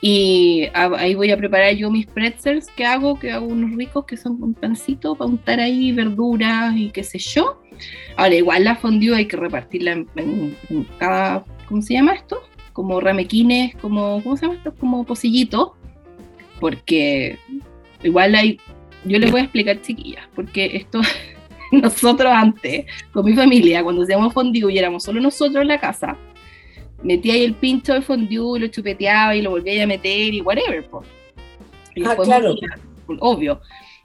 Y 0.00 0.68
ahí 0.74 1.14
voy 1.14 1.30
a 1.30 1.36
preparar 1.36 1.74
yo 1.74 1.90
mis 1.90 2.06
pretzels 2.06 2.66
que 2.76 2.84
hago, 2.84 3.18
que 3.18 3.30
hago 3.32 3.46
unos 3.46 3.74
ricos 3.76 4.04
que 4.04 4.16
son 4.16 4.38
con 4.38 4.54
pancito 4.54 5.14
para 5.14 5.30
untar 5.30 5.60
ahí 5.60 5.92
verduras 5.92 6.74
y 6.76 6.90
qué 6.90 7.02
sé 7.02 7.18
yo. 7.18 7.62
Ahora, 8.16 8.34
igual 8.34 8.64
la 8.64 8.76
fondue 8.76 9.16
hay 9.16 9.26
que 9.26 9.36
repartirla 9.36 9.92
en, 9.92 10.08
en, 10.16 10.56
en 10.70 10.84
cada, 10.98 11.44
¿cómo 11.66 11.82
se 11.82 11.94
llama 11.94 12.14
esto? 12.14 12.40
Como 12.72 13.00
ramequines, 13.00 13.74
como, 13.76 14.22
¿cómo 14.22 14.36
se 14.36 14.46
llama 14.46 14.58
esto? 14.58 14.74
Como 14.74 15.04
pocillitos, 15.04 15.72
porque 16.60 17.38
igual 18.02 18.34
hay, 18.34 18.58
yo 19.04 19.18
les 19.18 19.30
voy 19.30 19.40
a 19.40 19.44
explicar 19.44 19.80
chiquillas, 19.80 20.26
porque 20.34 20.76
esto, 20.76 21.00
nosotros 21.72 22.30
antes, 22.32 22.86
con 23.12 23.24
mi 23.24 23.34
familia, 23.34 23.82
cuando 23.82 24.02
hacíamos 24.02 24.32
fondue 24.32 24.72
y 24.72 24.78
éramos 24.78 25.02
solo 25.02 25.20
nosotros 25.20 25.62
en 25.62 25.68
la 25.68 25.80
casa, 25.80 26.16
metía 27.04 27.34
ahí 27.34 27.44
el 27.44 27.54
pincho 27.54 27.94
de 27.94 28.02
fondue, 28.02 28.58
lo 28.58 28.66
chupeteaba 28.66 29.36
y 29.36 29.42
lo 29.42 29.50
volvía 29.50 29.84
a 29.84 29.86
meter 29.86 30.34
y 30.34 30.40
whatever. 30.40 30.84
Po. 30.88 31.04
Y 31.94 32.04
ah, 32.04 32.16
claro. 32.16 32.54
Día, 32.54 32.78
obvio. 33.20 33.60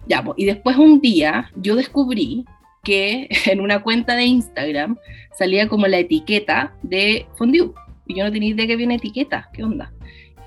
Ya, 0.07 0.23
po. 0.23 0.35
Y 0.37 0.45
después 0.45 0.77
un 0.77 1.01
día 1.01 1.51
yo 1.55 1.75
descubrí 1.75 2.45
que 2.83 3.27
en 3.45 3.61
una 3.61 3.81
cuenta 3.81 4.15
de 4.15 4.25
Instagram 4.25 4.97
salía 5.35 5.67
como 5.67 5.87
la 5.87 5.99
etiqueta 5.99 6.75
de 6.83 7.25
fondue. 7.35 7.71
Y 8.05 8.15
yo 8.15 8.23
no 8.25 8.31
tenía 8.31 8.49
idea 8.49 8.67
que 8.67 8.73
había 8.73 8.85
una 8.85 8.95
etiqueta. 8.95 9.49
¿Qué 9.53 9.63
onda? 9.63 9.91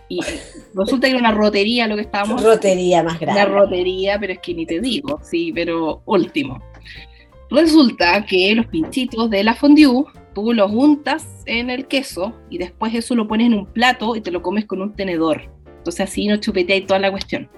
Y 0.08 0.20
resulta 0.74 1.06
que 1.06 1.12
era 1.12 1.18
una 1.18 1.32
rotería 1.32 1.88
lo 1.88 1.96
que 1.96 2.02
estábamos. 2.02 2.42
Rotería 2.42 3.02
más 3.02 3.18
grande. 3.18 3.40
Una 3.40 3.50
rotería, 3.50 4.18
pero 4.20 4.34
es 4.34 4.40
que 4.40 4.54
ni 4.54 4.66
te 4.66 4.80
digo, 4.80 5.20
sí, 5.22 5.52
pero 5.54 6.02
último. 6.04 6.62
Resulta 7.50 8.24
que 8.24 8.54
los 8.54 8.66
pinchitos 8.66 9.28
de 9.28 9.44
la 9.44 9.54
fondue, 9.54 10.04
tú 10.34 10.52
los 10.52 10.70
untas 10.70 11.26
en 11.46 11.70
el 11.70 11.86
queso 11.86 12.34
y 12.50 12.58
después 12.58 12.94
eso 12.94 13.14
lo 13.14 13.28
pones 13.28 13.48
en 13.48 13.54
un 13.54 13.66
plato 13.66 14.16
y 14.16 14.20
te 14.20 14.30
lo 14.30 14.42
comes 14.42 14.64
con 14.64 14.80
un 14.82 14.94
tenedor. 14.94 15.42
Entonces 15.78 16.08
así 16.08 16.26
no 16.26 16.36
chupeteas 16.36 16.86
toda 16.86 17.00
la 17.00 17.10
cuestión. 17.10 17.48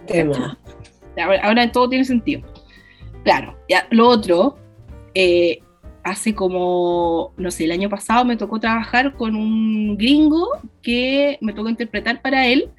Ahora, 1.16 1.41
ahora, 1.43 1.72
todo 1.72 1.89
tiene 1.89 2.05
sentido. 2.05 2.43
Claro, 3.22 3.57
ya, 3.68 3.87
lo 3.91 4.09
otro, 4.09 4.59
eh, 5.14 5.61
hace 6.03 6.35
como, 6.35 7.33
no 7.37 7.51
sé, 7.51 7.64
el 7.64 7.72
año 7.72 7.89
pasado 7.89 8.25
me 8.25 8.37
tocó 8.37 8.61
trabajar 8.61 9.14
con 9.14 9.35
un 9.35 9.97
gringo 9.97 10.49
que 10.83 11.39
me 11.41 11.53
tocó 11.53 11.68
interpretar 11.68 12.20
para 12.20 12.47
él 12.47 12.70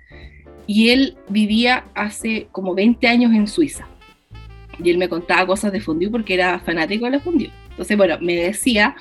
y 0.67 0.89
él 0.89 1.17
vivía 1.29 1.85
hace 1.95 2.47
como 2.51 2.75
20 2.75 3.07
años 3.07 3.33
en 3.33 3.47
Suiza. 3.47 3.87
Y 4.83 4.89
él 4.89 4.97
me 4.97 5.09
contaba 5.09 5.47
cosas 5.47 5.71
de 5.71 5.79
fondue 5.79 6.09
porque 6.09 6.33
era 6.33 6.59
fanático 6.59 7.05
de 7.05 7.11
la 7.11 7.19
fondue. 7.19 7.49
Entonces, 7.69 7.97
bueno, 7.97 8.17
me 8.21 8.35
decía 8.35 8.95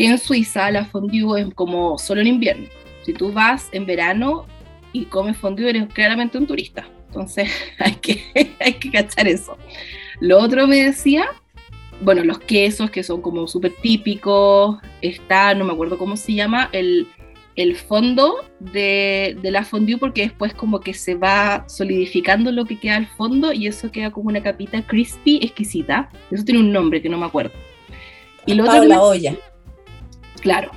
que 0.00 0.06
en 0.06 0.18
Suiza 0.18 0.70
la 0.70 0.86
fondue 0.86 1.42
es 1.42 1.54
como 1.54 1.98
solo 1.98 2.22
en 2.22 2.28
invierno. 2.28 2.66
Si 3.02 3.12
tú 3.12 3.32
vas 3.32 3.68
en 3.72 3.84
verano 3.84 4.46
y 4.94 5.04
comes 5.04 5.36
fondue, 5.36 5.68
eres 5.68 5.92
claramente 5.92 6.38
un 6.38 6.46
turista. 6.46 6.88
Entonces, 7.08 7.50
hay 7.78 7.96
que, 7.96 8.22
hay 8.58 8.72
que 8.72 8.90
cachar 8.90 9.28
eso. 9.28 9.58
Lo 10.20 10.38
otro 10.38 10.66
me 10.66 10.84
decía, 10.84 11.26
bueno, 12.00 12.24
los 12.24 12.38
quesos 12.38 12.90
que 12.90 13.02
son 13.02 13.20
como 13.20 13.46
súper 13.46 13.74
típicos. 13.82 14.78
Está, 15.02 15.54
no 15.54 15.66
me 15.66 15.72
acuerdo 15.74 15.98
cómo 15.98 16.16
se 16.16 16.32
llama, 16.32 16.70
el 16.72 17.06
el 17.56 17.76
fondo 17.76 18.36
de, 18.58 19.36
la 19.42 19.64
fondue 19.64 19.98
porque 19.98 20.22
después 20.22 20.54
como 20.54 20.80
que 20.80 20.94
se 20.94 21.14
va 21.14 21.64
solidificando 21.68 22.52
lo 22.52 22.64
que 22.64 22.78
queda 22.78 22.96
al 22.96 23.06
fondo 23.06 23.52
y 23.52 23.66
eso 23.66 23.90
queda 23.90 24.10
como 24.10 24.28
una 24.30 24.42
capita 24.42 24.80
crispy, 24.86 25.40
exquisita. 25.42 26.08
Eso 26.30 26.42
tiene 26.42 26.60
un 26.60 26.72
nombre 26.72 27.02
que 27.02 27.10
no 27.10 27.18
me 27.18 27.26
acuerdo. 27.26 27.52
Y 28.46 28.54
lo 28.54 28.64
otro 28.64 28.84
la 28.84 29.02
olla. 29.02 29.36
Claro. 30.40 30.70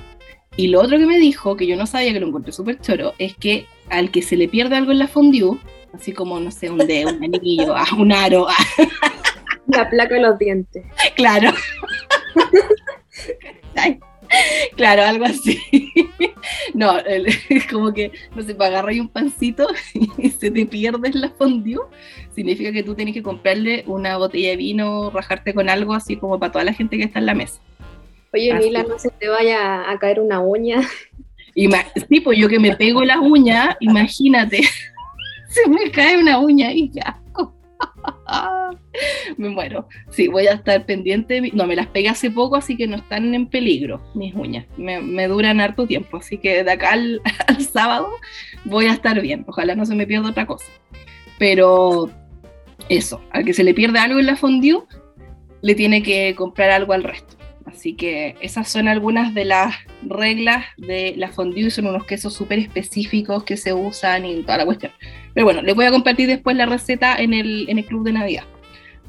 Y 0.56 0.68
lo 0.68 0.80
otro 0.80 0.98
que 0.98 1.06
me 1.06 1.18
dijo, 1.18 1.56
que 1.56 1.66
yo 1.66 1.76
no 1.76 1.86
sabía 1.86 2.12
que 2.12 2.20
lo 2.20 2.28
encontré 2.28 2.52
súper 2.52 2.80
choro, 2.80 3.14
es 3.18 3.34
que 3.34 3.66
al 3.90 4.10
que 4.10 4.22
se 4.22 4.36
le 4.36 4.48
pierde 4.48 4.76
algo 4.76 4.92
en 4.92 5.00
la 5.00 5.08
fondue, 5.08 5.58
así 5.92 6.12
como, 6.12 6.38
no 6.38 6.50
sé, 6.50 6.70
un 6.70 6.78
dedo, 6.78 7.10
un 7.10 7.24
anillo, 7.24 7.74
ah, 7.76 7.86
un 7.98 8.12
aro. 8.12 8.46
Ah. 8.48 8.82
La 9.66 9.88
placa 9.88 10.14
de 10.14 10.20
los 10.20 10.38
dientes. 10.38 10.84
Claro. 11.16 11.50
Claro, 14.76 15.02
algo 15.02 15.24
así. 15.24 15.60
No, 16.74 16.98
es 16.98 17.66
como 17.70 17.92
que, 17.92 18.12
no 18.34 18.42
sé, 18.42 18.54
para 18.54 18.78
agarrar 18.78 19.00
un 19.00 19.08
pancito 19.08 19.68
y 20.18 20.30
se 20.30 20.50
te 20.50 20.66
pierdes 20.66 21.14
la 21.14 21.30
fondue, 21.30 21.80
significa 22.34 22.72
que 22.72 22.82
tú 22.82 22.94
tienes 22.94 23.14
que 23.14 23.22
comprarle 23.22 23.84
una 23.86 24.16
botella 24.16 24.50
de 24.50 24.56
vino, 24.56 25.10
rajarte 25.10 25.54
con 25.54 25.68
algo 25.68 25.94
así 25.94 26.16
como 26.16 26.38
para 26.38 26.52
toda 26.52 26.64
la 26.64 26.74
gente 26.74 26.98
que 26.98 27.04
está 27.04 27.18
en 27.20 27.26
la 27.26 27.34
mesa. 27.34 27.60
Oye, 28.34 28.52
Mila, 28.54 28.82
no 28.82 28.98
se 28.98 29.10
te 29.10 29.28
vaya 29.28 29.88
a 29.88 29.98
caer 29.98 30.20
una 30.20 30.40
uña. 30.40 30.82
sí, 31.54 32.20
pues 32.20 32.38
yo 32.38 32.48
que 32.48 32.58
me 32.58 32.76
pego 32.76 33.04
las 33.04 33.18
uñas, 33.18 33.76
imagínate, 33.80 34.62
se 35.48 35.68
me 35.68 35.90
cae 35.90 36.18
una 36.18 36.38
uña 36.38 36.72
y 36.72 36.90
ya. 36.90 37.20
me 39.36 39.48
muero. 39.48 39.88
Sí, 40.10 40.28
voy 40.28 40.46
a 40.46 40.54
estar 40.54 40.84
pendiente. 40.84 41.40
No, 41.52 41.66
me 41.66 41.76
las 41.76 41.86
pegué 41.86 42.08
hace 42.08 42.30
poco, 42.30 42.56
así 42.56 42.76
que 42.76 42.86
no 42.86 42.96
están 42.96 43.34
en 43.34 43.46
peligro 43.46 44.00
mis 44.14 44.34
uñas. 44.34 44.66
Me, 44.76 45.28
duran 45.28 45.60
harto 45.60 45.86
tiempo, 45.86 46.16
así 46.18 46.38
que 46.38 46.64
de 46.64 46.70
acá 46.70 46.92
al, 46.92 47.20
sábado 47.72 48.08
voy 48.64 48.86
a 48.86 48.92
estar 48.92 49.20
bien. 49.20 49.44
Ojalá 49.46 49.74
no 49.74 49.86
se 49.86 49.94
me 49.94 50.06
pierda 50.06 50.30
otra 50.30 50.46
cosa. 50.46 50.66
Pero 51.38 52.10
eso, 52.88 53.20
al 53.30 53.44
que 53.44 53.54
se 53.54 53.64
le 53.64 53.74
pierde 53.74 53.98
algo 53.98 54.18
en 54.18 54.26
la 54.26 54.36
fondue, 54.36 54.82
le 55.62 55.74
tiene 55.74 56.02
que 56.02 56.34
comprar 56.34 56.70
algo 56.70 56.92
al 56.92 57.04
resto. 57.04 57.36
Así 57.66 57.94
que 57.94 58.36
esas 58.40 58.68
son 58.68 58.88
algunas 58.88 59.34
de 59.34 59.46
las 59.46 59.74
reglas 60.02 60.66
de 60.76 61.14
la 61.16 61.28
fondue. 61.28 61.70
Son 61.70 61.86
unos 61.86 62.04
quesos 62.04 62.34
súper 62.34 62.58
específicos 62.58 63.44
que 63.44 63.56
se 63.56 63.72
usan 63.72 64.26
y 64.26 64.42
toda 64.42 64.58
la 64.58 64.66
cuestión. 64.66 64.92
Pero 65.32 65.46
bueno, 65.46 65.62
les 65.62 65.74
voy 65.74 65.86
a 65.86 65.90
compartir 65.90 66.28
después 66.28 66.56
la 66.56 66.66
receta 66.66 67.16
en 67.16 67.34
el, 67.34 67.68
en 67.68 67.78
el 67.78 67.86
club 67.86 68.04
de 68.04 68.12
Navidad. 68.12 68.44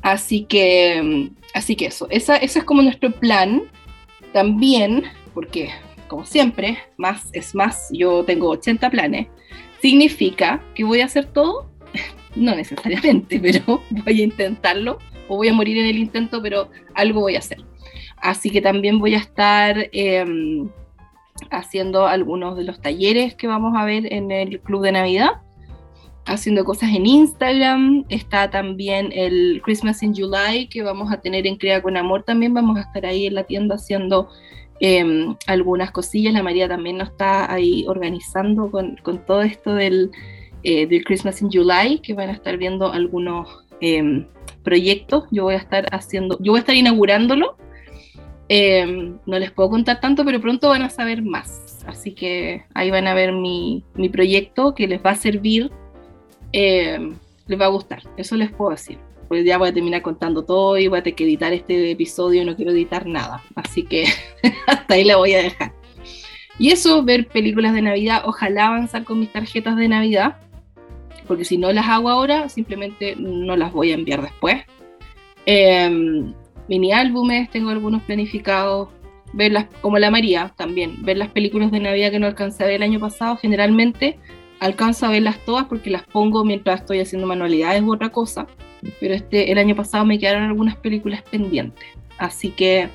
Así 0.06 0.44
que, 0.44 1.32
así 1.56 1.76
que 1.76 1.88
eso, 1.88 2.08
esa, 2.12 2.38
es 2.38 2.64
como 2.64 2.82
nuestro 2.82 3.12
plan. 3.12 3.64
También, 4.34 5.04
porque 5.34 5.70
como 6.08 6.26
siempre, 6.26 6.78
más 6.98 7.30
es 7.34 7.56
más, 7.56 7.90
yo 7.92 8.24
tengo 8.24 8.50
80 8.50 8.90
planes, 8.90 9.28
significa 9.82 10.62
que 10.76 10.84
voy 10.84 11.02
a 11.02 11.06
hacer 11.06 11.26
todo, 11.26 11.72
no 12.36 12.54
necesariamente, 12.54 13.40
pero 13.42 13.82
voy 13.90 14.22
a 14.22 14.24
intentarlo, 14.24 15.00
o 15.28 15.38
voy 15.38 15.48
a 15.48 15.54
morir 15.54 15.78
en 15.78 15.88
el 15.88 15.98
intento, 15.98 16.42
pero 16.42 16.70
algo 16.94 17.22
voy 17.22 17.36
a 17.36 17.40
hacer. 17.40 17.64
Así 18.18 18.50
que 18.50 18.62
también 18.62 19.00
voy 19.00 19.14
a 19.14 19.20
estar 19.20 19.90
em, 19.92 20.70
haciendo 21.52 22.08
algunos 22.08 22.58
de 22.58 22.64
los 22.64 22.82
talleres 22.82 23.36
que 23.36 23.48
vamos 23.48 23.74
a 23.76 23.86
ver 23.86 24.12
en 24.12 24.32
el 24.32 24.60
Club 24.62 24.84
de 24.84 24.94
Navidad, 24.94 25.42
haciendo 26.26 26.64
cosas 26.66 26.90
en 26.94 27.06
Instagram. 27.06 28.06
Está 28.10 28.50
también 28.50 29.12
el 29.14 29.62
Christmas 29.64 30.02
in 30.02 30.16
July 30.16 30.68
que 30.68 30.82
vamos 30.82 31.12
a 31.12 31.22
tener 31.22 31.46
en 31.46 31.58
Crea 31.58 31.82
con 31.82 31.98
Amor. 31.98 32.24
También 32.24 32.54
vamos 32.54 32.78
a 32.78 32.82
estar 32.82 33.06
ahí 33.06 33.28
en 33.28 33.36
la 33.36 33.44
tienda 33.44 33.76
haciendo 33.76 34.30
em, 34.80 35.36
algunas 35.48 35.92
cosillas. 35.92 36.34
La 36.34 36.44
María 36.44 36.68
también 36.68 36.98
nos 36.98 37.10
está 37.10 37.52
ahí 37.52 37.86
organizando 37.88 38.72
con, 38.72 38.98
todo 39.26 39.42
esto 39.42 39.76
del, 39.76 40.12
eh, 40.64 40.88
del, 40.88 41.04
Christmas 41.04 41.42
in 41.42 41.52
July, 41.52 42.00
que 42.00 42.14
van 42.14 42.30
a 42.30 42.34
estar 42.34 42.58
viendo 42.58 42.92
algunos 42.92 43.66
em, 43.82 44.26
proyectos. 44.64 45.26
Yo 45.32 45.44
voy 45.44 45.56
a 45.56 45.58
estar 45.58 45.86
haciendo, 45.92 46.38
yo 46.40 46.54
voy 46.54 46.60
a 46.60 46.62
estar 46.62 46.76
inaugurándolo 46.76 47.58
Em, 48.48 49.18
no 49.26 49.40
les 49.40 49.52
puedo 49.52 49.70
contar 49.70 50.00
tanto, 50.00 50.24
pero 50.24 50.40
pronto 50.40 50.70
van 50.70 50.84
a 50.84 50.90
saber 50.90 51.24
más. 51.24 51.84
Así 51.88 52.14
que 52.14 52.64
ahí 52.74 52.92
van 52.92 53.08
a 53.08 53.14
ver 53.14 53.32
mi, 53.32 53.84
proyecto 54.12 54.76
que 54.76 54.88
les 54.88 55.04
va 55.04 55.12
a 55.12 55.16
servir, 55.16 55.72
em, 56.52 57.16
les 57.48 57.60
va 57.60 57.66
a 57.66 57.70
gustar. 57.70 58.04
Eso 58.18 58.36
les 58.36 58.52
puedo 58.52 58.72
decir. 58.72 58.98
Pues 59.28 59.44
ya 59.44 59.58
voy 59.58 59.70
a 59.70 59.74
terminar 59.74 60.04
contando 60.04 60.46
todo 60.46 60.78
y 60.78 60.88
voy 60.88 61.00
a 61.00 61.04
tener 61.04 61.16
que 61.16 61.24
editar 61.24 61.52
este 61.52 61.90
episodio 61.90 62.46
no 62.46 62.56
quiero 62.56 62.72
editar 62.72 63.08
nada. 63.08 63.44
Así 63.56 63.84
que 63.84 64.06
hasta 64.68 64.94
ahí 64.94 65.04
la 65.04 65.18
voy 65.18 65.34
a 65.34 65.42
dejar. 65.42 65.74
Y 66.60 66.72
eso, 66.72 67.04
ver 67.04 67.28
películas 67.28 67.74
de 67.74 67.82
Navidad, 67.82 68.24
ojalá 68.26 68.68
avanzar 68.68 69.04
con 69.04 69.20
mis 69.20 69.32
tarjetas 69.32 69.76
de 69.76 69.90
Navidad, 69.90 70.38
porque 71.28 71.44
si 71.44 71.58
no 71.58 71.72
las 71.74 71.88
hago 71.88 72.10
ahora, 72.10 72.48
simplemente 72.48 73.16
no 73.18 73.58
las 73.58 73.74
voy 73.74 73.92
a 73.92 73.96
enviar 73.96 74.22
después. 74.22 74.64
Eh, 75.46 76.34
mini 76.68 76.92
álbumes, 76.92 77.50
tengo 77.50 77.70
algunos 77.70 78.02
planificados, 78.04 78.90
verlas 79.34 79.66
como 79.82 80.00
la 80.00 80.10
María 80.10 80.54
también, 80.56 81.04
ver 81.04 81.18
las 81.18 81.30
películas 81.30 81.72
de 81.72 81.80
Navidad 81.80 82.12
que 82.12 82.20
no 82.20 82.28
alcancé 82.28 82.64
a 82.64 82.68
ver 82.68 82.76
el 82.76 82.84
año 82.84 83.00
pasado, 83.00 83.38
generalmente 83.38 84.18
alcanzo 84.60 85.06
a 85.06 85.10
verlas 85.10 85.38
todas 85.46 85.66
porque 85.66 85.90
las 85.90 86.04
pongo 86.04 86.46
mientras 86.46 86.82
estoy 86.82 87.00
haciendo 87.00 87.28
manualidades 87.28 87.84
u 87.84 87.94
otra 87.94 88.10
cosa, 88.10 88.48
pero 89.00 89.14
este, 89.14 89.52
el 89.52 89.58
año 89.58 89.76
pasado 89.76 90.06
me 90.06 90.20
quedaron 90.20 90.44
algunas 90.44 90.76
películas 90.78 91.22
pendientes, 91.24 91.86
así 92.18 92.50
que 92.50 92.90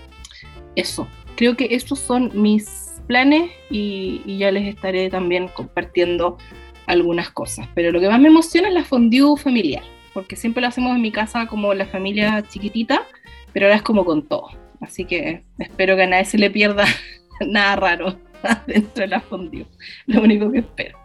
eso, 0.77 1.07
creo 1.37 1.57
que 1.57 1.69
estos 1.71 1.99
son 1.99 2.31
mis 2.35 3.03
planes 3.07 3.51
y, 3.71 4.23
y 4.25 4.39
ya 4.39 4.51
les 4.51 4.67
estaré 4.67 5.11
también 5.11 5.49
compartiendo 5.49 6.39
algunas 6.87 7.31
cosas, 7.31 7.69
pero 7.75 7.93
lo 7.93 8.01
que 8.01 8.09
más 8.09 8.21
me 8.21 8.29
emociona 8.29 8.69
es 8.69 8.75
la 8.75 8.85
fondue 8.85 9.37
familiar, 9.37 9.83
porque 10.15 10.37
siempre 10.37 10.63
lo 10.63 10.69
hacemos 10.69 10.97
en 10.97 11.03
mi 11.03 11.13
casa 11.13 11.47
como 11.47 11.75
la 11.75 11.87
familia 11.87 12.43
chiquitita, 12.49 13.07
pero 13.53 13.67
ahora 13.67 13.77
es 13.77 13.83
como 13.83 14.05
con 14.05 14.27
todo. 14.27 14.49
Así 14.81 15.05
que 15.05 15.43
espero 15.59 15.97
que 15.97 16.03
a 16.05 16.07
nadie 16.07 16.25
se 16.25 16.39
le 16.39 16.51
pierda 16.51 16.85
nada 17.47 17.77
raro 17.77 18.19
dentro 18.67 19.03
de 19.03 19.09
la 19.09 19.21
fondue. 19.21 19.67
Lo 20.07 20.23
único 20.23 20.51
que 20.51 20.59
espero. 20.59 20.99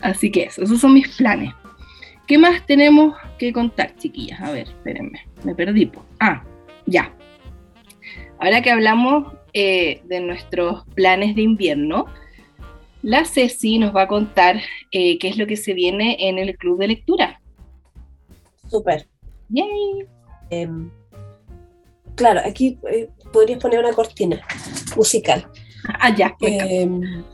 Así 0.00 0.30
que 0.30 0.44
eso, 0.44 0.62
esos 0.62 0.80
son 0.80 0.94
mis 0.94 1.08
planes. 1.16 1.52
¿Qué 2.26 2.38
más 2.38 2.66
tenemos 2.66 3.16
que 3.38 3.52
contar, 3.52 3.94
chiquillas? 3.96 4.40
A 4.40 4.50
ver, 4.50 4.68
espérenme, 4.68 5.26
me 5.44 5.54
perdí. 5.54 5.90
Ah, 6.18 6.42
ya. 6.86 7.14
Ahora 8.38 8.60
que 8.60 8.70
hablamos 8.70 9.32
eh, 9.52 10.02
de 10.04 10.20
nuestros 10.20 10.84
planes 10.94 11.36
de 11.36 11.42
invierno, 11.42 12.06
la 13.02 13.24
Ceci 13.24 13.78
nos 13.78 13.94
va 13.94 14.02
a 14.02 14.08
contar 14.08 14.60
eh, 14.90 15.18
qué 15.18 15.28
es 15.28 15.38
lo 15.38 15.46
que 15.46 15.56
se 15.56 15.72
viene 15.72 16.16
en 16.18 16.38
el 16.38 16.56
club 16.56 16.78
de 16.80 16.88
lectura. 16.88 17.40
Súper. 18.68 19.06
Yay. 19.48 20.06
Em, 20.50 20.90
claro, 22.16 22.40
aquí 22.44 22.78
eh, 22.90 23.08
podrías 23.32 23.60
poner 23.60 23.78
una 23.78 23.92
cortina 23.92 24.40
musical. 24.96 25.48
Ah, 26.00 26.14
ya. 26.14 26.34
Em, 26.40 27.24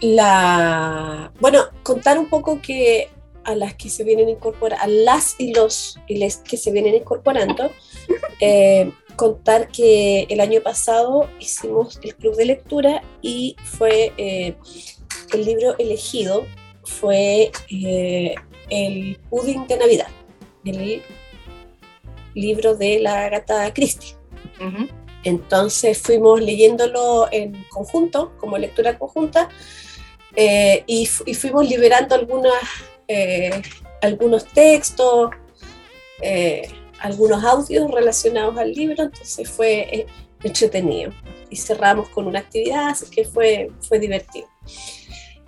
la, 0.00 1.32
bueno, 1.40 1.64
contar 1.82 2.18
un 2.18 2.26
poco 2.26 2.60
que 2.62 3.10
a 3.44 3.54
las 3.54 3.74
que 3.74 3.90
se 3.90 4.04
vienen 4.04 4.28
incorporando, 4.28 4.82
a 4.82 4.86
las 4.86 5.34
y 5.38 5.52
los 5.54 5.98
y 6.06 6.16
les 6.16 6.38
que 6.38 6.56
se 6.56 6.70
vienen 6.70 6.94
incorporando, 6.94 7.70
eh, 8.40 8.90
contar 9.16 9.68
que 9.68 10.26
el 10.30 10.40
año 10.40 10.62
pasado 10.62 11.28
hicimos 11.38 12.00
el 12.02 12.14
club 12.16 12.36
de 12.36 12.46
lectura 12.46 13.02
y 13.20 13.56
fue 13.64 14.12
eh, 14.16 14.56
el 15.34 15.44
libro 15.44 15.76
elegido 15.78 16.46
fue 16.84 17.52
el 18.70 19.18
pudding 19.28 19.66
de 19.66 19.76
Navidad, 19.76 20.08
el 20.64 21.02
libro 22.34 22.76
de 22.76 23.00
la 23.00 23.24
Agatha 23.24 23.72
Christie. 23.72 24.16
Entonces 25.24 25.98
fuimos 25.98 26.40
leyéndolo 26.40 27.28
en 27.30 27.64
conjunto, 27.70 28.32
como 28.38 28.56
lectura 28.56 28.98
conjunta, 28.98 29.48
eh, 30.36 30.84
y, 30.86 31.06
fuimos 31.06 31.68
liberando 31.68 32.14
algunas, 32.14 32.62
eh, 33.08 33.62
algunos 34.00 34.46
textos, 34.46 35.30
eh, 36.22 36.68
algunos 37.00 37.44
audios 37.44 37.90
relacionados 37.90 38.56
al 38.58 38.72
libro, 38.72 39.04
entonces 39.04 39.48
fue 39.48 40.06
entretenido. 40.42 41.12
Y 41.50 41.56
cerramos 41.56 42.08
con 42.10 42.26
una 42.26 42.38
actividad, 42.38 42.88
así 42.88 43.06
que 43.10 43.24
fue, 43.24 43.70
fue 43.80 43.98
divertido. 43.98 44.48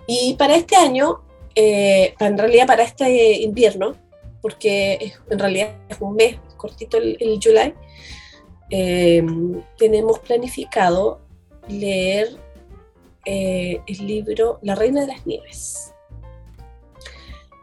Y 0.05 0.33
para 0.33 0.55
este 0.55 0.75
año, 0.75 1.21
en 1.55 2.37
realidad 2.37 2.67
para 2.67 2.83
este 2.83 3.41
invierno, 3.41 3.95
porque 4.41 5.13
en 5.29 5.39
realidad 5.39 5.75
es 5.87 5.97
un 6.01 6.15
mes 6.15 6.37
cortito 6.63 6.97
el, 6.97 7.17
el 7.19 7.39
July, 7.43 7.73
tenemos 9.77 10.19
planificado 10.19 11.21
leer 11.67 12.37
eh, 13.25 13.79
el 13.87 14.05
libro 14.05 14.59
La 14.61 14.75
Reina 14.75 15.01
de 15.01 15.07
las 15.07 15.25
Nieves. 15.25 15.93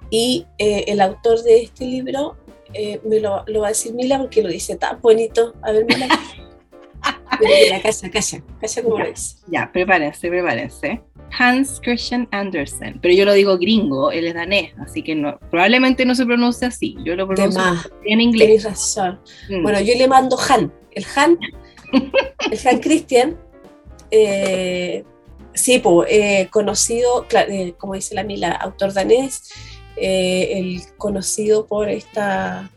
Y 0.09 0.47
eh, 0.59 0.85
el 0.89 1.01
autor 1.01 1.43
de 1.43 1.63
este 1.63 1.85
libro 1.85 2.37
eh, 2.73 3.01
me 3.05 3.21
lo, 3.21 3.45
va 3.61 3.67
a 3.67 3.69
decir 3.69 3.93
Mila 3.93 4.19
porque 4.19 4.43
lo 4.43 4.49
dice 4.49 4.77
tan 4.77 5.01
bonito. 5.01 5.55
A 5.63 5.73
ver, 5.73 5.85
Mila. 5.85 6.09
Mira, 7.41 7.81
calla, 7.81 8.11
calla, 8.11 8.43
calla 8.61 8.83
como 8.83 8.99
ya, 8.99 9.05
lo 9.05 9.11
dice. 9.11 9.37
Ya, 9.49 9.71
prepárense, 9.73 10.29
prepárense. 10.29 11.03
Hans 11.39 11.81
Christian 11.83 12.29
Andersen, 12.33 12.99
pero 13.01 13.15
yo 13.15 13.25
lo 13.25 13.33
digo 13.33 13.57
gringo, 13.59 14.11
él 14.11 14.27
es 14.27 14.35
danés, 14.35 14.73
así 14.79 15.03
que 15.03 15.15
no, 15.15 15.39
probablemente 15.51 16.05
no 16.05 16.15
se 16.15 16.27
pronuncia 16.27 16.69
así, 16.69 16.97
yo 17.05 17.15
lo 17.17 17.27
pronuncio 17.27 17.63
en 18.05 18.21
inglés. 18.21 18.49
Tienes 18.49 18.65
razón. 18.65 19.21
Mm. 19.49 19.63
Bueno, 19.63 19.81
yo 19.81 19.95
le 19.97 20.09
mando 20.09 20.37
Han, 20.49 20.73
el 20.93 21.07
Han, 21.17 21.39
el 21.93 22.59
Han 22.67 22.79
Christian, 22.81 23.37
eh, 24.11 25.05
Sí, 25.53 25.79
pues, 25.79 26.49
conocido, 26.51 27.27
eh, 27.33 27.75
como 27.77 27.95
dice 27.95 28.15
la 28.15 28.23
Mila, 28.23 28.53
autor 28.53 28.93
danés, 28.93 29.51
eh, 29.97 30.53
el 30.59 30.81
conocido 30.97 31.67
por 31.67 31.89
esta, 31.89 32.71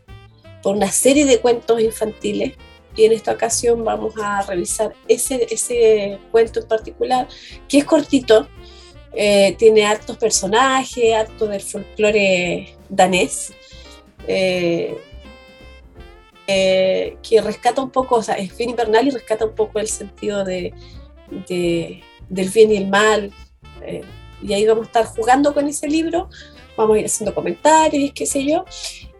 por 0.62 0.76
una 0.76 0.90
serie 0.90 1.24
de 1.24 1.38
cuentos 1.38 1.80
infantiles. 1.80 2.54
Y 2.96 3.04
en 3.04 3.12
esta 3.12 3.32
ocasión 3.32 3.84
vamos 3.84 4.14
a 4.22 4.42
revisar 4.42 4.94
ese, 5.08 5.46
ese 5.50 6.18
cuento 6.30 6.60
en 6.60 6.68
particular, 6.68 7.28
que 7.68 7.78
es 7.78 7.84
cortito, 7.84 8.48
tiene 9.12 9.84
hartos 9.86 10.16
personajes, 10.16 11.14
harto 11.14 11.46
del 11.46 11.60
folclore 11.60 12.76
danés, 12.88 13.52
que 14.26 14.98
rescata 17.42 17.80
un 17.82 17.90
poco, 17.90 18.16
o 18.16 18.22
sea, 18.22 18.34
es 18.36 18.56
bien 18.56 18.70
invernal 18.70 19.06
y 19.06 19.10
rescata 19.10 19.44
un 19.46 19.54
poco 19.54 19.78
el 19.78 19.88
sentido 19.88 20.44
de 20.44 20.72
del 22.28 22.48
bien 22.50 22.72
y 22.72 22.76
el 22.76 22.88
mal. 22.88 23.32
Eh, 23.82 24.02
y 24.42 24.52
ahí 24.52 24.66
vamos 24.66 24.84
a 24.84 24.86
estar 24.86 25.06
jugando 25.06 25.54
con 25.54 25.66
ese 25.68 25.88
libro, 25.88 26.28
vamos 26.76 26.96
a 26.96 27.00
ir 27.00 27.06
haciendo 27.06 27.34
comentarios 27.34 28.12
qué 28.14 28.26
sé 28.26 28.44
yo, 28.44 28.64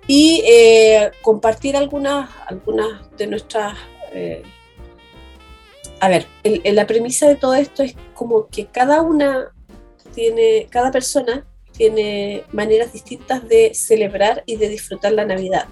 y 0.06 0.42
eh, 0.46 1.10
compartir 1.22 1.76
algunas, 1.76 2.30
algunas 2.46 3.16
de 3.16 3.26
nuestras... 3.26 3.76
Eh, 4.12 4.42
a 6.00 6.08
ver, 6.08 6.26
la 6.64 6.86
premisa 6.86 7.26
de 7.26 7.36
todo 7.36 7.54
esto 7.54 7.82
es 7.82 7.94
como 8.14 8.48
que 8.48 8.66
cada 8.66 9.00
una 9.00 9.52
tiene, 10.14 10.66
cada 10.70 10.90
persona 10.90 11.46
tiene 11.72 12.44
maneras 12.52 12.92
distintas 12.92 13.48
de 13.48 13.72
celebrar 13.74 14.42
y 14.46 14.56
de 14.56 14.68
disfrutar 14.68 15.12
la 15.12 15.24
Navidad. 15.24 15.66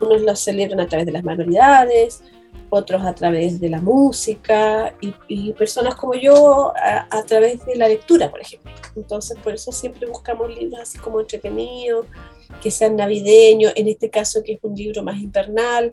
Unos 0.00 0.20
lo 0.20 0.36
celebran 0.36 0.80
a 0.80 0.86
través 0.86 1.06
de 1.06 1.12
las 1.12 1.24
manualidades, 1.24 2.22
otros 2.70 3.02
a 3.02 3.14
través 3.14 3.60
de 3.60 3.68
la 3.68 3.80
música 3.80 4.94
y, 5.28 5.52
personas 5.52 5.94
como 5.94 6.14
yo 6.14 6.72
a, 6.76 7.22
través 7.24 7.64
de 7.64 7.76
la 7.76 7.88
lectura, 7.88 8.30
por 8.30 8.40
ejemplo. 8.40 8.70
Entonces, 8.94 9.38
por 9.42 9.54
eso 9.54 9.72
siempre 9.72 10.06
buscamos 10.06 10.54
libros 10.54 10.80
así 10.80 10.98
como 10.98 11.20
entretenidos, 11.20 12.06
que 12.62 12.70
sean 12.70 12.96
navideños, 12.96 13.72
en 13.76 13.88
este 13.88 14.10
caso 14.10 14.42
que 14.44 14.54
es 14.54 14.58
un 14.62 14.74
libro 14.74 15.02
más 15.02 15.18
invernal, 15.18 15.92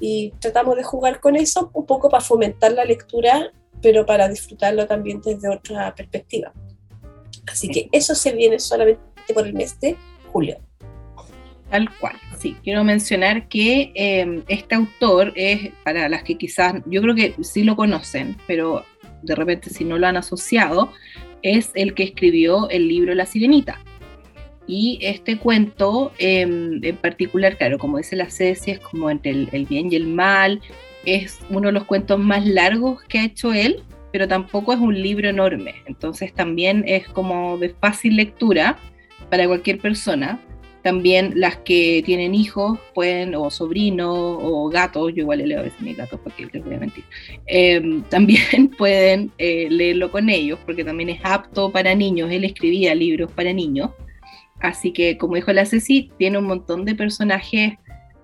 y 0.00 0.32
tratamos 0.38 0.76
de 0.76 0.84
jugar 0.84 1.20
con 1.20 1.36
eso 1.36 1.70
un 1.72 1.86
poco 1.86 2.08
para 2.08 2.22
fomentar 2.22 2.72
la 2.72 2.84
lectura, 2.84 3.52
pero 3.82 4.06
para 4.06 4.28
disfrutarlo 4.28 4.86
también 4.86 5.20
desde 5.24 5.48
otra 5.48 5.94
perspectiva. 5.94 6.52
Así 7.50 7.68
que 7.68 7.88
eso 7.92 8.14
se 8.14 8.32
viene 8.32 8.58
solamente 8.58 9.00
por 9.34 9.46
el 9.46 9.54
mes 9.54 9.78
de 9.80 9.96
julio. 10.32 10.58
Tal 11.70 11.88
cual, 11.98 12.14
sí. 12.38 12.56
Quiero 12.62 12.82
mencionar 12.82 13.48
que 13.48 13.92
em, 13.94 14.42
este 14.48 14.74
autor 14.74 15.32
es, 15.36 15.70
para 15.84 16.08
las 16.08 16.22
que 16.22 16.38
quizás, 16.38 16.74
yo 16.86 17.02
creo 17.02 17.14
que 17.14 17.34
sí 17.42 17.62
lo 17.62 17.76
conocen, 17.76 18.36
pero 18.46 18.84
de 19.22 19.34
repente 19.34 19.70
si 19.70 19.84
no 19.84 19.98
lo 19.98 20.06
han 20.06 20.16
asociado, 20.16 20.92
es 21.42 21.70
el 21.74 21.94
que 21.94 22.04
escribió 22.04 22.68
el 22.70 22.88
libro 22.88 23.14
La 23.14 23.26
Sirenita. 23.26 23.80
Y 24.68 24.98
este 25.02 25.38
cuento 25.38 26.12
em, 26.18 26.78
en 26.84 26.96
particular, 26.96 27.56
claro, 27.56 27.78
como 27.78 27.96
dice 27.96 28.14
la 28.14 28.30
Ceci, 28.30 28.72
es 28.72 28.78
como 28.78 29.10
entre 29.10 29.30
el, 29.30 29.66
bien 29.68 29.90
y 29.90 29.96
el 29.96 30.06
mal, 30.06 30.60
es 31.04 31.40
uno 31.50 31.68
de 31.68 31.72
los 31.72 31.84
cuentos 31.84 32.20
más 32.20 32.46
largos 32.46 33.02
que 33.04 33.18
ha 33.18 33.24
hecho 33.24 33.52
él, 33.52 33.82
pero 34.12 34.28
tampoco 34.28 34.72
es 34.72 34.78
un 34.78 35.00
libro 35.00 35.28
enorme, 35.28 35.74
entonces 35.86 36.32
también 36.32 36.84
es 36.86 37.08
como 37.08 37.58
de 37.58 37.70
fácil 37.70 38.16
lectura 38.16 38.78
para 39.30 39.46
cualquier 39.46 39.78
persona 39.78 40.40
también 40.82 41.32
las 41.34 41.56
que 41.56 42.02
tienen 42.06 42.34
hijos 42.34 42.78
pueden, 42.94 43.34
o 43.34 43.50
sobrinos, 43.50 44.16
o 44.40 44.68
gatos, 44.68 45.12
yo 45.14 45.22
igual 45.22 45.38
le 45.38 45.46
leo 45.48 45.60
a 45.60 45.62
veces 45.62 45.80
mis 45.80 45.96
gatos 45.96 46.20
porque 46.22 46.48
les 46.50 46.64
voy 46.64 46.74
a 46.74 46.78
mentir, 46.78 47.04
em, 47.46 48.02
también 48.10 48.68
pueden 48.78 49.30
eh, 49.38 49.68
leerlo 49.70 50.10
con 50.10 50.30
ellos 50.30 50.58
porque 50.64 50.84
también 50.84 51.10
es 51.10 51.20
apto 51.22 51.70
para 51.70 51.94
niños. 51.94 52.30
Él 52.30 52.44
escribía 52.44 52.94
libros 52.94 53.30
para 53.32 53.52
niños. 53.52 53.90
Así 54.60 54.92
que, 54.92 55.18
como 55.18 55.36
dijo 55.36 55.52
la 55.52 55.66
Ceci, 55.66 56.10
tiene 56.18 56.38
un 56.38 56.44
montón 56.44 56.84
de 56.84 56.94
personajes 56.94 57.74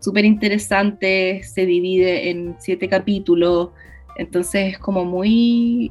súper 0.01 0.25
interesantes, 0.25 1.53
se 1.53 1.65
divide 1.65 2.31
en 2.31 2.57
siete 2.59 2.89
capítulos, 2.89 3.71
entonces 4.17 4.75
es 4.75 4.79
como 4.79 5.05
muy... 5.05 5.91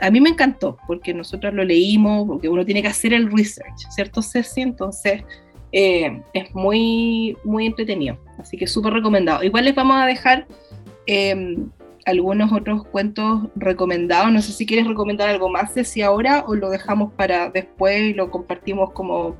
a 0.00 0.10
mí 0.10 0.20
me 0.20 0.30
encantó 0.30 0.78
porque 0.86 1.12
nosotros 1.12 1.52
lo 1.54 1.64
leímos, 1.64 2.26
porque 2.26 2.48
uno 2.48 2.64
tiene 2.64 2.82
que 2.82 2.88
hacer 2.88 3.12
el 3.12 3.30
research, 3.30 3.88
¿cierto, 3.90 4.22
Ceci? 4.22 4.60
Entonces 4.60 5.22
eh, 5.72 6.22
es 6.34 6.54
muy, 6.54 7.36
muy 7.44 7.66
entretenido, 7.66 8.18
así 8.38 8.56
que 8.56 8.66
súper 8.66 8.92
recomendado. 8.92 9.42
Igual 9.42 9.64
les 9.64 9.74
vamos 9.74 9.96
a 9.96 10.06
dejar 10.06 10.46
em, 11.06 11.68
algunos 12.06 12.52
otros 12.52 12.86
cuentos 12.86 13.48
recomendados. 13.56 14.32
No 14.32 14.40
sé 14.40 14.52
si 14.52 14.64
quieres 14.64 14.86
recomendar 14.86 15.28
algo 15.28 15.50
más, 15.50 15.72
si 15.84 16.02
ahora 16.02 16.44
o 16.46 16.54
lo 16.54 16.70
dejamos 16.70 17.12
para 17.12 17.50
después 17.50 18.00
y 18.00 18.14
lo 18.14 18.30
compartimos 18.30 18.92
como 18.92 19.36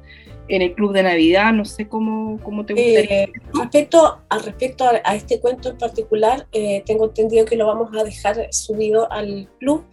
en 0.48 0.62
el 0.62 0.74
club 0.74 0.92
de 0.92 1.04
Navidad. 1.04 1.52
No 1.52 1.64
sé 1.64 1.88
cómo, 1.88 2.38
cómo 2.42 2.66
te 2.66 2.74
gustaría. 2.74 3.22
Eh, 3.22 3.32
respecto, 3.54 4.18
al 4.28 4.42
respecto 4.42 4.84
a, 4.84 5.14
este 5.14 5.40
cuento 5.40 5.70
en 5.70 5.78
particular, 5.78 6.46
eh, 6.52 6.82
tengo 6.84 7.06
entendido 7.06 7.46
que 7.46 7.56
lo 7.56 7.66
vamos 7.66 7.96
a 7.96 8.04
dejar 8.04 8.48
subido 8.52 9.10
al 9.10 9.48
club. 9.60 9.84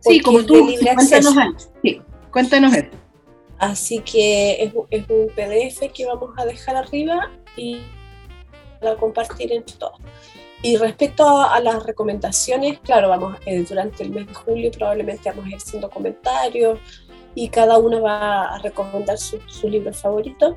Sí, 0.00 0.20
como 0.20 0.44
tú, 0.44 0.68
cuéntanos, 0.94 1.34
sí, 1.82 2.00
cuéntanos 2.30 2.74
eso. 2.74 2.90
Así 3.58 4.00
que 4.00 4.62
es, 4.62 4.72
un 5.08 5.28
PDF 5.28 5.92
que 5.94 6.06
vamos 6.06 6.30
a 6.36 6.44
dejar 6.44 6.76
arriba 6.76 7.30
y 7.56 7.78
a 8.82 8.96
compartir 8.96 9.52
entre 9.52 9.76
todos. 9.76 9.98
Y 10.62 10.76
respecto 10.76 11.24
a, 11.28 11.60
las 11.60 11.84
recomendaciones, 11.84 12.78
claro, 12.80 13.08
vamos 13.08 13.36
eh, 13.46 13.64
durante 13.68 14.02
el 14.02 14.10
mes 14.10 14.26
de 14.26 14.34
julio 14.34 14.70
probablemente 14.70 15.28
vamos 15.28 15.46
a 15.46 15.48
ir 15.48 15.56
haciendo 15.56 15.90
comentarios 15.90 16.78
y 17.34 17.48
cada 17.48 17.78
una 17.78 18.00
va 18.00 18.54
a 18.54 18.58
recomendar 18.58 19.18
su, 19.18 19.38
libro 19.68 19.92
favorito. 19.92 20.56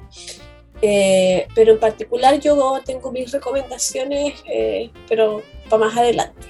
Eh, 0.82 1.46
pero 1.54 1.74
en 1.74 1.80
particular 1.80 2.40
yo 2.40 2.80
tengo 2.86 3.12
mis 3.12 3.32
recomendaciones, 3.32 4.42
eh, 4.46 4.90
pero 5.10 5.44
para 5.70 5.86
más 5.86 5.98
adelante. 5.98 6.48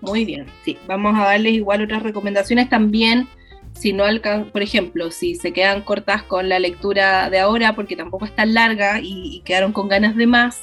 Muy 0.00 0.24
bien, 0.24 0.46
sí, 0.64 0.78
vamos 0.86 1.14
a 1.16 1.24
darles 1.24 1.52
igual 1.54 1.82
otras 1.82 2.02
recomendaciones 2.02 2.68
también 2.68 3.28
si 3.74 3.92
no 3.92 4.04
alcanzan, 4.04 4.50
por 4.50 4.62
ejemplo, 4.62 5.10
si 5.10 5.34
se 5.34 5.52
quedan 5.52 5.82
cortas 5.82 6.22
con 6.22 6.48
la 6.48 6.58
lectura 6.58 7.30
de 7.30 7.40
ahora 7.40 7.74
porque 7.74 7.96
tampoco 7.96 8.24
es 8.24 8.34
tan 8.34 8.54
larga 8.54 9.00
y, 9.02 9.42
quedaron 9.44 9.72
con 9.72 9.88
ganas 9.88 10.16
de 10.16 10.26
más, 10.26 10.62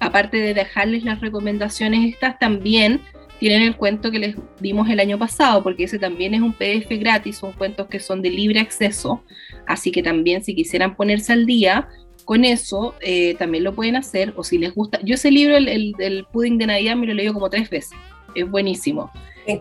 aparte 0.00 0.38
de 0.38 0.54
dejarles 0.54 1.04
las 1.04 1.20
recomendaciones 1.20 2.12
estas, 2.12 2.38
también 2.38 3.00
tienen 3.38 3.62
el 3.62 3.76
cuento 3.76 4.10
que 4.10 4.18
les 4.18 4.36
dimos 4.60 4.88
el 4.90 5.00
año 5.00 5.18
pasado, 5.18 5.62
porque 5.62 5.84
ese 5.84 5.98
también 5.98 6.34
es 6.34 6.40
un 6.40 6.52
PDF 6.52 6.88
gratis, 6.98 7.38
son 7.38 7.52
cuentos 7.52 7.86
que 7.86 8.00
son 8.00 8.20
de 8.20 8.30
libre 8.30 8.60
acceso, 8.60 9.22
así 9.66 9.92
que 9.92 10.02
también 10.02 10.42
si 10.42 10.54
quisieran 10.54 10.96
ponerse 10.96 11.32
al 11.32 11.46
día 11.46 11.88
con 12.24 12.44
eso, 12.44 12.94
eh, 13.00 13.34
también 13.38 13.64
lo 13.64 13.74
pueden 13.74 13.96
hacer, 13.96 14.34
o 14.36 14.44
si 14.44 14.58
les 14.58 14.74
gusta, 14.74 15.00
yo 15.02 15.14
ese 15.14 15.30
libro, 15.30 15.56
el, 15.56 15.92
del 15.92 16.26
pudding 16.32 16.58
de 16.58 16.66
Navidad, 16.66 16.96
me 16.96 17.06
lo 17.06 17.12
he 17.12 17.14
leído 17.14 17.32
como 17.32 17.48
tres 17.48 17.70
veces, 17.70 17.96
es 18.34 18.50
buenísimo. 18.50 19.10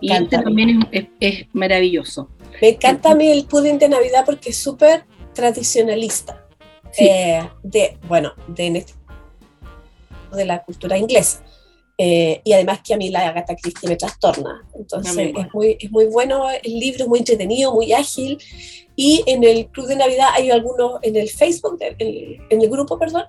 y 0.01 0.11
este 0.11 0.39
también 0.39 0.79
es 0.91 1.45
maravilloso. 1.53 2.29
Me 2.61 2.69
encanta 2.69 3.11
a 3.11 3.15
mí 3.15 3.31
el 3.31 3.45
pudding 3.45 3.77
de 3.77 3.89
Navidad 3.89 4.23
porque 4.25 4.49
es 4.49 4.57
súper 4.57 5.05
tradicionalista. 5.33 6.43
Eh, 6.97 7.47
de, 7.63 7.97
bueno, 8.07 8.33
de, 8.47 8.67
este 8.67 8.93
de 10.31 10.45
la 10.45 10.63
cultura 10.63 10.97
inglesa. 10.97 11.43
Eh, 11.99 12.41
y 12.43 12.53
además 12.53 12.81
que 12.83 12.93
a 12.93 12.97
mí 12.97 13.09
la 13.09 13.27
Agatha 13.27 13.55
Christie 13.55 13.89
me 13.89 13.95
trastorna. 13.95 14.63
Entonces 14.75 15.17
es 15.17 15.53
muy, 15.53 15.77
es 15.79 15.91
muy 15.91 16.05
bueno 16.05 16.47
el 16.49 16.79
libro, 16.79 17.03
es 17.03 17.09
muy 17.09 17.19
entretenido, 17.19 17.73
muy 17.73 17.91
ágil. 17.93 18.37
Y 18.95 19.23
en 19.25 19.43
el 19.43 19.67
Club 19.67 19.87
de 19.87 19.95
Navidad 19.95 20.27
hay 20.33 20.51
algunos, 20.51 20.99
en 21.01 21.15
el 21.15 21.29
Facebook, 21.29 21.77
en 21.81 22.37
el, 22.49 22.69
grupo, 22.69 22.97
perdón, 22.99 23.23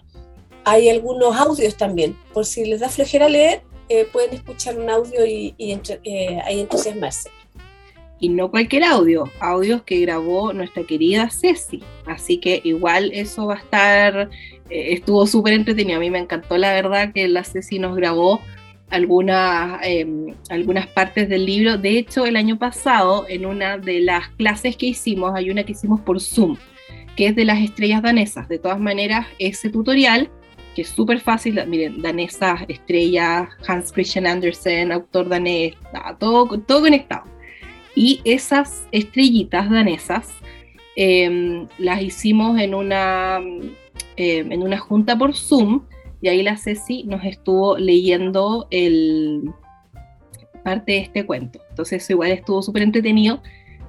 hay 0.64 0.88
algunos 0.88 1.34
audios 1.36 1.76
también. 1.76 2.16
Por 2.34 2.44
si 2.44 2.64
les 2.66 2.80
da 2.80 2.88
flojera 2.88 3.28
leer, 3.28 3.62
eh, 3.88 4.06
pueden 4.12 4.34
escuchar 4.34 4.78
un 4.78 4.90
audio 4.90 5.24
y, 5.24 5.54
y 5.56 5.72
eh, 6.04 6.40
ahí 6.44 6.60
entusiasmarse. 6.60 7.30
Y 8.20 8.30
no 8.30 8.50
cualquier 8.50 8.82
audio, 8.82 9.30
audios 9.40 9.82
que 9.82 10.00
grabó 10.00 10.52
nuestra 10.52 10.82
querida 10.82 11.30
Ceci. 11.30 11.82
Así 12.04 12.38
que 12.38 12.60
igual 12.64 13.12
eso 13.14 13.46
va 13.46 13.54
a 13.54 13.58
estar, 13.58 14.30
estuvo 14.70 15.26
súper 15.26 15.54
entretenido. 15.54 15.98
A 15.98 16.00
mí 16.00 16.10
me 16.10 16.18
encantó 16.18 16.56
la 16.56 16.72
verdad 16.72 17.12
que 17.12 17.28
la 17.28 17.44
Ceci 17.44 17.78
nos 17.78 17.96
grabó 17.96 18.40
algunas, 18.90 19.80
em, 19.82 20.34
algunas 20.50 20.86
partes 20.86 21.28
del 21.28 21.46
libro. 21.46 21.78
De 21.78 21.98
hecho, 21.98 22.26
el 22.26 22.36
año 22.36 22.58
pasado, 22.58 23.26
en 23.28 23.46
una 23.46 23.78
de 23.78 24.00
las 24.00 24.28
clases 24.30 24.76
que 24.76 24.86
hicimos, 24.86 25.32
hay 25.34 25.50
una 25.50 25.64
que 25.64 25.72
hicimos 25.72 26.00
por 26.00 26.20
Zoom, 26.20 26.56
que 27.16 27.26
es 27.26 27.36
de 27.36 27.44
las 27.44 27.60
estrellas 27.60 28.02
danesas. 28.02 28.48
De 28.48 28.58
todas 28.58 28.80
maneras, 28.80 29.26
ese 29.38 29.70
tutorial, 29.70 30.30
que 30.74 30.82
es 30.82 30.88
súper 30.88 31.20
fácil, 31.20 31.60
miren, 31.66 32.00
danesas, 32.00 32.60
estrellas, 32.68 33.48
Hans 33.66 33.92
Christian 33.92 34.26
Andersen, 34.26 34.92
autor 34.92 35.28
danés, 35.28 35.74
todo, 36.18 36.58
todo 36.60 36.80
conectado. 36.80 37.24
Y 37.94 38.20
esas 38.24 38.86
estrellitas 38.92 39.68
danesas 39.68 40.32
em, 40.94 41.66
las 41.78 42.00
hicimos 42.00 42.60
en 42.60 42.74
una, 42.74 43.40
em, 44.16 44.52
en 44.52 44.62
una 44.62 44.78
junta 44.78 45.16
por 45.16 45.34
Zoom 45.34 45.82
y 46.20 46.28
ahí 46.28 46.42
la 46.42 46.56
Ceci 46.56 47.04
nos 47.04 47.24
estuvo 47.24 47.78
leyendo 47.78 48.66
el, 48.70 49.52
parte 50.62 50.92
de 50.92 50.98
este 50.98 51.24
cuento. 51.24 51.60
Entonces 51.70 52.02
eso 52.02 52.12
igual 52.12 52.30
estuvo 52.30 52.62
súper 52.62 52.82
entretenido, 52.82 53.40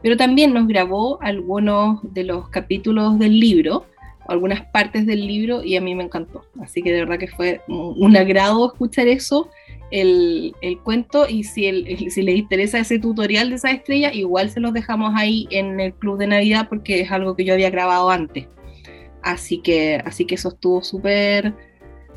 pero 0.02 0.16
también 0.16 0.54
nos 0.54 0.68
grabó 0.68 1.22
algunos 1.22 2.00
de 2.14 2.24
los 2.24 2.50
capítulos 2.50 3.20
del 3.20 3.40
libro, 3.40 3.86
algunas 4.28 4.62
partes 4.68 5.06
del 5.06 5.26
libro 5.26 5.64
y 5.64 5.76
a 5.76 5.82
mí 5.82 5.96
me 5.96 6.04
encantó. 6.04 6.46
Así 6.62 6.82
que 6.82 6.94
de 6.94 7.00
verdad 7.00 7.18
que 7.18 7.28
fue 7.28 7.62
un 7.68 8.16
agrado 8.16 8.68
escuchar 8.68 9.08
eso, 9.08 9.50
el, 9.92 10.54
cuento 10.84 11.28
y 11.28 11.44
si, 11.44 12.10
si 12.12 12.22
les 12.22 12.38
interesa 12.38 12.80
ese 12.80 13.00
tutorial 13.00 13.50
de 13.50 13.56
esa 13.56 13.72
estrella, 13.72 14.14
igual 14.14 14.50
se 14.50 14.60
los 14.60 14.72
dejamos 14.72 15.14
ahí 15.16 15.48
en 15.50 15.80
el 15.80 15.94
club 15.94 16.18
de 16.18 16.28
Navidad 16.28 16.68
porque 16.70 17.02
es 17.02 17.12
algo 17.12 17.36
que 17.36 17.44
yo 17.44 17.54
había 17.54 17.72
grabado 17.72 18.10
antes. 18.10 18.48
Así 19.22 19.60
que, 19.60 20.02
así 20.06 20.26
que 20.26 20.36
eso 20.36 20.50
estuvo 20.50 20.84
súper 20.84 21.54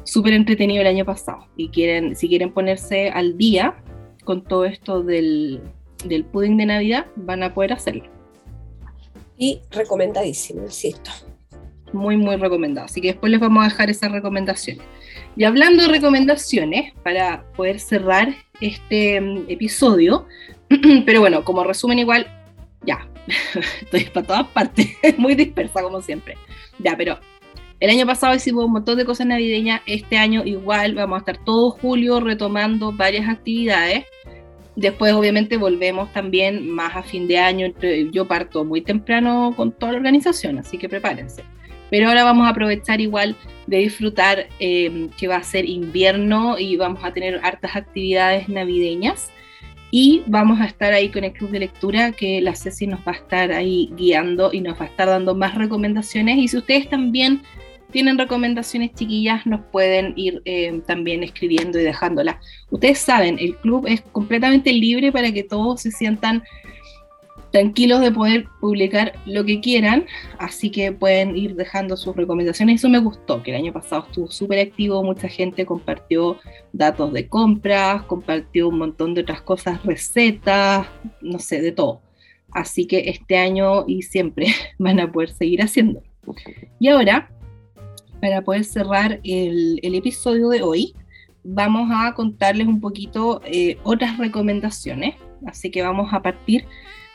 súper 0.05 0.33
entretenido 0.33 0.81
el 0.81 0.89
año 0.89 1.05
pasado 1.05 1.47
y 1.57 1.69
quieren, 1.69 2.17
si 2.17 2.29
quieren 2.29 2.53
ponerse 2.53 3.11
al 3.11 3.37
día 3.37 3.77
con 4.25 4.43
todo 4.45 4.65
esto 4.65 5.03
del, 5.03 5.61
del 6.05 6.25
pudding 6.25 6.57
de 6.57 6.67
Navidad, 6.67 7.07
van 7.17 7.43
a 7.43 7.55
poder 7.55 7.73
hacerlo. 7.73 8.05
Y 9.37 9.61
recomendadísimo, 9.71 10.63
insisto. 10.63 11.11
Muy, 11.93 12.17
muy 12.17 12.37
recomendado. 12.37 12.87
Así 12.87 13.01
que 13.01 13.09
después 13.09 13.31
les 13.31 13.41
vamos 13.41 13.63
a 13.63 13.69
dejar 13.69 13.91
esas 13.91 14.13
recomendaciones. 14.13 14.85
Y 15.37 15.45
hablando 15.45 15.83
de 15.83 15.89
recomendaciones, 15.89 16.93
para 17.03 17.45
poder 17.57 17.81
cerrar 17.81 18.35
este 18.61 19.21
mm, 19.21 19.45
episodio, 19.49 20.27
pero 21.07 21.21
bueno, 21.21 21.45
como 21.45 21.65
resumen 21.65 21.99
igual, 21.99 22.27
ya, 22.85 23.07
estoy 23.81 24.05
para 24.05 24.27
todas 24.27 24.49
partes, 24.49 24.89
muy 25.19 25.35
dispersa 25.35 25.83
como 25.83 26.01
siempre. 26.01 26.37
Ya, 26.79 26.97
pero 26.97 27.19
el 27.81 27.91
año 27.91 28.07
pasado 28.07 28.35
hicimos 28.35 28.65
un 28.65 28.73
montón 28.73 28.97
de 28.97 29.05
cosas 29.05 29.27
navideñas, 29.27 29.81
este 29.87 30.17
año 30.17 30.43
igual 30.45 30.95
vamos 30.95 31.17
a 31.17 31.19
estar 31.19 31.45
todo 31.45 31.71
julio 31.71 32.21
retomando 32.21 32.93
varias 32.93 33.29
actividades. 33.29 34.05
Después 34.77 35.13
obviamente 35.13 35.57
volvemos 35.57 36.13
también 36.13 36.71
más 36.71 36.97
a 36.97 37.03
fin 37.03 37.29
de 37.29 37.39
año, 37.39 37.73
yo 38.11 38.27
parto 38.27 38.65
muy 38.65 38.81
temprano 38.81 39.53
con 39.57 39.73
toda 39.73 39.93
la 39.93 39.99
organización, 39.99 40.59
así 40.59 40.79
que 40.79 40.89
prepárense. 40.89 41.43
Pero 41.91 42.09
ahora 42.09 42.25
vamos 42.25 42.47
a 42.47 42.51
aprovechar 42.51 43.03
igual 43.03 43.37
de 43.67 43.79
disfrutar 43.79 44.47
em, 44.61 45.11
que 45.11 45.29
va 45.29 45.37
a 45.37 45.43
ser 45.43 45.69
invierno 45.69 46.59
y 46.59 46.77
vamos 46.77 47.05
a 47.05 47.13
tener 47.13 47.39
hartas 47.43 47.77
actividades 47.77 48.49
navideñas. 48.49 49.31
Y 49.95 50.23
vamos 50.27 50.59
a 50.59 50.65
estar 50.65 50.95
ahí 50.95 51.11
con 51.11 51.23
el 51.23 51.35
club 51.35 51.51
de 51.51 51.59
lectura 51.59 52.13
que 52.13 52.41
la 52.41 52.57
Ceci 52.57 52.87
nos 52.87 53.01
va 53.01 53.13
a 53.13 53.17
estar 53.17 53.53
ahí 53.53 53.93
guiando 53.95 54.51
y 54.51 54.63
nos 54.63 54.81
va 54.81 54.87
a 54.87 54.89
estar 54.89 55.07
dando 55.07 55.35
más 55.35 55.55
recomendaciones. 55.55 56.39
Y 56.39 56.49
si 56.49 56.57
ustedes 56.57 56.89
también 56.89 57.43
tienen 57.91 58.17
recomendaciones 58.17 58.95
chiquillas, 58.95 59.45
nos 59.45 59.61
pueden 59.67 60.15
ir 60.17 60.41
eh, 60.47 60.81
también 60.87 61.23
escribiendo 61.23 61.79
y 61.79 61.83
dejándolas. 61.83 62.37
Ustedes 62.71 63.01
saben, 63.01 63.39
el 63.39 63.55
club 63.57 63.87
es 63.87 64.01
completamente 64.01 64.73
libre 64.73 65.13
para 65.13 65.31
que 65.31 65.43
todos 65.43 65.83
se 65.83 65.91
sientan 65.91 66.43
tranquilos 67.53 68.01
de 68.01 68.11
poder 68.11 68.47
publicar 68.61 69.13
lo 69.27 69.45
que 69.45 69.61
quieran, 69.61 70.07
así 70.39 70.71
que 70.71 70.91
pueden 70.91 71.37
ir 71.37 71.55
dejando 71.55 71.97
sus 71.97 72.17
recomendaciones. 72.17 72.81
Eso 72.81 72.89
me 72.89 72.99
gustó, 72.99 73.43
que 73.43 73.53
el 73.53 73.59
año 73.59 73.73
pasado 73.73 74.07
estuvo 74.09 74.31
súper 74.31 74.59
activo, 74.59 75.05
mucha 75.05 75.29
gente 75.29 75.65
compartió 75.65 76.39
datos 76.73 77.13
de 77.13 77.29
compras, 77.29 78.03
compartió 78.05 78.69
un 78.69 78.79
montón 78.79 79.15
de 79.15 79.21
otras 79.21 79.43
cosas, 79.43 79.85
recetas, 79.85 80.87
no 81.21 81.39
sé, 81.39 81.61
de 81.61 81.73
todo. 81.73 82.01
Así 82.51 82.87
que 82.87 83.11
este 83.11 83.37
año 83.37 83.85
y 83.87 84.03
siempre 84.03 84.47
van 84.79 84.99
a 84.99 85.13
poder 85.13 85.31
seguir 85.31 85.63
haciendo. 85.63 86.03
Y 86.81 86.89
ahora 86.89 87.29
para 88.23 88.41
poder 88.43 88.65
cerrar 88.65 89.19
el, 89.25 89.81
episodio 89.83 90.49
de 90.49 90.63
hoy, 90.63 90.95
vamos 91.43 91.91
a 91.93 92.15
contarles 92.15 92.69
un 92.69 92.81
poquito 92.81 93.43
eh, 93.45 93.79
otras 93.83 94.17
recomendaciones. 94.17 95.17
Así 95.45 95.73
que 95.73 95.83
vamos 95.83 96.15
a 96.15 96.23
partir 96.23 96.65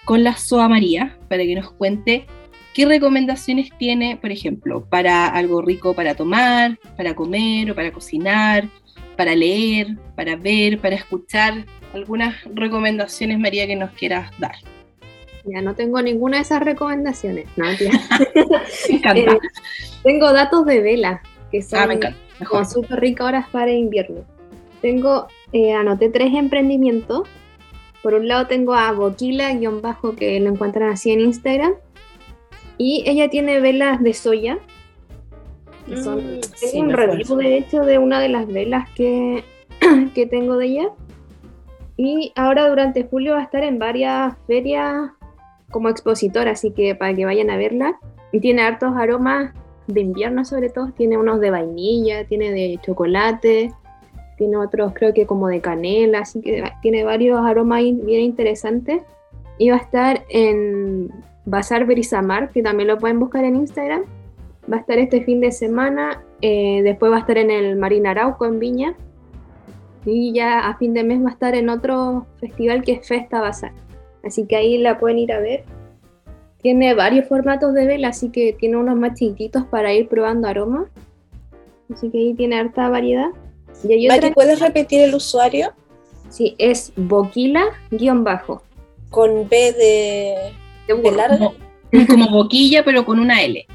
con 0.08 0.24
la 0.24 0.38
Soa 0.38 0.70
María 0.70 1.18
para 1.28 1.44
que 1.44 1.54
nos 1.54 1.70
cuente 1.74 2.26
qué 2.74 2.86
recomendaciones 2.86 3.72
tiene, 3.78 4.16
por 4.16 4.32
ejemplo, 4.32 4.86
para 4.86 5.28
algo 5.28 5.62
rico 5.62 5.94
para 5.94 6.16
tomar, 6.16 6.80
para 6.96 7.14
comer 7.14 7.70
o 7.70 7.76
para 7.76 7.92
cocinar, 7.92 8.70
para 9.18 9.36
leer, 9.36 9.98
para 10.16 10.38
ver, 10.38 10.80
para 10.80 10.96
escuchar. 10.96 11.66
Algunas 11.94 12.42
recomendaciones, 12.46 13.38
María, 13.38 13.68
que 13.68 13.76
nos 13.76 13.92
quieras 13.92 14.32
dar. 14.40 14.56
Ya 15.44 15.62
no 15.62 15.76
tengo 15.76 16.02
ninguna 16.02 16.38
de 16.38 16.44
esas 16.44 16.62
recomendaciones. 16.62 17.46
No, 17.58 17.66
me 18.90 18.96
encanta. 18.96 19.34
Eh, 19.34 19.40
tengo 20.04 20.32
datos 20.32 20.66
de 20.66 20.80
vela, 20.80 21.22
que 21.52 21.62
son 21.62 22.00
ah, 22.40 22.64
súper 22.64 23.02
ricas 23.02 23.28
horas 23.28 23.50
para 23.50 23.74
invierno. 23.74 24.24
Tengo, 24.82 25.28
eh, 25.52 25.74
anoté 25.74 26.10
tres 26.10 26.34
emprendimientos. 26.34 27.28
Por 28.04 28.14
un 28.14 28.28
lado 28.28 28.48
tengo 28.48 28.74
a 28.74 28.92
Boquila-bajo, 28.92 30.16
que 30.16 30.40
lo 30.40 30.50
encuentran 30.50 30.90
así 30.90 31.12
en 31.12 31.22
Instagram. 31.22 31.74
Y 32.78 33.04
ella 33.08 33.30
tiene 33.30 33.60
velas 33.60 34.02
de 34.02 34.14
soya. 34.14 34.60
son, 36.04 36.18
mm, 36.18 36.42
tengo 36.60 36.84
un 36.86 36.90
review, 36.92 37.36
de 37.38 37.58
hecho, 37.58 37.82
de 37.82 37.98
una 37.98 38.20
de 38.20 38.30
las 38.30 38.48
velas 38.48 38.90
que, 38.92 39.44
que 40.14 40.26
tengo 40.26 40.58
de 40.58 40.66
ella. 40.68 40.90
Y 41.96 42.32
ahora 42.36 42.70
durante 42.70 43.04
julio 43.04 43.34
va 43.34 43.40
a 43.40 43.44
estar 43.44 43.64
en 43.64 43.80
varias 43.80 44.36
ferias 44.46 45.12
como 45.72 45.90
expositor, 45.90 46.48
así 46.48 46.72
que 46.72 46.94
para 46.94 47.14
que 47.14 47.26
vayan 47.26 47.50
a 47.50 47.58
verla. 47.58 48.00
Y 48.32 48.40
tiene 48.40 48.62
hartos 48.62 48.96
aromas 48.96 49.54
de 49.88 50.02
invierno 50.02 50.46
sobre 50.46 50.70
todo, 50.70 50.92
tiene 50.92 51.18
unos 51.18 51.40
de 51.40 51.50
vainilla, 51.50 52.26
tiene 52.28 52.52
de 52.52 52.80
chocolate, 52.86 53.74
tiene 54.38 54.58
otros 54.58 54.94
creo 54.94 55.14
que 55.14 55.26
como 55.26 55.48
de 55.48 55.62
canela, 55.62 56.20
así 56.20 56.42
que 56.42 56.64
tiene 56.82 57.04
varios 57.04 57.40
aromas 57.46 57.82
bien 57.82 58.22
interesantes. 58.22 59.02
Y 59.58 59.70
va 59.70 59.78
a 59.78 59.80
estar 59.80 60.24
en 60.30 61.12
Bazar 61.46 61.86
Berisamar, 61.86 62.52
que 62.52 62.62
también 62.62 62.88
lo 62.88 63.00
pueden 63.00 63.20
buscar 63.20 63.44
en 63.44 63.56
Instagram. 63.56 64.04
Va 64.72 64.78
a 64.78 64.80
estar 64.82 65.00
este 65.00 65.24
fin 65.24 65.42
de 65.42 65.52
semana, 65.52 66.24
eh, 66.42 66.82
después 66.84 67.12
va 67.12 67.18
a 67.18 67.20
estar 67.22 67.38
en 67.38 67.50
el 67.50 67.76
Marina 67.76 68.12
Arauco 68.12 68.46
en 68.46 68.60
Viña. 68.60 68.96
Y 70.06 70.32
ya 70.34 70.68
a 70.68 70.78
fin 70.78 70.94
de 70.94 71.04
mes 71.04 71.22
va 71.24 71.30
a 71.30 71.34
estar 71.34 71.56
en 71.56 71.70
otro 71.70 72.28
festival 72.40 72.84
que 72.84 72.94
es 72.94 73.08
Festa 73.08 73.42
Bazar. 73.42 73.72
Así 74.24 74.46
que 74.46 74.56
ahí 74.56 74.78
la 74.78 75.00
pueden 75.00 75.18
ir 75.18 75.32
a 75.32 75.40
ver. 75.40 75.64
Tiene 76.62 76.94
varios 76.94 77.28
formatos 77.28 77.74
de 77.74 77.86
vela, 77.86 78.10
así 78.10 78.30
que 78.30 78.54
tiene 78.54 78.78
unos 78.78 78.98
más 78.98 79.14
chiquititos 79.16 79.66
para 79.66 79.94
ir 79.94 80.08
probando 80.08 80.48
aromas. 80.48 80.88
Así 81.92 82.10
que 82.10 82.20
ahí 82.20 82.34
tiene 82.34 82.60
harta 82.60 82.90
variedad. 82.90 83.30
Y 83.84 84.08
¿puedes 84.34 84.60
repetir 84.60 85.02
el 85.02 85.16
usuario? 85.16 85.74
Sí, 86.30 86.56
es 86.58 86.92
boquila-bajo. 86.96 88.64
Con 89.10 89.48
B 89.48 89.74
de, 89.74 90.94
de, 90.94 91.12
larga. 91.12 91.52
Como, 92.08 92.30
boquilla, 92.30 92.84
pero 92.84 93.06
con 93.06 93.20
una 93.20 93.42
L. 93.42 93.66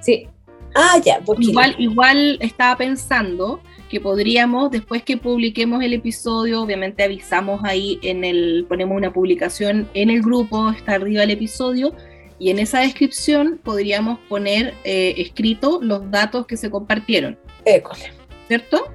Sí. 0.00 0.28
Ah, 0.74 0.98
ya, 1.02 1.20
boquilla. 1.20 1.50
Igual, 1.50 1.74
igual 1.78 2.38
estaba 2.40 2.76
pensando 2.76 3.60
que 3.88 4.00
podríamos, 4.00 4.70
después 4.70 5.02
que 5.02 5.16
publiquemos 5.16 5.82
el 5.82 5.92
episodio, 5.92 6.62
obviamente 6.62 7.02
avisamos 7.02 7.60
ahí 7.62 7.98
en 8.02 8.24
el, 8.24 8.64
ponemos 8.66 8.96
una 8.96 9.12
publicación 9.12 9.88
en 9.92 10.08
el 10.08 10.22
grupo, 10.22 10.70
está 10.70 10.92
arriba 10.94 11.22
el 11.22 11.30
episodio, 11.30 11.94
y 12.38 12.50
en 12.50 12.58
esa 12.58 12.80
descripción 12.80 13.60
podríamos 13.62 14.18
poner 14.30 14.74
eh, 14.84 15.14
escrito 15.18 15.78
los 15.82 16.10
datos 16.10 16.46
que 16.46 16.56
se 16.56 16.70
compartieron. 16.70 17.38
École. 17.66 18.12
¿Cierto? 18.48 18.90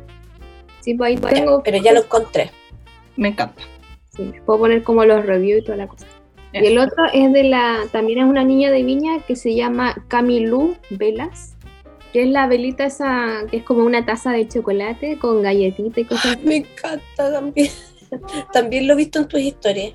Sí, 0.87 0.93
pues 0.93 1.09
ahí 1.09 1.33
tengo. 1.33 1.61
pero 1.63 1.79
ya 1.79 1.91
lo 1.91 2.03
encontré. 2.03 2.49
Me 3.17 3.27
encanta. 3.27 3.61
Sí, 4.15 4.31
puedo 4.45 4.59
poner 4.59 4.83
como 4.83 5.03
los 5.03 5.25
reviews 5.25 5.61
y 5.61 5.65
toda 5.65 5.75
la 5.75 5.87
cosa. 5.87 6.07
Y 6.53 6.65
el 6.65 6.77
otro 6.77 7.03
es 7.13 7.33
de 7.33 7.43
la, 7.43 7.81
también 7.91 8.19
es 8.19 8.25
una 8.25 8.45
niña 8.45 8.71
de 8.71 8.83
Viña 8.83 9.19
que 9.27 9.35
se 9.35 9.53
llama 9.53 10.01
Camilú 10.07 10.77
Velas, 10.89 11.57
que 12.13 12.23
es 12.23 12.29
la 12.29 12.47
velita 12.47 12.85
esa, 12.85 13.41
que 13.51 13.57
es 13.57 13.63
como 13.63 13.83
una 13.83 14.05
taza 14.05 14.31
de 14.31 14.47
chocolate 14.47 15.19
con 15.19 15.41
galletita 15.41 15.99
y 15.99 16.05
cosas. 16.05 16.41
Me 16.41 16.55
encanta 16.55 17.33
también. 17.33 17.67
también 18.53 18.87
lo 18.87 18.93
he 18.93 18.95
visto 18.95 19.19
en 19.19 19.27
tus 19.27 19.41
historias. 19.41 19.91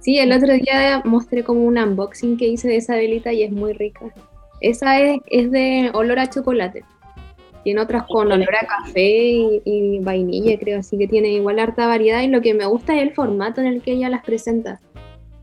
Sí, 0.00 0.18
el 0.18 0.32
otro 0.32 0.52
día 0.52 1.00
mostré 1.04 1.44
como 1.44 1.62
un 1.62 1.78
unboxing 1.78 2.36
que 2.36 2.48
hice 2.48 2.66
de 2.66 2.78
esa 2.78 2.96
velita 2.96 3.32
y 3.32 3.44
es 3.44 3.52
muy 3.52 3.72
rica. 3.72 4.12
Esa 4.60 4.98
es, 4.98 5.20
es 5.28 5.52
de 5.52 5.92
olor 5.94 6.18
a 6.18 6.28
chocolate. 6.28 6.82
Tiene 7.64 7.80
otras 7.80 8.04
con 8.04 8.30
olor 8.30 8.54
a 8.54 8.66
café 8.66 9.30
y, 9.30 9.62
y 9.64 9.98
vainilla, 10.00 10.58
creo, 10.58 10.78
así 10.80 10.96
que 10.96 11.08
tiene 11.08 11.28
igual 11.30 11.58
harta 11.58 11.86
variedad 11.86 12.22
y 12.22 12.28
lo 12.28 12.40
que 12.40 12.54
me 12.54 12.66
gusta 12.66 12.94
es 12.96 13.02
el 13.02 13.12
formato 13.14 13.60
en 13.60 13.66
el 13.66 13.82
que 13.82 13.92
ella 13.92 14.08
las 14.08 14.24
presenta. 14.24 14.80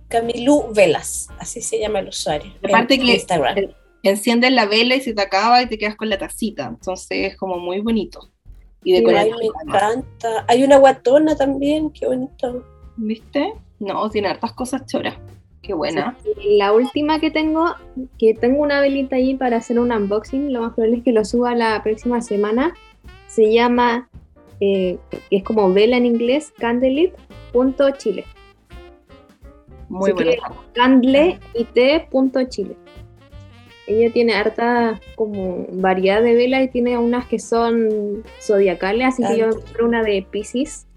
Camilú 0.07 0.68
Velas, 0.74 1.30
así 1.39 1.61
se 1.61 1.80
llama 1.80 1.99
el 1.99 2.09
usuario. 2.09 2.51
Aparte 2.63 2.95
en 2.95 3.01
que 3.01 3.13
Instagram. 3.13 3.55
enciendes 4.03 4.51
la 4.51 4.66
vela 4.66 4.95
y 4.95 5.01
se 5.01 5.13
te 5.13 5.22
acaba 5.22 5.61
y 5.61 5.68
te 5.68 5.78
quedas 5.78 5.95
con 5.95 6.09
la 6.09 6.18
tacita. 6.18 6.66
Entonces 6.68 7.32
es 7.32 7.38
como 7.38 7.57
muy 7.57 7.82
bonito. 7.82 8.30
Y 8.84 8.93
Ay, 8.93 8.99
decorativo. 8.99 9.38
me 9.38 9.45
encanta. 9.72 10.45
Hay 10.47 10.63
una 10.63 10.78
guatona 10.78 11.36
también, 11.36 11.89
qué 11.89 12.05
bonito. 12.05 12.63
¿Viste? 12.97 13.53
No, 13.80 14.09
tiene 14.09 14.30
hartas 14.30 14.53
cosas 14.53 14.86
choras. 14.86 15.16
Qué 15.66 15.74
buena. 15.74 16.16
La 16.43 16.74
última 16.74 17.20
que 17.20 17.32
tengo, 17.32 17.74
que 18.20 18.36
tengo 18.36 18.61
una 18.61 18.82
velita 18.82 19.16
ahí 19.16 19.36
para 19.36 19.57
hacer 19.57 19.80
un 19.80 19.91
unboxing, 19.91 20.53
lo 20.53 20.61
más 20.61 20.74
probable 20.74 20.97
es 20.97 21.03
que 21.03 21.11
lo 21.11 21.26
suba 21.26 21.55
la 21.55 21.82
próxima 21.82 22.22
semana. 22.22 22.76
Se 23.28 23.51
llama, 23.51 24.07
eh, 24.59 24.99
es 25.32 25.43
como 25.43 25.74
vela 25.74 25.97
en 25.97 26.05
inglés, 26.05 26.53
candlelit.chile. 26.59 28.26
Muy 29.89 30.11
buena. 30.11 30.32
que 30.32 30.39
candleit.chile. 30.74 32.76
Ella 33.88 34.11
tiene 34.11 34.34
harta 34.34 34.99
como 35.16 35.68
variedad 35.72 36.22
de 36.22 36.36
velas 36.36 36.63
y 36.63 36.68
tiene 36.70 36.97
unas 36.97 37.28
que 37.28 37.39
son 37.39 38.24
zodiacales, 38.39 39.07
así 39.07 39.24
que 39.24 39.38
yo 39.38 39.49
compré 39.49 39.84
una 39.84 40.03
de 40.03 40.26
Pisces. 40.30 40.88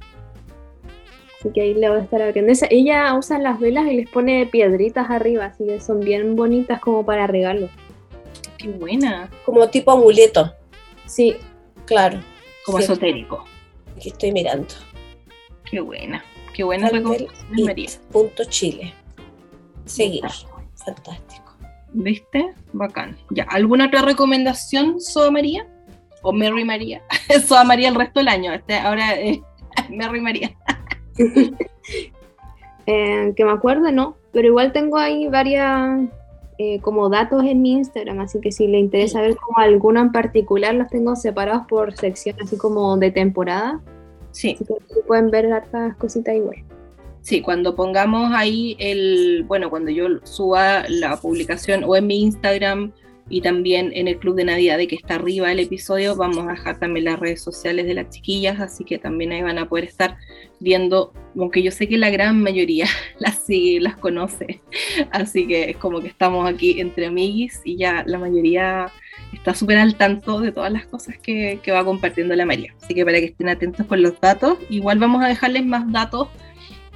Así 1.38 1.50
que 1.52 1.60
ahí 1.62 1.74
le 1.74 1.88
voy 1.88 1.98
a 1.98 2.02
estar 2.02 2.20
abriendo. 2.20 2.50
Esa- 2.52 2.66
ella 2.70 3.14
usa 3.14 3.38
las 3.38 3.60
velas 3.60 3.86
y 3.86 3.94
les 3.96 4.08
pone 4.10 4.46
piedritas 4.46 5.08
arriba, 5.10 5.46
así 5.46 5.64
que 5.66 5.80
son 5.80 6.00
bien 6.00 6.34
bonitas 6.36 6.80
como 6.80 7.04
para 7.06 7.26
regalo. 7.26 7.68
Qué 8.56 8.68
buena. 8.68 9.30
Como 9.44 9.68
tipo 9.68 9.92
amuleto, 9.92 10.52
Sí, 11.06 11.36
claro. 11.86 12.18
Como 12.66 12.78
Sí. 12.78 12.84
esotérico. 12.84 13.44
Aquí 13.96 14.10
estoy 14.10 14.30
mirando. 14.32 14.66
Qué 15.70 15.80
buena. 15.80 16.22
Qué 16.52 16.64
buena 16.64 16.88
recomendación, 16.90 17.64
María. 17.64 17.88
Punto 18.12 18.44
Chile. 18.44 18.92
Seguir. 19.86 20.24
Fantástico. 20.84 21.54
¿Viste? 21.92 22.52
Bacán. 22.72 23.16
Ya, 23.30 23.44
¿alguna 23.44 23.86
otra 23.86 24.02
recomendación, 24.02 25.00
Soa 25.00 25.30
María? 25.30 25.66
¿O 26.22 26.32
Mary 26.32 26.64
María? 26.64 27.00
Soa 27.46 27.64
María 27.64 27.88
el 27.88 27.94
resto 27.94 28.20
del 28.20 28.28
año. 28.28 28.52
Este, 28.52 28.74
ahora 28.74 29.12
es 29.18 29.38
Mary 29.88 30.20
María. 30.20 30.54
Eh, 32.90 33.34
que 33.36 33.44
me 33.44 33.50
acuerdo, 33.50 33.92
no, 33.92 34.16
pero 34.32 34.48
igual 34.48 34.72
tengo 34.72 34.96
ahí 34.96 35.28
varias 35.28 36.08
eh, 36.56 36.80
como 36.80 37.10
datos 37.10 37.44
en 37.44 37.60
mi 37.60 37.72
Instagram, 37.72 38.20
así 38.20 38.40
que 38.40 38.50
si 38.50 38.66
le 38.66 38.78
interesa 38.78 39.20
ver 39.20 39.36
como 39.36 39.58
alguno 39.58 40.00
en 40.00 40.10
particular, 40.10 40.74
los 40.74 40.88
tengo 40.88 41.14
separados 41.14 41.66
por 41.68 41.94
sección, 41.94 42.36
así 42.40 42.56
como 42.56 42.96
de 42.96 43.10
temporada, 43.10 43.78
Sí, 44.30 44.52
así 44.54 44.64
que 44.64 44.74
pueden 45.06 45.30
ver 45.30 45.52
hartas 45.52 45.96
cositas 45.96 46.34
igual. 46.34 46.64
sí, 47.20 47.42
cuando 47.42 47.76
pongamos 47.76 48.32
ahí 48.32 48.74
el, 48.78 49.44
bueno, 49.46 49.68
cuando 49.68 49.90
yo 49.90 50.06
suba 50.22 50.84
la 50.88 51.18
publicación 51.18 51.84
o 51.84 51.94
en 51.94 52.06
mi 52.06 52.22
Instagram 52.22 52.92
y 53.28 53.40
también 53.40 53.92
en 53.94 54.08
el 54.08 54.18
Club 54.18 54.36
de 54.36 54.44
Navidad 54.44 54.78
de 54.78 54.88
que 54.88 54.96
está 54.96 55.16
arriba 55.16 55.52
el 55.52 55.60
episodio, 55.60 56.16
vamos 56.16 56.46
a 56.46 56.52
dejar 56.52 56.78
también 56.78 57.04
las 57.04 57.18
redes 57.18 57.42
sociales 57.42 57.86
de 57.86 57.94
las 57.94 58.10
chiquillas, 58.10 58.60
así 58.60 58.84
que 58.84 58.98
también 58.98 59.32
ahí 59.32 59.42
van 59.42 59.58
a 59.58 59.68
poder 59.68 59.84
estar 59.84 60.16
viendo, 60.60 61.12
aunque 61.36 61.62
yo 61.62 61.70
sé 61.70 61.88
que 61.88 61.98
la 61.98 62.10
gran 62.10 62.42
mayoría 62.42 62.86
las 63.18 63.44
sigue, 63.44 63.80
las 63.80 63.96
conoce, 63.96 64.60
así 65.10 65.46
que 65.46 65.70
es 65.70 65.76
como 65.76 66.00
que 66.00 66.08
estamos 66.08 66.48
aquí 66.48 66.80
entre 66.80 67.06
amiguis 67.06 67.60
y 67.64 67.76
ya 67.76 68.02
la 68.06 68.18
mayoría 68.18 68.90
está 69.32 69.54
súper 69.54 69.78
al 69.78 69.96
tanto 69.96 70.40
de 70.40 70.52
todas 70.52 70.72
las 70.72 70.86
cosas 70.86 71.18
que, 71.18 71.60
que 71.62 71.72
va 71.72 71.84
compartiendo 71.84 72.34
la 72.34 72.46
María. 72.46 72.74
Así 72.80 72.94
que 72.94 73.04
para 73.04 73.18
que 73.18 73.26
estén 73.26 73.48
atentos 73.48 73.86
con 73.86 74.00
los 74.00 74.18
datos, 74.20 74.58
igual 74.70 74.98
vamos 74.98 75.22
a 75.22 75.28
dejarles 75.28 75.66
más 75.66 75.90
datos 75.92 76.28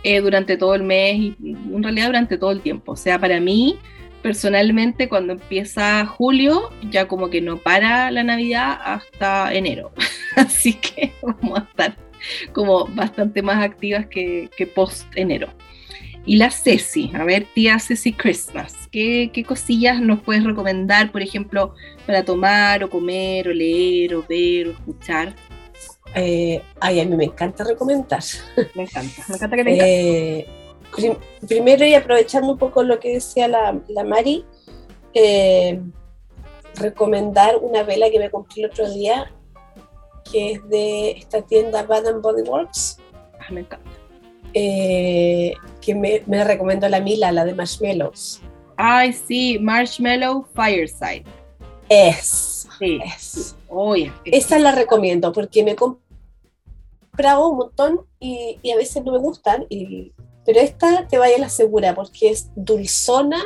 eh, 0.04 0.20
durante 0.20 0.56
todo 0.56 0.74
el 0.74 0.82
mes 0.82 1.16
y 1.16 1.36
en 1.40 1.82
realidad 1.82 2.06
durante 2.06 2.36
todo 2.36 2.50
el 2.50 2.60
tiempo. 2.60 2.92
O 2.92 2.96
sea, 2.96 3.18
para 3.18 3.38
mí, 3.38 3.78
personalmente, 4.22 5.08
cuando 5.08 5.34
empieza 5.34 6.06
julio, 6.06 6.70
ya 6.90 7.08
como 7.08 7.28
que 7.28 7.40
no 7.40 7.58
para 7.58 8.10
la 8.10 8.22
Navidad 8.22 8.78
hasta 8.84 9.52
enero. 9.52 9.92
Así 10.36 10.74
que 10.74 11.12
vamos 11.22 11.60
a 11.60 11.62
estar 11.62 11.96
como 12.52 12.86
bastante 12.86 13.42
más 13.42 13.62
activas 13.62 14.06
que, 14.06 14.48
que 14.56 14.66
post 14.66 15.06
enero. 15.16 15.48
Y 16.24 16.36
la 16.36 16.50
Ceci, 16.50 17.10
a 17.14 17.24
ver, 17.24 17.46
tía 17.52 17.80
Ceci 17.80 18.12
Christmas, 18.12 18.88
¿qué, 18.92 19.30
¿qué 19.32 19.42
cosillas 19.42 20.00
nos 20.00 20.22
puedes 20.22 20.44
recomendar, 20.44 21.10
por 21.10 21.20
ejemplo, 21.20 21.74
para 22.06 22.24
tomar 22.24 22.84
o 22.84 22.90
comer 22.90 23.48
o 23.48 23.52
leer 23.52 24.14
o 24.14 24.24
ver 24.28 24.68
o 24.68 24.70
escuchar? 24.70 25.34
Eh, 26.14 26.62
ay, 26.78 27.00
a 27.00 27.04
mí 27.04 27.16
me 27.16 27.24
encanta 27.24 27.64
recomendar. 27.64 28.22
Me 28.74 28.84
encanta, 28.84 29.24
me 29.28 29.34
encanta 29.34 29.56
que 29.56 29.64
te 29.64 30.61
prim- 30.94 31.18
primero 31.48 31.84
y 31.86 31.94
aprovechando 31.94 32.52
un 32.52 32.58
poco 32.58 32.82
lo 32.82 32.98
que 33.00 33.14
decía 33.14 33.48
la, 33.48 33.78
la 33.88 34.04
Mari, 34.04 34.44
eh, 35.14 35.80
recomendar 36.76 37.56
una 37.58 37.82
vela 37.82 38.10
que 38.10 38.18
me 38.18 38.30
compré 38.30 38.62
el 38.62 38.70
otro 38.70 38.90
día, 38.90 39.30
que 40.30 40.52
es 40.52 40.68
de 40.68 41.10
esta 41.12 41.42
tienda 41.42 41.82
Bath 41.82 42.06
and 42.06 42.22
Body 42.22 42.42
Works, 42.48 42.98
Ah, 43.40 43.46
me 43.50 43.60
encanta. 43.60 43.90
eh, 44.54 45.54
que 45.80 45.94
me, 45.94 46.22
me 46.26 46.44
recomendó 46.44 46.88
la 46.88 47.00
Mila, 47.00 47.32
la 47.32 47.44
de 47.44 47.54
Marshmallows. 47.54 48.40
Ay, 48.76 49.12
sí, 49.12 49.58
Marshmallow 49.60 50.46
Fireside. 50.54 51.24
Es, 51.88 52.68
Sí, 52.78 52.98
es. 53.04 53.56
oye. 53.68 54.10
Esa 54.24 54.58
la 54.58 54.72
recomiendo 54.72 55.32
porque 55.32 55.62
me 55.62 55.72
he 55.72 55.76
comprado 55.76 57.48
un 57.48 57.58
montón 57.58 58.00
y, 58.18 58.58
y 58.62 58.70
a 58.70 58.76
veces 58.76 59.04
no 59.04 59.12
me 59.12 59.18
gustan, 59.18 59.66
y, 59.68 60.12
pero 60.44 60.60
esta 60.60 61.06
te 61.08 61.18
vaya 61.18 61.36
a 61.36 61.40
la 61.40 61.48
segura 61.48 61.94
porque 61.94 62.30
es 62.30 62.50
dulzona, 62.56 63.42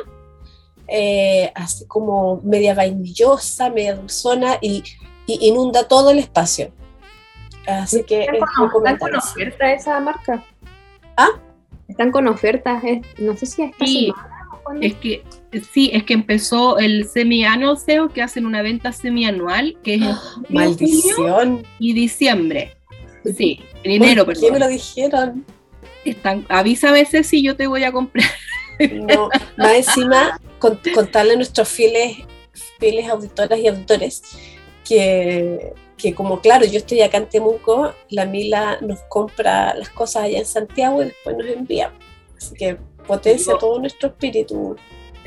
eh, 0.87 1.51
así 1.55 1.85
como 1.85 2.41
media 2.43 2.73
vainillosa, 2.73 3.69
media 3.69 3.95
dulzona 3.95 4.57
y, 4.61 4.83
y 5.25 5.47
inunda 5.47 5.87
todo 5.87 6.11
el 6.11 6.19
espacio. 6.19 6.71
Así 7.67 8.03
que 8.03 8.21
es 8.23 8.29
Están 8.33 8.69
con, 8.71 8.87
están 8.87 8.97
con 8.97 9.15
oferta 9.15 9.73
esa 9.73 9.99
marca. 9.99 10.43
¿Ah? 11.17 11.29
Están 11.89 12.11
con 12.11 12.27
ofertas, 12.27 12.83
es- 12.85 13.01
no 13.19 13.35
sé 13.35 13.45
si 13.45 13.63
esta 13.63 13.85
Sí. 13.85 14.05
semana. 14.05 14.33
Es 14.81 14.95
que 14.95 15.23
sí, 15.71 15.89
es 15.93 16.03
que 16.03 16.13
empezó 16.13 16.77
el 16.77 17.07
semi-annual 17.07 17.77
sale, 17.77 18.09
que 18.13 18.21
hacen 18.21 18.45
una 18.45 18.61
venta 18.61 18.91
semianual, 18.91 19.77
que 19.81 19.95
es 19.95 20.01
en 20.01 20.15
Maldición. 20.49 21.63
y 21.79 21.93
diciembre. 21.93 22.75
Sí, 23.37 23.61
en 23.83 23.91
enero, 23.91 24.25
¿Por 24.25 24.33
qué 24.35 24.41
me 24.41 24.51
perdón. 24.51 24.59
lo 24.59 24.67
dijeron? 24.67 25.45
Están, 26.11 26.45
avisa 26.49 26.89
a 26.89 26.93
veces 26.93 27.27
si 27.27 27.43
yo 27.43 27.55
te 27.55 27.67
voy 27.67 27.83
a 27.83 27.91
comprar. 27.91 28.25
No, 28.91 29.29
más 29.57 29.73
encima 29.75 30.39
con- 30.59 30.79
contarle 30.93 31.33
a 31.33 31.35
nuestros 31.35 31.67
fieles, 31.67 32.17
fieles 32.79 33.09
auditoras 33.09 33.59
y 33.59 33.67
auditores 33.67 34.21
que, 34.87 35.73
que 35.97 36.13
como 36.13 36.41
claro, 36.41 36.65
yo 36.65 36.77
estoy 36.77 37.01
acá 37.01 37.17
en 37.17 37.27
Temuco, 37.27 37.93
la 38.09 38.25
Mila 38.25 38.77
nos 38.81 38.99
compra 39.09 39.73
las 39.73 39.89
cosas 39.89 40.23
allá 40.23 40.37
en 40.39 40.45
Santiago 40.45 41.01
y 41.01 41.05
después 41.05 41.37
nos 41.37 41.47
envía. 41.47 41.91
Así 42.37 42.53
que 42.55 42.77
potencia 43.07 43.57
todo 43.59 43.79
nuestro 43.79 44.09
espíritu. 44.09 44.75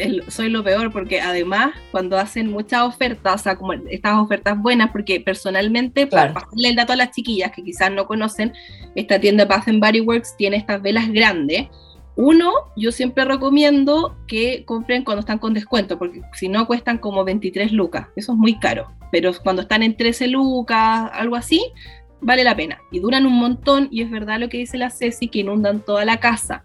El- 0.04 0.24
soy 0.30 0.48
lo 0.50 0.62
peor 0.64 0.90
porque 0.92 1.20
además 1.20 1.72
cuando 1.90 2.18
hacen 2.18 2.50
muchas 2.50 2.82
ofertas, 2.82 3.40
o 3.40 3.42
sea, 3.44 3.56
como 3.56 3.72
estas 3.72 4.14
ofertas 4.18 4.58
buenas, 4.60 4.90
porque 4.90 5.20
personalmente, 5.20 6.08
Claro. 6.08 6.32
para 6.34 6.44
pasarle 6.46 6.68
el 6.68 6.76
dato 6.76 6.92
a 6.92 6.96
las 6.96 7.10
chiquillas 7.12 7.52
que 7.52 7.62
quizás 7.62 7.90
no 7.92 8.06
conocen, 8.06 8.52
esta 8.94 9.20
tienda 9.20 9.44
Bath 9.44 9.68
and 9.68 9.80
Body 9.84 10.00
Works 10.00 10.36
tiene 10.36 10.56
estas 10.56 10.80
velas 10.82 11.08
grandes. 11.12 11.68
Uno, 12.16 12.52
yo 12.76 12.92
siempre 12.92 13.24
recomiendo 13.24 14.16
que 14.26 14.64
compren 14.66 15.04
cuando 15.04 15.20
están 15.20 15.38
con 15.38 15.54
descuento, 15.54 15.98
porque 15.98 16.20
si 16.34 16.48
no 16.48 16.66
cuestan 16.66 16.98
como 16.98 17.24
23 17.24 17.72
lucas, 17.72 18.08
eso 18.16 18.32
es 18.32 18.38
muy 18.38 18.58
caro, 18.58 18.88
pero 19.10 19.30
cuando 19.42 19.62
están 19.62 19.82
en 19.82 19.96
13 19.96 20.26
lucas, 20.26 21.08
algo 21.14 21.36
así, 21.36 21.64
vale 22.20 22.44
la 22.44 22.54
pena. 22.54 22.78
Y 22.90 22.98
duran 22.98 23.24
un 23.26 23.34
montón, 23.34 23.88
y 23.90 24.02
es 24.02 24.10
verdad 24.10 24.38
lo 24.38 24.48
que 24.50 24.58
dice 24.58 24.76
la 24.76 24.90
Ceci, 24.90 25.28
que 25.28 25.38
inundan 25.38 25.80
toda 25.80 26.04
la 26.04 26.18
casa. 26.18 26.64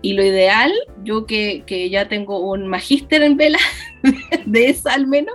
Y 0.00 0.12
lo 0.12 0.24
ideal, 0.24 0.72
yo 1.02 1.26
que, 1.26 1.64
ya 1.90 2.08
tengo 2.08 2.38
un 2.38 2.68
magíster 2.68 3.22
en 3.22 3.36
velas, 3.36 3.62
de 4.46 4.68
esa 4.68 4.94
al 4.94 5.06
menos, 5.06 5.34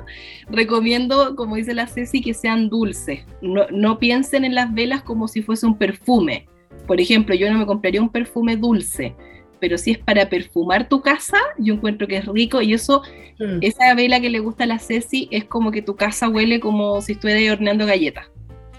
recomiendo, 0.49 1.35
como 1.35 1.57
dice 1.57 1.73
la 1.73 1.87
Ceci, 1.87 2.21
que 2.21 2.33
sean 2.33 2.69
dulces. 2.69 3.21
No, 3.41 3.65
no 3.71 3.99
piensen 3.99 4.45
en 4.45 4.55
las 4.55 4.73
velas 4.73 5.03
como 5.03 5.27
si 5.27 5.41
fuese 5.41 5.65
un 5.65 5.77
perfume. 5.77 6.47
Por 6.87 7.01
ejemplo, 7.01 7.35
yo 7.35 7.51
no 7.51 7.57
me 7.57 7.65
compraría 7.65 8.01
un 8.01 8.09
perfume 8.09 8.55
dulce, 8.55 9.15
pero 9.59 9.77
si 9.77 9.91
es 9.91 9.97
para 9.97 10.29
perfumar 10.29 10.89
tu 10.89 11.01
casa, 11.01 11.37
yo 11.57 11.73
encuentro 11.73 12.07
que 12.07 12.17
es 12.17 12.25
rico 12.25 12.61
y 12.61 12.73
eso, 12.73 13.01
mm. 13.39 13.59
esa 13.61 13.93
vela 13.95 14.19
que 14.19 14.29
le 14.29 14.39
gusta 14.39 14.65
a 14.65 14.67
la 14.67 14.79
Ceci 14.79 15.27
es 15.31 15.45
como 15.45 15.71
que 15.71 15.81
tu 15.81 15.95
casa 15.95 16.29
huele 16.29 16.59
como 16.59 17.01
si 17.01 17.13
estuviera 17.13 17.53
horneando 17.53 17.85
galletas. 17.85 18.27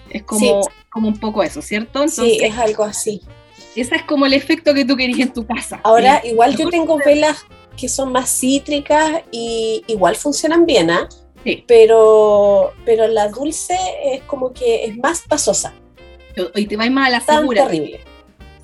Es 0.09 0.23
como, 0.23 0.61
como 0.89 1.07
un 1.07 1.19
poco 1.19 1.43
eso, 1.43 1.61
¿cierto? 1.61 2.07
sí, 2.07 2.39
es 2.41 2.57
algo 2.57 2.83
así. 2.83 3.21
Ese 3.75 3.95
es 3.95 4.03
como 4.03 4.25
el 4.25 4.33
efecto 4.33 4.73
que 4.73 4.85
tú 4.85 4.95
querías 4.95 5.19
en 5.19 5.33
tu 5.33 5.45
casa. 5.45 5.79
Ahora, 5.83 6.21
igual 6.23 6.55
yo 6.55 6.69
tengo 6.69 6.97
velas 6.97 7.45
que 7.77 7.89
son 7.89 8.11
más 8.11 8.29
cítricas 8.29 9.23
y 9.31 9.83
igual 9.87 10.15
funcionan 10.15 10.65
bien, 10.65 10.89
¿ah? 10.89 11.09
Sí. 11.43 11.63
Pero, 11.67 12.73
pero 12.85 13.07
la 13.07 13.27
dulce 13.27 13.77
es 14.05 14.21
como 14.23 14.53
que 14.53 14.85
es 14.85 14.97
más 14.97 15.23
pasosa. 15.27 15.73
Y 16.55 16.65
te 16.65 16.77
vas 16.77 16.89
más 16.89 17.07
a 17.07 17.11
la 17.11 17.21
segura. 17.21 17.67
terrible. 17.67 17.99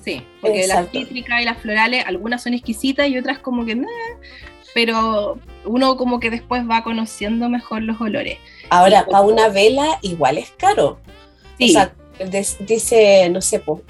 Sí, 0.02 0.26
porque 0.40 0.66
las 0.66 0.90
cítricas 0.90 1.42
y 1.42 1.44
las 1.44 1.58
florales, 1.58 2.04
algunas 2.06 2.42
son 2.42 2.54
exquisitas 2.54 3.08
y 3.08 3.18
otras 3.18 3.38
como 3.38 3.64
que... 3.64 3.80
pero 4.74 5.38
uno 5.64 5.96
como 5.96 6.18
que 6.18 6.30
después 6.30 6.68
va 6.68 6.82
conociendo 6.82 7.48
mejor 7.48 7.82
los 7.82 8.00
olores. 8.00 8.38
Ahora, 8.70 9.06
para 9.06 9.24
una 9.24 9.48
vela 9.48 9.98
igual 10.02 10.38
es 10.38 10.50
caro. 10.50 10.98
Sí. 11.58 11.70
O 11.70 11.72
sea, 11.72 11.94
dice, 12.66 13.28
no 13.30 13.40
sé, 13.40 13.60
pues, 13.60 13.82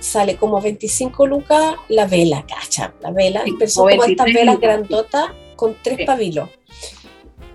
sale 0.00 0.36
como 0.36 0.60
25 0.60 1.26
lucas 1.26 1.76
la 1.88 2.06
vela, 2.06 2.44
cacha, 2.46 2.94
la 3.00 3.10
vela, 3.10 3.42
sí, 3.44 3.54
pero 3.58 3.70
son 3.70 3.90
como 3.90 4.04
estas 4.04 4.26
velas 4.26 4.60
grandotas 4.60 5.30
con 5.56 5.76
tres 5.82 6.06
pabilos. 6.06 6.48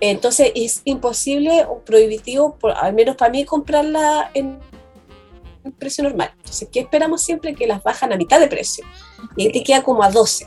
Entonces 0.00 0.52
es 0.54 0.82
imposible 0.84 1.64
o 1.64 1.78
prohibitivo, 1.78 2.56
por, 2.56 2.72
al 2.72 2.92
menos 2.92 3.16
para 3.16 3.30
mí, 3.30 3.44
comprarla 3.44 4.30
en 4.34 4.58
precio 5.78 6.04
normal. 6.04 6.32
Entonces, 6.36 6.68
¿qué 6.70 6.80
esperamos 6.80 7.22
siempre? 7.22 7.54
Que 7.54 7.66
las 7.66 7.82
bajan 7.82 8.12
a 8.12 8.16
mitad 8.16 8.38
de 8.38 8.48
precio. 8.48 8.84
Y 9.36 9.50
te 9.50 9.62
queda 9.62 9.82
como 9.82 10.02
a 10.02 10.10
12. 10.10 10.46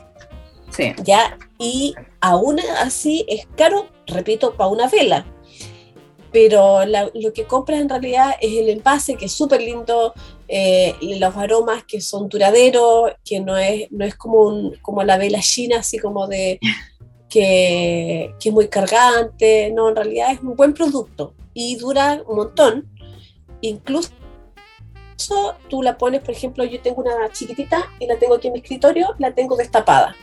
Sí. 0.70 0.92
¿Ya? 1.02 1.36
Y 1.58 1.94
aún 2.20 2.60
así 2.80 3.24
es 3.28 3.48
caro, 3.56 3.88
repito, 4.06 4.54
para 4.54 4.70
una 4.70 4.88
vela 4.88 5.26
pero 6.32 6.80
lo 6.86 7.32
que 7.32 7.44
compras 7.44 7.80
en 7.80 7.88
realidad 7.88 8.34
es 8.40 8.52
el 8.52 8.68
envase, 8.68 9.16
que 9.16 9.26
es 9.26 9.32
súper 9.32 9.62
lindo, 9.62 10.14
eh, 10.48 10.96
y 11.00 11.18
los 11.18 11.36
aromas 11.36 11.84
que 11.84 12.00
son 12.00 12.28
duraderos, 12.28 13.12
que 13.22 13.40
no 13.40 13.56
es, 13.58 13.90
no 13.92 14.04
es 14.04 14.14
como, 14.14 14.72
como 14.80 15.02
la 15.04 15.18
vela 15.18 15.40
china, 15.40 15.80
así 15.80 15.98
como 15.98 16.26
de 16.26 16.58
que, 17.28 18.34
que, 18.40 18.48
es 18.48 18.54
muy 18.54 18.68
cargante, 18.68 19.70
no, 19.74 19.90
en 19.90 19.96
realidad 19.96 20.32
es 20.32 20.40
un 20.40 20.56
buen 20.56 20.72
producto 20.72 21.34
y 21.52 21.76
dura 21.76 22.22
un 22.26 22.36
montón. 22.36 22.88
Incluso 23.60 24.10
tú 25.68 25.82
la 25.82 25.98
pones, 25.98 26.22
por 26.22 26.30
ejemplo, 26.30 26.64
yo 26.64 26.80
tengo 26.80 27.02
una 27.02 27.30
chiquitita 27.30 27.90
y 27.98 28.06
la 28.06 28.18
tengo 28.18 28.36
aquí 28.36 28.46
en 28.46 28.54
mi 28.54 28.60
escritorio, 28.60 29.14
la 29.18 29.34
tengo 29.34 29.56
destapada. 29.56 30.16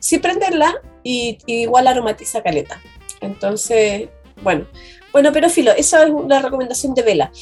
Sin 0.00 0.20
prenderla 0.20 0.80
y, 1.04 1.38
y 1.46 1.62
igual 1.62 1.86
aromatiza 1.86 2.42
caleta. 2.42 2.80
Entonces, 3.20 4.08
bueno, 4.42 4.66
bueno, 5.12 5.30
pero 5.32 5.50
filo, 5.50 5.72
esa 5.72 6.04
es 6.04 6.10
una 6.10 6.40
recomendación 6.40 6.94
de 6.94 7.02
vela. 7.02 7.32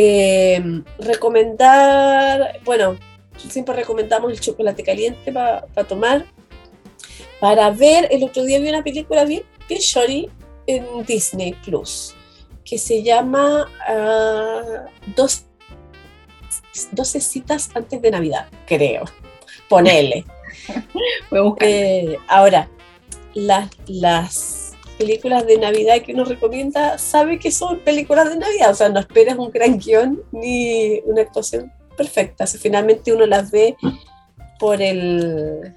Eh, 0.00 0.62
recomendar, 1.00 2.60
bueno, 2.64 2.96
siempre 3.36 3.74
recomendamos 3.74 4.30
el 4.30 4.38
chocolate 4.38 4.84
caliente 4.84 5.32
para 5.32 5.84
tomar. 5.88 6.24
Para 7.40 7.70
ver, 7.70 8.06
el 8.12 8.22
otro 8.22 8.44
día 8.44 8.60
vi 8.60 8.68
una 8.68 8.84
película 8.84 9.24
bien, 9.24 9.42
bien 9.68 9.80
shorty 9.80 10.28
en 10.68 11.04
Disney 11.04 11.52
Plus 11.64 12.14
que 12.64 12.76
se 12.76 13.02
llama 13.02 13.66
uh, 13.88 15.12
dos, 15.16 15.46
12 16.92 17.20
citas 17.20 17.70
antes 17.74 18.02
de 18.02 18.10
Navidad, 18.10 18.48
creo. 18.66 19.04
Ponele. 19.68 20.24
eh, 21.60 22.18
ahora, 22.28 22.68
las, 23.34 23.70
las 23.86 24.57
películas 24.98 25.46
de 25.46 25.56
Navidad 25.56 26.02
que 26.04 26.12
uno 26.12 26.24
recomienda 26.24 26.98
sabe 26.98 27.38
que 27.38 27.50
son 27.50 27.78
películas 27.80 28.30
de 28.30 28.38
Navidad, 28.38 28.70
o 28.70 28.74
sea, 28.74 28.88
no 28.88 29.00
esperas 29.00 29.38
un 29.38 29.50
gran 29.50 29.78
guion 29.78 30.22
ni 30.32 31.00
una 31.06 31.22
actuación 31.22 31.72
perfecta, 31.96 32.44
o 32.44 32.46
finalmente 32.46 33.12
uno 33.12 33.26
las 33.26 33.50
ve 33.50 33.76
por 34.58 34.82
el 34.82 35.74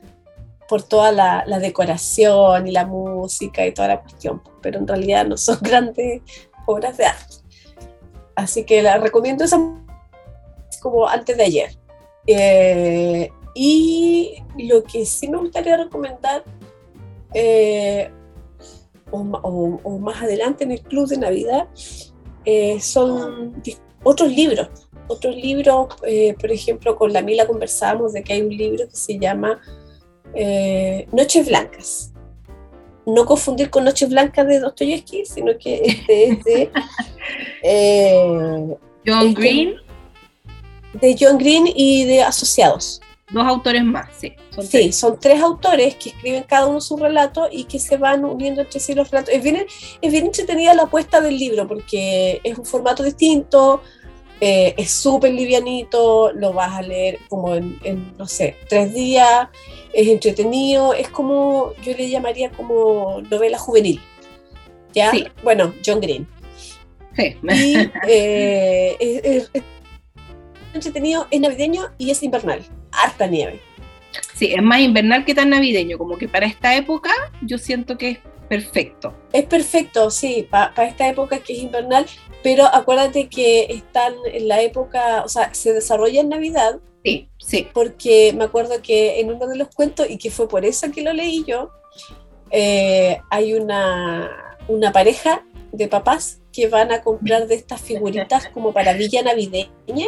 por 0.67 0.83
toda 0.83 1.11
la, 1.11 1.59
decoración 1.59 2.65
y 2.65 2.71
la 2.71 2.85
música 2.85 3.65
y 3.65 3.73
toda 3.73 3.89
la 3.89 4.01
cuestión, 4.01 4.41
pero 4.61 4.79
en 4.79 4.87
realidad 4.87 5.25
no 5.25 5.35
son 5.35 5.59
grandes 5.61 6.21
obras 6.65 6.95
de 6.95 7.05
arte. 7.07 7.35
Así 8.35 8.63
que 8.63 8.81
la 8.81 8.97
recomiendo 8.97 9.43
esa 9.43 9.57
como 10.81 11.07
antes 11.09 11.35
de 11.35 11.43
ayer. 11.43 11.77
Eh, 12.25 13.29
y 13.53 14.41
lo 14.57 14.81
que 14.83 15.05
sí 15.05 15.27
me 15.27 15.39
gustaría 15.39 15.75
recomendar, 15.75 16.45
eh, 17.33 18.09
o, 19.11 19.99
más 19.99 20.21
adelante 20.21 20.63
en 20.63 20.71
el 20.71 20.81
Club 20.81 21.07
de 21.07 21.17
Navidad, 21.17 21.67
eh, 22.45 22.79
son 22.79 23.61
otros 24.03 24.31
libros. 24.31 24.69
Otros 25.07 25.35
libros, 25.35 25.87
eh, 26.07 26.35
por 26.39 26.51
ejemplo, 26.51 26.95
con 26.95 27.11
la 27.11 27.21
Mila 27.21 27.45
conversamos 27.45 28.13
de 28.13 28.23
que 28.23 28.33
hay 28.33 28.41
un 28.41 28.55
libro 28.55 28.87
que 28.87 28.95
se 28.95 29.19
llama 29.19 29.59
eh, 30.33 31.07
Noches 31.11 31.47
Blancas. 31.47 32.13
No 33.05 33.25
confundir 33.25 33.69
con 33.69 33.83
Noches 33.83 34.09
Blancas 34.09 34.47
de 34.47 34.59
Dostoyevsky, 34.59 35.25
sino 35.25 35.57
que 35.57 35.81
este 35.83 36.29
es 36.29 36.43
de 36.43 36.71
John 39.05 39.27
este 39.27 39.41
Green. 39.41 39.75
De 40.93 41.15
John 41.19 41.37
Green 41.37 41.65
y 41.67 42.05
de 42.05 42.21
Asociados. 42.21 43.01
Dos 43.31 43.47
autores 43.47 43.83
más, 43.83 44.09
sí. 44.17 44.33
Son 44.49 44.63
sí, 44.65 44.69
tres. 44.71 44.95
son 44.97 45.17
tres 45.19 45.41
autores 45.41 45.95
que 45.95 46.09
escriben 46.09 46.43
cada 46.43 46.67
uno 46.67 46.81
su 46.81 46.97
relato 46.97 47.47
y 47.49 47.63
que 47.63 47.79
se 47.79 47.95
van 47.95 48.25
uniendo 48.25 48.61
entre 48.61 48.79
sí 48.79 48.93
los 48.93 49.09
relatos. 49.09 49.33
Es 49.33 49.41
bien, 49.41 49.65
es 50.01 50.11
bien 50.11 50.25
entretenida 50.25 50.73
la 50.73 50.83
apuesta 50.83 51.21
del 51.21 51.37
libro 51.37 51.65
porque 51.65 52.41
es 52.43 52.57
un 52.57 52.65
formato 52.65 53.03
distinto, 53.03 53.81
eh, 54.41 54.73
es 54.77 54.91
súper 54.91 55.33
livianito, 55.33 56.33
lo 56.33 56.51
vas 56.51 56.73
a 56.73 56.81
leer 56.81 57.19
como 57.29 57.55
en, 57.55 58.13
no 58.17 58.27
sé, 58.27 58.57
tres 58.67 58.93
días, 58.93 59.47
es 59.93 60.07
entretenido, 60.09 60.93
es 60.93 61.07
como, 61.07 61.71
yo 61.83 61.95
le 61.95 62.09
llamaría 62.09 62.51
como 62.51 63.21
novela 63.29 63.57
juvenil. 63.57 64.01
¿Ya? 64.93 65.13
Bueno, 65.41 65.73
John 65.85 66.01
Green. 66.01 66.27
Sí. 67.15 67.37
Y 67.43 67.77
eh, 68.09 68.97
es, 68.99 69.49
es 69.53 69.63
entretenido, 70.73 71.27
es 71.31 71.39
navideño 71.39 71.91
y 71.97 72.11
es 72.11 72.21
invernal 72.23 72.61
harta 72.91 73.27
nieve. 73.27 73.61
Sí, 74.35 74.53
es 74.53 74.61
más 74.61 74.79
invernal 74.79 75.23
que 75.25 75.35
tan 75.35 75.49
navideño, 75.49 75.97
como 75.97 76.17
que 76.17 76.27
para 76.27 76.45
esta 76.45 76.75
época 76.75 77.11
yo 77.41 77.57
siento 77.57 77.97
que 77.97 78.09
es 78.09 78.17
perfecto. 78.49 79.13
Es 79.31 79.45
perfecto, 79.45 80.09
sí, 80.09 80.47
para 80.49 80.85
esta 80.85 81.07
época 81.07 81.39
que 81.39 81.53
es 81.53 81.59
invernal, 81.59 82.05
pero 82.43 82.65
acuérdate 82.65 83.29
que 83.29 83.67
están 83.69 84.13
en 84.33 84.47
la 84.47 84.61
época, 84.61 85.23
o 85.23 85.29
sea, 85.29 85.53
se 85.53 85.73
desarrolla 85.73 86.21
en 86.21 86.29
Navidad. 86.29 86.79
Sí, 87.03 87.29
sí. 87.37 87.67
Porque 87.73 88.33
me 88.35 88.43
acuerdo 88.43 88.81
que 88.81 89.19
en 89.19 89.31
uno 89.31 89.47
de 89.47 89.57
los 89.57 89.69
cuentos, 89.69 90.09
y 90.09 90.17
que 90.17 90.31
fue 90.31 90.49
por 90.49 90.65
eso 90.65 90.91
que 90.91 91.01
lo 91.01 91.13
leí 91.13 91.43
yo, 91.47 91.71
eh, 92.49 93.19
hay 93.29 93.53
una, 93.53 94.57
una 94.67 94.91
pareja 94.91 95.45
de 95.71 95.87
papás 95.87 96.41
que 96.51 96.67
van 96.67 96.91
a 96.91 97.01
comprar 97.01 97.47
de 97.47 97.55
estas 97.55 97.79
figuritas 97.79 98.49
como 98.49 98.73
para 98.73 98.93
Villa 98.93 99.23
Navideña 99.23 100.07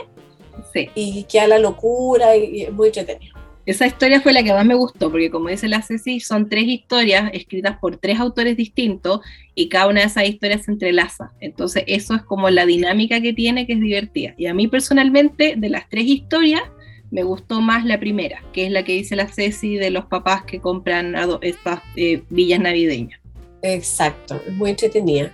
y 0.96 1.24
que 1.24 1.40
a 1.40 1.48
la 1.48 1.60
locura 1.60 2.36
y, 2.36 2.70
muy 2.72 2.88
entretenido. 2.88 3.34
Esa 3.66 3.88
historia 3.88 4.20
fue 4.20 4.34
la 4.34 4.44
que 4.44 4.52
más 4.52 4.66
me 4.66 4.76
gustó, 4.76 5.10
porque 5.10 5.30
como 5.30 5.48
dice 5.48 5.70
la 5.70 5.82
Ceci, 5.82 6.20
son 6.20 6.50
tres 6.50 6.66
historias 6.66 7.32
escritas 7.34 7.78
por 7.80 7.96
tres 7.96 8.20
autores 8.20 8.58
distintos 8.58 9.22
y 9.56 9.70
cada 9.70 9.88
una 9.88 10.02
de 10.02 10.08
esas 10.08 10.28
historias 10.28 10.66
se 10.66 10.72
entrelaza. 10.72 11.32
Entonces 11.40 11.86
eso 11.88 12.14
es 12.14 12.24
como 12.24 12.50
la 12.50 12.66
dinámica 12.66 13.22
que 13.22 13.32
tiene, 13.32 13.66
que 13.66 13.74
es 13.74 13.80
divertida. 13.80 14.34
Y 14.38 14.48
a 14.48 14.54
mí 14.54 14.68
personalmente, 14.68 15.56
de 15.56 15.70
las 15.70 15.88
tres 15.88 16.06
historias, 16.06 16.64
me 17.10 17.24
gustó 17.24 17.62
más 17.62 17.86
la 17.86 18.00
primera, 18.00 18.44
que 18.52 18.66
es 18.66 18.72
la 18.72 18.84
que 18.84 18.94
dice 18.94 19.16
la 19.16 19.28
Ceci 19.28 19.76
de 19.76 19.92
los 19.92 20.06
papás 20.06 20.44
que 20.44 20.60
compran 20.60 21.16
estas 21.42 21.80
eh, 21.96 22.24
villas 22.30 22.60
navideñas. 22.60 23.22
Exacto, 23.62 24.42
es 24.46 24.54
muy 24.54 24.72
entretenida. 24.72 25.32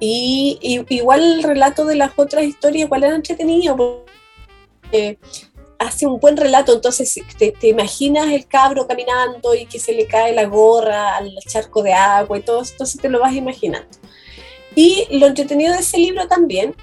Y, 0.00 0.58
igual 0.88 1.22
el 1.22 1.42
relato 1.42 1.84
de 1.84 1.94
las 1.94 2.12
otras 2.16 2.44
historias 2.44 2.86
igual 2.86 3.04
era 3.04 3.14
entretenido, 3.14 3.76
hace 5.78 6.06
un 6.06 6.20
buen 6.20 6.36
relato, 6.36 6.74
entonces 6.74 7.20
te, 7.38 7.54
imaginas 7.68 8.28
el 8.28 8.46
cabro 8.46 8.86
caminando 8.86 9.54
y 9.54 9.66
que 9.66 9.78
se 9.78 9.92
le 9.92 10.06
cae 10.06 10.34
la 10.34 10.44
gorra 10.44 11.16
al 11.16 11.32
charco 11.48 11.82
de 11.82 11.94
agua 11.94 12.38
y 12.38 12.42
todo, 12.42 12.62
entonces 12.62 13.00
te 13.00 13.08
lo 13.08 13.20
vas 13.20 13.34
imaginando. 13.34 13.88
Y 14.74 15.06
lo 15.10 15.26
entretenido 15.26 15.72
de 15.72 15.80
ese 15.80 15.98
libro 15.98 16.28
también, 16.28 16.74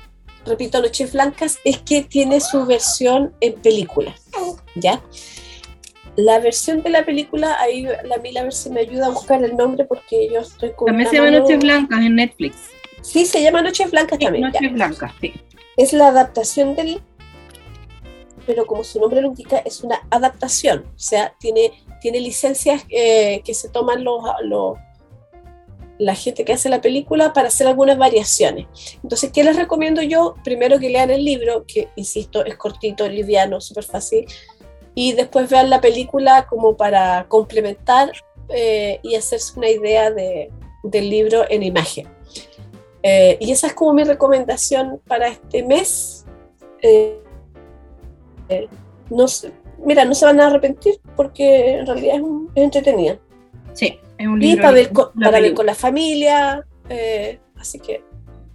repito, 0.46 0.82
Noches 0.82 1.14
Blancas, 1.14 1.60
es 1.64 1.78
que 1.78 2.04
tiene 2.04 2.42
su 2.42 2.66
versión 2.66 3.34
en 3.40 3.54
película, 3.62 4.16
¿ya? 4.76 5.02
la 6.18 6.40
versión 6.40 6.82
de 6.82 6.90
la 6.90 7.06
película, 7.06 7.58
ahí 7.62 7.88
la 8.04 8.18
Mila 8.18 8.42
a 8.42 8.44
ver 8.44 8.54
si 8.54 8.72
me 8.72 8.82
ayuda 8.82 9.06
a 9.06 9.10
buscar 9.10 9.44
el 9.44 9.56
nombre 9.56 9.86
porque 9.86 10.28
yo 10.34 10.42
estoy 10.42 10.72
con. 10.72 10.88
También 10.88 11.10
se 11.10 11.18
llama 11.18 11.32
Noches 11.32 11.60
Blancas 11.60 12.00
en 12.02 12.16
Netflix. 12.16 12.58
Sí, 13.02 13.26
se 13.26 13.42
llama 13.42 13.62
Noches 13.62 13.92
Blancas 13.92 14.18
Sí, 14.18 14.26
también. 14.26 14.52
ya. 14.52 14.60
Noches 14.60 14.74
Blancas, 14.74 15.12
sí. 15.22 15.34
Es 15.78 15.94
la 15.94 16.08
adaptación 16.08 16.76
del. 16.76 17.02
Pero 18.48 18.66
como 18.66 18.84
su 18.84 19.00
nombre 19.00 19.22
lo 19.22 19.28
indica, 19.28 19.60
es 19.60 19.84
una 19.84 20.08
adaptación. 20.10 20.86
O 20.96 21.00
sea, 21.00 21.36
tiene, 21.40 21.74
tiene 22.02 22.20
licencias 22.20 22.84
eh, 22.90 23.42
que 23.46 23.54
se 23.54 23.70
toman 23.70 24.04
los, 24.04 24.24
los, 24.42 24.78
la 26.00 26.16
gente 26.16 26.46
que 26.46 26.54
hace 26.54 26.70
la 26.70 26.82
película 26.82 27.34
para 27.34 27.50
hacer 27.50 27.68
algunas 27.68 27.98
variaciones. 27.98 28.66
Entonces, 29.04 29.32
¿qué 29.32 29.44
les 29.44 29.56
recomiendo 29.56 30.02
yo? 30.02 30.36
Primero 30.44 30.80
que 30.80 30.90
lean 30.90 31.12
el 31.12 31.24
libro, 31.24 31.66
que 31.68 31.90
insisto, 31.96 32.46
es 32.46 32.56
cortito, 32.56 33.08
liviano, 33.08 33.62
súper 33.62 33.84
fácil, 33.84 34.26
y 34.96 35.14
después 35.14 35.50
vean 35.50 35.70
la 35.70 35.82
película 35.82 36.48
como 36.48 36.76
para 36.76 37.28
complementar 37.28 38.12
eh, 38.50 39.00
y 39.04 39.16
hacerse 39.16 39.54
una 39.58 39.70
idea 39.70 40.10
de, 40.10 40.50
del 40.84 41.10
libro 41.10 41.46
en 41.50 41.64
imagen. 41.64 42.08
Eh, 43.04 43.38
y 43.40 43.52
esa 43.52 43.68
es 43.68 43.74
como 43.74 43.94
mi 43.94 44.04
recomendación 44.04 45.00
para 45.08 45.28
este 45.28 45.64
mes. 45.64 46.26
Eh, 46.82 47.22
no 49.10 49.28
sé, 49.28 49.52
mira, 49.84 50.06
no 50.06 50.14
se 50.16 50.26
van 50.26 50.40
a 50.42 50.48
arrepentir 50.48 50.96
porque 51.16 51.76
en 51.80 51.86
realidad 51.88 52.16
es, 52.16 52.22
un- 52.22 52.50
es 52.56 52.64
entretenida. 52.64 53.18
Sí, 53.74 54.00
es 54.18 54.28
un 54.28 54.42
Y 54.42 54.48
libro. 54.48 54.62
para 54.64 54.74
ver, 54.74 54.92
con, 54.92 55.10
la 55.16 55.26
para 55.28 55.40
ver 55.42 55.54
con 55.54 55.66
la 55.66 55.76
familia, 55.76 56.66
eh, 56.90 57.40
así 57.58 57.80
que 57.80 58.04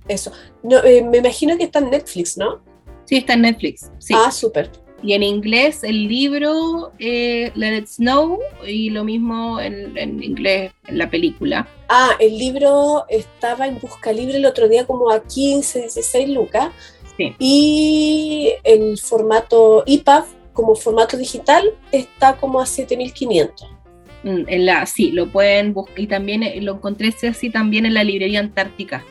eso. 0.09 0.33
No, 0.63 0.83
eh, 0.85 1.03
me 1.03 1.19
imagino 1.19 1.57
que 1.57 1.65
está 1.65 1.79
en 1.79 1.91
Netflix, 1.91 2.37
¿no? 2.37 2.61
Sí, 3.05 3.19
está 3.19 3.35
en 3.35 3.43
Netflix. 3.43 3.91
Sí. 3.99 4.15
Ah, 4.17 4.31
súper. 4.31 4.71
Y 5.05 5.15
en 5.15 5.25
inglés 5.25 5.83
el 5.83 6.07
libro 6.07 6.93
eh, 7.01 7.51
Let 7.57 7.77
It 7.79 7.87
Snow 7.89 8.39
y 8.65 8.91
lo 8.91 9.03
mismo 9.03 9.59
en, 9.61 9.97
en 9.99 10.23
inglés 10.23 10.73
en 10.87 10.97
la 10.99 11.11
película. 11.11 11.67
Ah, 11.89 12.11
el 12.21 12.39
libro 12.39 13.05
estaba 13.09 13.67
en 13.67 13.81
Busca 13.81 14.13
Libre 14.13 14.37
el 14.37 14.47
otro 14.47 14.69
día 14.69 14.87
como 14.87 15.11
a 15.11 15.21
15, 15.25 15.81
16 15.81 16.29
lucas. 16.29 16.69
Sí. 17.17 17.35
Y 17.39 18.53
el 18.65 18.99
formato 18.99 19.85
EPUB 19.87 20.25
como 20.53 20.75
formato 20.75 21.17
digital 21.17 21.65
está 21.93 22.37
como 22.37 22.61
a 22.61 22.67
7500. 22.67 23.69
Mm, 24.23 24.45
En 24.47 24.67
la, 24.67 24.87
sí, 24.87 25.11
lo 25.13 25.29
pueden 25.29 25.73
buscar. 25.75 25.99
Y 26.01 26.07
también 26.07 26.43
eh, 26.43 26.61
lo 26.61 26.75
encontré 26.75 27.15
así 27.29 27.51
también 27.51 27.87
en 27.87 27.95
la 27.95 28.05
librería 28.05 28.41
Antártica. 28.41 29.05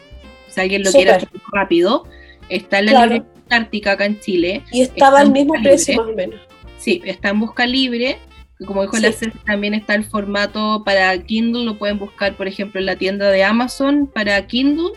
Si 0.48 0.60
alguien 0.62 0.84
lo 0.84 0.92
quiere 0.92 1.12
hacer 1.12 1.30
rápido, 1.52 2.06
está 2.50 2.80
en 2.80 2.86
la 2.88 2.92
Claro. 2.92 3.06
librería 3.14 3.32
Antártica 3.44 3.92
acá 3.94 4.06
en 4.06 4.20
Chile. 4.20 4.64
Y 4.72 4.82
estaba 4.82 5.20
al 5.20 5.32
mismo 5.32 5.54
precio 5.62 5.94
Libre. 6.06 6.06
más 6.06 6.14
o 6.14 6.16
menos. 6.16 6.48
Sí, 6.78 7.02
está 7.06 7.30
en 7.30 7.40
busca 7.40 7.66
libre. 7.68 8.18
Como 8.66 8.82
dijo 8.84 8.96
Sí. 8.98 9.02
la 9.02 9.12
Ceci, 9.12 9.38
también 9.46 9.74
está 9.74 9.96
el 9.96 10.06
formato 10.06 10.84
para 10.86 11.18
Kindle. 11.24 11.66
Lo 11.66 11.78
pueden 11.78 11.98
buscar, 12.00 12.36
por 12.38 12.48
ejemplo, 12.48 12.80
en 12.80 12.86
la 12.86 12.96
tienda 12.96 13.30
de 13.32 13.44
Amazon 13.44 14.08
para 14.08 14.46
Kindle. 14.48 14.92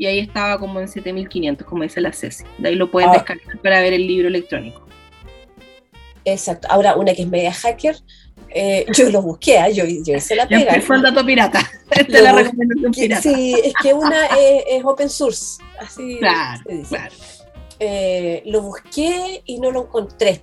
Y 0.00 0.06
ahí 0.06 0.18
estaba 0.20 0.58
como 0.58 0.80
en 0.80 0.88
7500, 0.88 1.66
como 1.66 1.82
dice 1.82 2.00
la 2.00 2.10
Ceci. 2.10 2.42
De 2.56 2.70
ahí 2.70 2.74
lo 2.74 2.90
pueden 2.90 3.10
Ah. 3.10 3.12
descargar 3.12 3.58
para 3.62 3.82
ver 3.82 3.92
el 3.92 4.06
libro 4.06 4.28
electrónico. 4.28 4.86
Exacto. 6.24 6.68
Ahora, 6.70 6.96
una 6.96 7.12
que 7.12 7.20
es 7.20 7.28
media 7.28 7.52
hacker, 7.52 7.96
eh, 8.48 8.86
yo 8.96 9.10
lo 9.10 9.20
busqué, 9.20 9.58
ah, 9.58 9.68
yo, 9.68 9.84
yo 9.84 10.14
hice 10.16 10.36
la 10.36 10.48
pega. 10.48 10.72
empezó 10.72 10.94
el 10.94 11.02
dato 11.02 11.22
pirata. 11.26 11.60
Es 11.90 12.08
la 12.08 12.32
recomendación 12.32 12.92
pirata. 12.92 13.20
Sí, 13.22 13.54
es 13.62 13.74
que 13.82 13.92
una 13.92 14.24
es, 14.26 14.64
es 14.68 14.84
open 14.86 15.10
source, 15.10 15.62
así 15.78 16.16
Claro, 16.18 16.62
se 16.66 16.72
dice. 16.76 16.88
claro. 16.96 17.14
Eh, 17.78 18.42
lo 18.46 18.62
busqué 18.62 19.42
y 19.44 19.58
no 19.60 19.70
lo 19.70 19.82
encontré. 19.82 20.40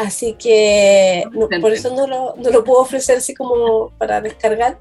Así 0.00 0.34
que 0.38 1.24
no, 1.32 1.48
Te 1.48 1.60
por 1.60 1.72
eso 1.72 1.96
no 1.96 2.06
lo, 2.06 2.34
no 2.36 2.50
lo 2.50 2.62
puedo 2.62 2.80
ofrecer 2.82 3.16
así 3.16 3.32
como 3.32 3.88
para 3.96 4.20
descargar. 4.20 4.78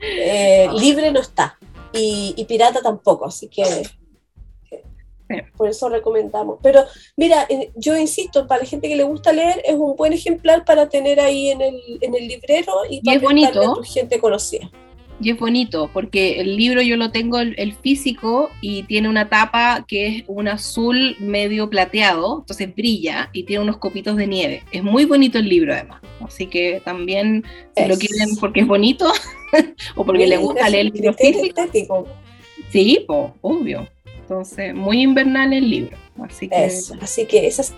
Eh, 0.00 0.68
libre 0.78 1.10
no 1.12 1.20
está 1.20 1.56
y, 1.94 2.34
y 2.36 2.44
pirata 2.44 2.80
tampoco, 2.80 3.26
así 3.26 3.48
que 3.48 3.62
por 5.56 5.68
eso 5.68 5.88
recomendamos. 5.88 6.58
Pero 6.62 6.84
mira, 7.16 7.46
yo 7.76 7.96
insisto, 7.96 8.46
para 8.46 8.62
la 8.62 8.68
gente 8.68 8.88
que 8.88 8.96
le 8.96 9.04
gusta 9.04 9.32
leer, 9.32 9.62
es 9.64 9.74
un 9.74 9.96
buen 9.96 10.12
ejemplar 10.12 10.64
para 10.64 10.88
tener 10.88 11.20
ahí 11.20 11.50
en 11.50 11.60
el, 11.60 11.80
en 12.00 12.14
el 12.14 12.28
librero 12.28 12.72
y, 12.88 13.00
para 13.02 13.16
es 13.16 13.22
bonito. 13.22 13.46
prestarle 13.48 13.72
a 13.72 13.74
tu 13.74 13.82
gente 13.82 14.18
conocida. 14.18 14.70
Y 15.20 15.30
es 15.30 15.38
bonito 15.38 15.88
porque 15.92 16.40
el 16.40 16.56
libro 16.56 16.82
yo 16.82 16.96
lo 16.96 17.12
tengo 17.12 17.38
el, 17.38 17.54
el 17.56 17.72
físico 17.72 18.50
y 18.60 18.82
tiene 18.82 19.08
una 19.08 19.28
tapa 19.28 19.84
que 19.86 20.06
es 20.08 20.24
un 20.26 20.48
azul 20.48 21.16
medio 21.20 21.70
plateado, 21.70 22.40
entonces 22.40 22.74
brilla 22.74 23.30
y 23.32 23.44
tiene 23.44 23.62
unos 23.62 23.76
copitos 23.76 24.16
de 24.16 24.26
nieve. 24.26 24.64
Es 24.72 24.82
muy 24.82 25.04
bonito 25.04 25.38
el 25.38 25.48
libro 25.48 25.72
además. 25.72 26.02
Así 26.20 26.46
que 26.46 26.82
también 26.84 27.44
si 27.76 27.86
lo 27.86 27.96
quieren 27.96 28.36
porque 28.40 28.60
es 28.60 28.66
bonito 28.66 29.06
o 29.96 30.04
porque 30.04 30.26
le 30.26 30.36
gusta 30.36 30.68
leer 30.68 30.86
el 30.86 30.92
libro 30.92 31.14
criterio 31.14 31.40
físico, 31.40 31.60
estético. 31.60 32.08
sí, 32.70 33.06
obvio. 33.42 33.88
Entonces, 34.20 34.74
muy 34.74 35.02
invernal 35.02 35.52
el 35.52 35.68
libro. 35.68 35.96
Así 36.22 36.48
que 36.48 36.64
Eso, 36.64 36.94
así 37.00 37.26
que 37.26 37.46
esa 37.46 37.62
es 37.62 37.74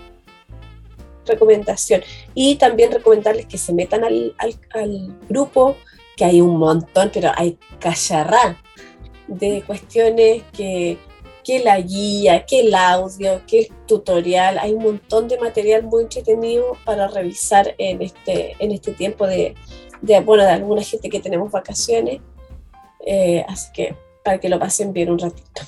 recomendación. 1.25 2.01
Y 2.33 2.55
también 2.55 2.91
recomendarles 2.91 3.45
que 3.47 3.57
se 3.57 3.73
metan 3.73 4.03
al, 4.03 4.33
al- 4.37 4.59
al 4.73 5.15
grupo, 5.27 5.75
que 6.15 6.25
hay 6.25 6.41
un 6.41 6.57
montón, 6.57 7.11
pero 7.13 7.31
hay 7.35 7.57
cacharrá 7.79 8.57
de 9.27 9.61
cuestiones 9.67 10.43
que, 10.55 10.97
que 11.43 11.59
la 11.59 11.79
guía, 11.81 12.45
que 12.45 12.61
el 12.61 12.73
audio, 12.73 13.41
que 13.45 13.59
el 13.59 13.67
tutorial, 13.87 14.57
hay 14.57 14.71
un 14.73 14.83
montón 14.83 15.27
de 15.27 15.37
material 15.37 15.83
muy 15.83 16.03
entretenido 16.03 16.77
para 16.85 17.07
revisar 17.09 17.75
en 17.77 18.01
este, 18.01 18.55
en 18.59 18.71
este 18.71 18.93
tiempo 18.93 19.27
de, 19.27 19.53
de, 20.01 20.19
bueno, 20.21 20.43
de 20.43 20.49
alguna 20.51 20.81
gente 20.81 21.09
que 21.09 21.19
tenemos 21.19 21.51
vacaciones. 21.51 22.19
Eh, 23.05 23.43
así 23.47 23.71
que 23.73 23.95
para 24.23 24.39
que 24.39 24.49
lo 24.49 24.59
pasen 24.59 24.91
bien 24.93 25.09
un 25.11 25.19
ratito. 25.19 25.61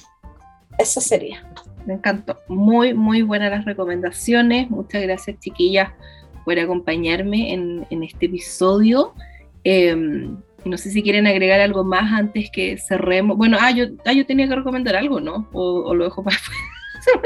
Eso 0.78 1.00
sería. 1.02 1.44
Me 1.86 1.94
encantó. 1.94 2.38
Muy, 2.48 2.94
muy 2.94 3.22
buenas 3.22 3.52
las 3.52 3.66
recomendaciones. 3.66 4.70
Muchas 4.70 5.02
gracias, 5.02 5.40
chiquillas, 5.40 5.90
por 6.46 6.60
acompañarme 6.60 7.54
en, 7.54 7.86
en 7.90 8.04
este 8.04 8.26
episodio. 8.28 9.14
Eh, 9.64 9.96
no 10.66 10.78
sé 10.78 10.92
si 10.92 11.02
quieren 11.02 11.26
agregar 11.26 11.62
algo 11.62 11.84
más 11.86 12.12
antes 12.12 12.50
que 12.52 12.78
cerremos. 12.78 13.38
Bueno, 13.38 13.58
ah, 13.60 13.72
yo, 13.72 13.86
ah, 14.06 14.12
yo 14.14 14.26
tenía 14.26 14.48
que 14.48 14.56
recomendar 14.56 14.96
algo, 14.98 15.20
¿no? 15.22 15.48
O, 15.54 15.84
o 15.86 15.96
lo 15.96 16.04
dejo 16.04 16.22
para. 16.24 16.38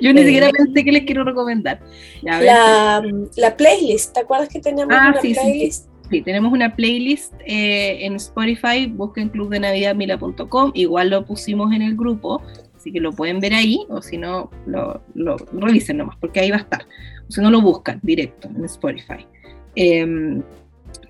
Yo 0.00 0.12
ni 0.14 0.22
Eh. 0.22 0.24
siquiera 0.24 0.48
pensé 0.50 0.82
que 0.84 0.92
les 0.92 1.04
quiero 1.04 1.24
recomendar. 1.24 1.80
Ya, 2.22 2.40
La, 2.40 3.02
la 3.36 3.56
playlist, 3.56 4.14
¿te 4.14 4.20
acuerdas 4.20 4.48
que 4.48 4.60
teníamos 4.60 4.94
Ah, 4.98 5.08
una 5.12 5.20
sí, 5.20 5.34
sí, 5.34 5.70
sí. 5.70 5.82
Sí, 6.10 6.22
tenemos 6.22 6.52
una 6.52 6.74
playlist 6.74 7.34
eh, 7.44 8.06
en 8.06 8.14
Spotify, 8.14 8.86
busquen 8.86 9.28
Club 9.28 9.50
de 9.50 9.60
Navidad 9.60 9.94
Mila.com, 9.94 10.70
igual 10.74 11.10
lo 11.10 11.24
pusimos 11.26 11.72
en 11.74 11.82
el 11.82 11.96
grupo, 11.96 12.42
así 12.74 12.90
que 12.92 13.00
lo 13.00 13.12
pueden 13.12 13.40
ver 13.40 13.52
ahí, 13.52 13.84
o 13.90 14.00
si 14.00 14.16
no, 14.16 14.50
lo, 14.66 15.02
lo 15.14 15.36
revisen 15.52 15.98
nomás, 15.98 16.16
porque 16.16 16.40
ahí 16.40 16.50
va 16.50 16.56
a 16.56 16.60
estar. 16.60 16.86
O 17.28 17.32
si 17.32 17.42
no, 17.42 17.50
lo 17.50 17.60
buscan 17.60 18.00
directo 18.02 18.48
en 18.48 18.64
Spotify. 18.64 19.26
Em, 19.74 20.42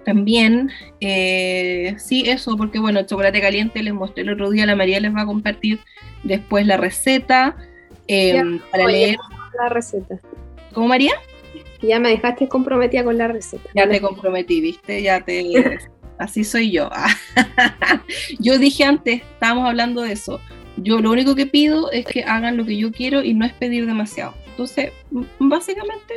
también, 0.04 0.70
eh, 1.00 1.94
sí, 1.98 2.28
eso, 2.28 2.56
porque 2.56 2.78
bueno, 2.78 3.00
el 3.00 3.06
chocolate 3.06 3.40
caliente 3.40 3.82
les 3.82 3.94
mostré 3.94 4.22
el 4.22 4.30
otro 4.30 4.50
día, 4.50 4.66
la 4.66 4.74
María 4.74 4.98
les 5.00 5.14
va 5.14 5.22
a 5.22 5.26
compartir 5.26 5.78
después 6.24 6.66
la 6.66 6.76
receta 6.76 7.56
em, 8.08 8.58
para 8.70 8.86
leer. 8.86 9.16
La 9.60 9.68
receta. 9.68 10.18
¿Cómo 10.72 10.88
María? 10.88 11.12
Ya 11.82 12.00
me 12.00 12.10
dejaste 12.10 12.48
comprometida 12.48 13.04
con 13.04 13.18
la 13.18 13.28
receta. 13.28 13.70
Ya 13.74 13.88
te 13.88 14.00
comprometí, 14.00 14.60
¿viste? 14.60 15.02
Ya 15.02 15.20
te... 15.20 15.78
Así 16.18 16.42
soy 16.42 16.72
yo. 16.72 16.90
yo 18.40 18.58
dije 18.58 18.84
antes, 18.84 19.22
estábamos 19.22 19.68
hablando 19.68 20.02
de 20.02 20.12
eso. 20.12 20.40
Yo 20.76 21.00
lo 21.00 21.12
único 21.12 21.34
que 21.36 21.46
pido 21.46 21.90
es 21.92 22.04
que 22.06 22.24
hagan 22.24 22.56
lo 22.56 22.66
que 22.66 22.76
yo 22.76 22.90
quiero 22.90 23.22
y 23.22 23.34
no 23.34 23.46
es 23.46 23.52
pedir 23.52 23.86
demasiado. 23.86 24.34
Entonces, 24.48 24.92
básicamente, 25.38 26.14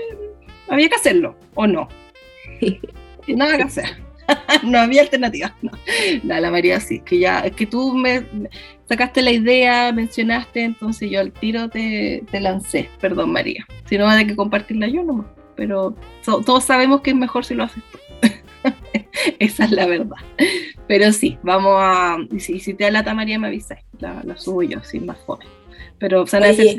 había 0.67 0.89
que 0.89 0.95
hacerlo, 0.95 1.35
¿o 1.53 1.67
no? 1.67 1.87
Nada 3.27 3.57
que 3.57 3.63
hacer. 3.63 3.85
no 4.63 4.79
había 4.79 5.03
alternativa. 5.03 5.55
No. 5.61 5.71
La, 6.23 6.39
la 6.39 6.49
María 6.49 6.79
sí, 6.79 6.99
que 7.01 7.19
ya, 7.19 7.41
es 7.41 7.55
que 7.55 7.67
tú 7.67 7.93
me 7.93 8.25
sacaste 8.89 9.21
la 9.21 9.31
idea, 9.31 9.91
mencionaste, 9.91 10.63
entonces 10.63 11.09
yo 11.11 11.19
al 11.19 11.31
tiro 11.31 11.69
te, 11.69 12.23
te 12.31 12.39
lancé. 12.39 12.89
Perdón, 12.99 13.31
María. 13.31 13.67
Si 13.85 13.97
no, 13.97 14.09
a 14.09 14.23
que 14.23 14.35
compartirla 14.35 14.87
yo 14.87 15.03
nomás. 15.03 15.27
Pero 15.55 15.95
so- 16.21 16.41
todos 16.41 16.63
sabemos 16.63 17.01
que 17.01 17.11
es 17.11 17.15
mejor 17.15 17.45
si 17.45 17.53
lo 17.55 17.63
haces 17.63 17.83
tú. 17.91 17.99
Esa 19.39 19.65
es 19.65 19.71
la 19.71 19.85
verdad. 19.85 20.17
Pero 20.87 21.11
sí, 21.13 21.37
vamos 21.43 21.73
a. 21.77 22.17
Y 22.31 22.39
si, 22.39 22.59
si 22.59 22.73
te 22.73 22.83
da 22.85 22.91
lata 22.91 23.13
María, 23.13 23.39
me 23.39 23.47
avisas. 23.47 23.79
La, 23.99 24.21
la 24.23 24.37
subo 24.37 24.63
yo, 24.63 24.83
sin 24.83 25.05
más 25.05 25.17
joven. 25.19 25.47
Pero, 25.99 26.23
o 26.23 26.27
sea, 26.27 26.39
Oye, 26.41 26.77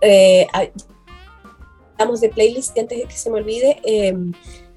eh, 0.00 0.46
ah, 0.52 0.64
hablamos 1.98 2.20
de 2.20 2.28
playlist 2.30 2.76
y 2.76 2.80
antes 2.80 2.98
de 2.98 3.04
que 3.04 3.12
se 3.16 3.30
me 3.30 3.36
olvide, 3.38 3.80
eh, 3.84 4.14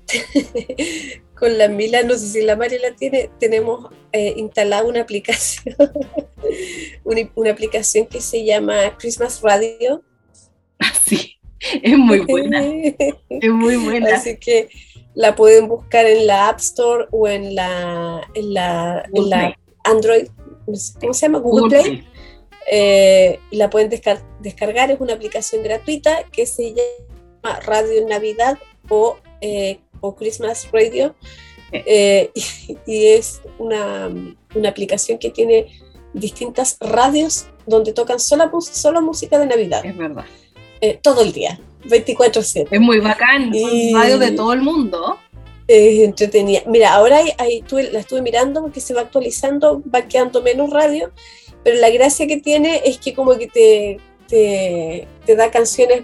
con 1.35 1.57
la 1.57 1.67
Mila, 1.67 2.03
no 2.03 2.13
sé 2.15 2.27
si 2.27 2.41
la 2.41 2.55
María 2.55 2.79
la 2.81 2.95
tiene, 2.95 3.29
tenemos 3.39 3.89
eh, 4.11 4.33
instalada 4.37 4.83
una 4.83 5.01
aplicación, 5.01 5.75
una, 7.03 7.21
una 7.35 7.51
aplicación 7.51 8.05
que 8.07 8.21
se 8.21 8.45
llama 8.45 8.75
Christmas 8.97 9.41
Radio, 9.41 10.03
así. 10.79 11.34
es 11.81 11.97
muy 11.97 12.19
buena. 12.27 12.63
es 12.63 13.51
muy 13.51 13.77
buena. 13.77 14.15
Así 14.15 14.37
que 14.37 14.69
la 15.13 15.35
pueden 15.35 15.67
buscar 15.67 16.05
en 16.05 16.27
la 16.27 16.49
App 16.49 16.59
Store 16.59 17.05
o 17.11 17.27
en 17.27 17.55
la, 17.55 18.21
en 18.33 18.53
la, 18.53 19.05
Android, 19.83 20.27
¿cómo 20.99 21.13
se 21.13 21.25
llama? 21.25 21.39
Google, 21.39 21.69
Play. 21.69 22.03
Eh, 22.69 23.39
y 23.51 23.57
la 23.57 23.69
pueden 23.69 23.89
descargar, 24.41 24.91
es 24.91 24.99
una 24.99 25.13
aplicación 25.13 25.63
gratuita 25.63 26.23
que 26.31 26.45
se 26.47 26.73
llama 26.73 27.59
Radio 27.61 28.05
Navidad 28.07 28.57
o, 28.89 29.17
eh, 29.41 29.79
o 30.01 30.15
Christmas 30.15 30.69
Radio. 30.71 31.15
Eh, 31.71 32.31
y, 32.85 33.07
es 33.07 33.41
una, 33.59 34.09
una, 34.55 34.69
aplicación 34.69 35.17
que 35.17 35.29
tiene 35.29 35.67
distintas 36.13 36.77
radios 36.79 37.47
donde 37.65 37.93
tocan 37.93 38.19
solo, 38.19 38.49
solo 38.61 39.01
música 39.01 39.37
de 39.37 39.45
Navidad. 39.45 39.85
Es 39.85 39.95
verdad. 39.95 40.25
Todo 40.93 41.21
el 41.21 41.31
día, 41.31 41.59
24/7. 41.85 42.67
Es 42.71 42.81
muy 42.81 42.99
bacán, 42.99 43.53
y... 43.53 43.93
radios 43.93 44.19
de 44.19 44.31
todo 44.31 44.53
el 44.53 44.61
mundo. 44.61 45.17
Es 45.67 46.03
entretenida. 46.03 46.61
Mira, 46.67 46.93
ahora 46.93 47.19
hay, 47.37 47.63
la 47.91 47.99
estuve 47.99 48.21
mirando 48.21 48.61
porque 48.61 48.79
se 48.79 48.93
va 48.93 49.01
actualizando, 49.01 49.81
va 49.93 50.03
quedando 50.03 50.43
menos 50.43 50.69
radio, 50.69 51.11
pero 51.63 51.77
la 51.79 51.89
gracia 51.89 52.27
que 52.27 52.37
tiene 52.37 52.81
es 52.85 52.99
que 52.99 53.15
como 53.15 53.35
que 53.35 53.47
te, 53.47 53.97
te, 55.25 55.35
da 55.35 55.49
canciones, 55.49 56.03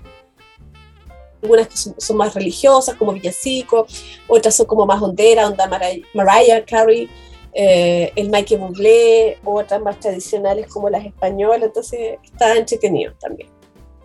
algunas 1.44 1.68
que 1.68 1.76
son, 2.02 2.18
más 2.18 2.34
religiosas, 2.34 2.96
como 2.96 3.14
Villacico, 3.14 3.86
otras 4.28 4.56
son 4.56 4.66
como 4.66 4.88
más 4.88 5.02
hondera, 5.02 5.48
onda 5.48 5.70
Mariah, 6.14 6.66
Carey, 6.66 7.08
eh, 7.54 8.12
el 8.16 8.30
Michael 8.30 8.62
Bublé, 8.62 9.38
otras 9.44 9.82
más 9.82 10.00
tradicionales 10.00 10.68
como 10.68 10.90
las 10.90 11.06
españolas, 11.06 11.64
entonces 11.64 12.18
está 12.24 12.56
entretenido 12.56 13.14
también. 13.20 13.50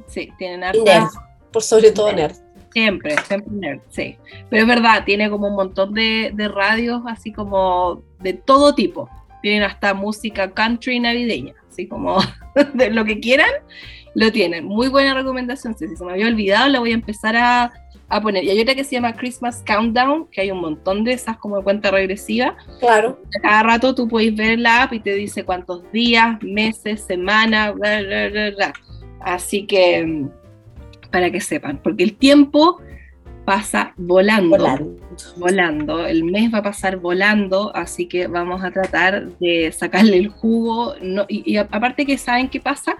Sí, 0.06 0.32
tienen 0.38 0.60
nerd, 0.60 0.78
por 1.52 1.62
sobre 1.62 1.92
todo 1.92 2.12
nerd. 2.12 2.36
Siempre, 2.72 3.16
siempre 3.26 3.52
nerd, 3.52 3.80
sí. 3.88 4.16
Pero 4.50 4.62
es 4.62 4.68
verdad, 4.68 5.04
tiene 5.04 5.30
como 5.30 5.48
un 5.48 5.56
montón 5.56 5.94
de, 5.94 6.30
de 6.34 6.48
radios 6.48 7.02
así 7.06 7.32
como 7.32 8.02
de 8.20 8.34
todo 8.34 8.74
tipo 8.74 9.08
tienen 9.46 9.62
hasta 9.62 9.94
música 9.94 10.50
country 10.50 10.98
navideña, 10.98 11.54
así 11.70 11.86
como 11.86 12.18
de 12.74 12.90
lo 12.90 13.04
que 13.04 13.20
quieran, 13.20 13.48
lo 14.16 14.32
tienen. 14.32 14.64
Muy 14.64 14.88
buena 14.88 15.14
recomendación, 15.14 15.78
si 15.78 15.86
se 15.86 16.04
me 16.04 16.14
había 16.14 16.26
olvidado, 16.26 16.68
la 16.68 16.80
voy 16.80 16.90
a 16.90 16.94
empezar 16.94 17.36
a, 17.36 17.72
a, 18.08 18.20
poner. 18.20 18.42
Y 18.42 18.50
hay 18.50 18.60
otra 18.60 18.74
que 18.74 18.82
se 18.82 18.96
llama 18.96 19.14
Christmas 19.14 19.62
Countdown, 19.64 20.26
que 20.32 20.40
hay 20.40 20.50
un 20.50 20.60
montón 20.60 21.04
de 21.04 21.12
esas 21.12 21.36
como 21.36 21.62
cuenta 21.62 21.92
regresiva. 21.92 22.56
Claro. 22.80 23.22
Cada 23.40 23.62
rato 23.62 23.94
tú 23.94 24.08
puedes 24.08 24.34
ver 24.34 24.58
la 24.58 24.82
app 24.82 24.94
y 24.94 24.98
te 24.98 25.14
dice 25.14 25.44
cuántos 25.44 25.88
días, 25.92 26.42
meses, 26.42 27.02
semanas, 27.02 27.72
bla, 27.76 28.02
bla, 28.02 28.28
bla, 28.28 28.50
bla. 28.50 28.72
Así 29.26 29.66
que, 29.66 30.28
para 31.10 31.32
que 31.32 31.40
sepan, 31.40 31.80
porque 31.82 32.04
el 32.04 32.14
tiempo 32.14 32.80
pasa 33.44 33.92
volando, 33.96 34.56
volando, 35.36 36.06
El 36.06 36.22
mes 36.22 36.54
va 36.54 36.58
a 36.58 36.62
pasar 36.62 36.98
volando, 36.98 37.74
así 37.74 38.06
que 38.06 38.28
vamos 38.28 38.62
a 38.62 38.70
tratar 38.70 39.36
de 39.38 39.72
sacarle 39.72 40.16
el 40.18 40.28
jugo. 40.28 40.94
y, 41.28 41.56
aparte 41.56 42.06
que 42.06 42.16
saben 42.18 42.48
qué 42.48 42.60
pasa, 42.60 42.96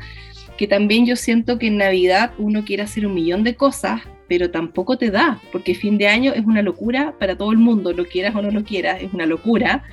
que 0.58 0.66
también 0.66 1.06
yo 1.06 1.14
siento 1.14 1.60
que 1.60 1.68
en 1.68 1.76
Navidad 1.76 2.32
uno 2.38 2.64
quiere 2.64 2.82
hacer 2.82 3.06
un 3.06 3.14
millón 3.14 3.44
de 3.44 3.54
cosas, 3.54 4.00
pero 4.26 4.50
tampoco 4.50 4.98
te 4.98 5.12
da, 5.12 5.40
porque 5.52 5.76
fin 5.76 5.96
de 5.96 6.08
año 6.08 6.32
es 6.32 6.44
una 6.44 6.62
locura 6.62 7.14
para 7.20 7.36
todo 7.36 7.52
el 7.52 7.58
mundo, 7.58 7.92
lo 7.92 8.04
quieras 8.04 8.34
o 8.34 8.42
no 8.42 8.50
lo 8.50 8.64
quieras, 8.64 9.00
es 9.00 9.12
una 9.12 9.26
locura. 9.26 9.84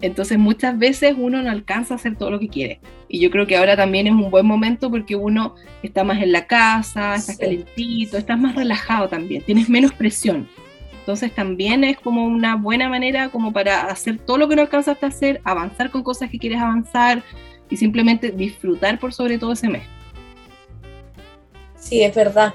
Entonces 0.00 0.38
muchas 0.38 0.78
veces 0.78 1.14
uno 1.18 1.42
no 1.42 1.50
alcanza 1.50 1.94
a 1.94 1.96
hacer 1.96 2.16
todo 2.16 2.30
lo 2.30 2.38
que 2.38 2.48
quiere. 2.48 2.80
Y 3.08 3.18
yo 3.20 3.30
creo 3.30 3.46
que 3.46 3.56
ahora 3.56 3.76
también 3.76 4.06
es 4.06 4.12
un 4.12 4.30
buen 4.30 4.46
momento 4.46 4.90
porque 4.90 5.16
uno 5.16 5.56
está 5.82 6.04
más 6.04 6.22
en 6.22 6.32
la 6.32 6.46
casa, 6.46 7.16
estás 7.16 7.38
calentito, 7.38 8.16
estás 8.16 8.38
más 8.38 8.54
relajado 8.54 9.08
también, 9.08 9.42
tienes 9.42 9.68
menos 9.68 9.92
presión. 9.92 10.48
Entonces 11.00 11.34
también 11.34 11.84
es 11.84 11.98
como 11.98 12.26
una 12.26 12.54
buena 12.54 12.88
manera 12.88 13.30
como 13.30 13.52
para 13.52 13.86
hacer 13.86 14.18
todo 14.18 14.38
lo 14.38 14.48
que 14.48 14.56
no 14.56 14.62
alcanzaste 14.62 15.06
a 15.06 15.08
hacer, 15.08 15.40
avanzar 15.42 15.90
con 15.90 16.02
cosas 16.02 16.30
que 16.30 16.38
quieres 16.38 16.60
avanzar 16.60 17.22
y 17.70 17.76
simplemente 17.76 18.30
disfrutar 18.30 18.98
por 19.00 19.12
sobre 19.12 19.38
todo 19.38 19.52
ese 19.52 19.68
mes. 19.68 19.82
Sí, 21.76 22.02
es 22.02 22.14
verdad. 22.14 22.54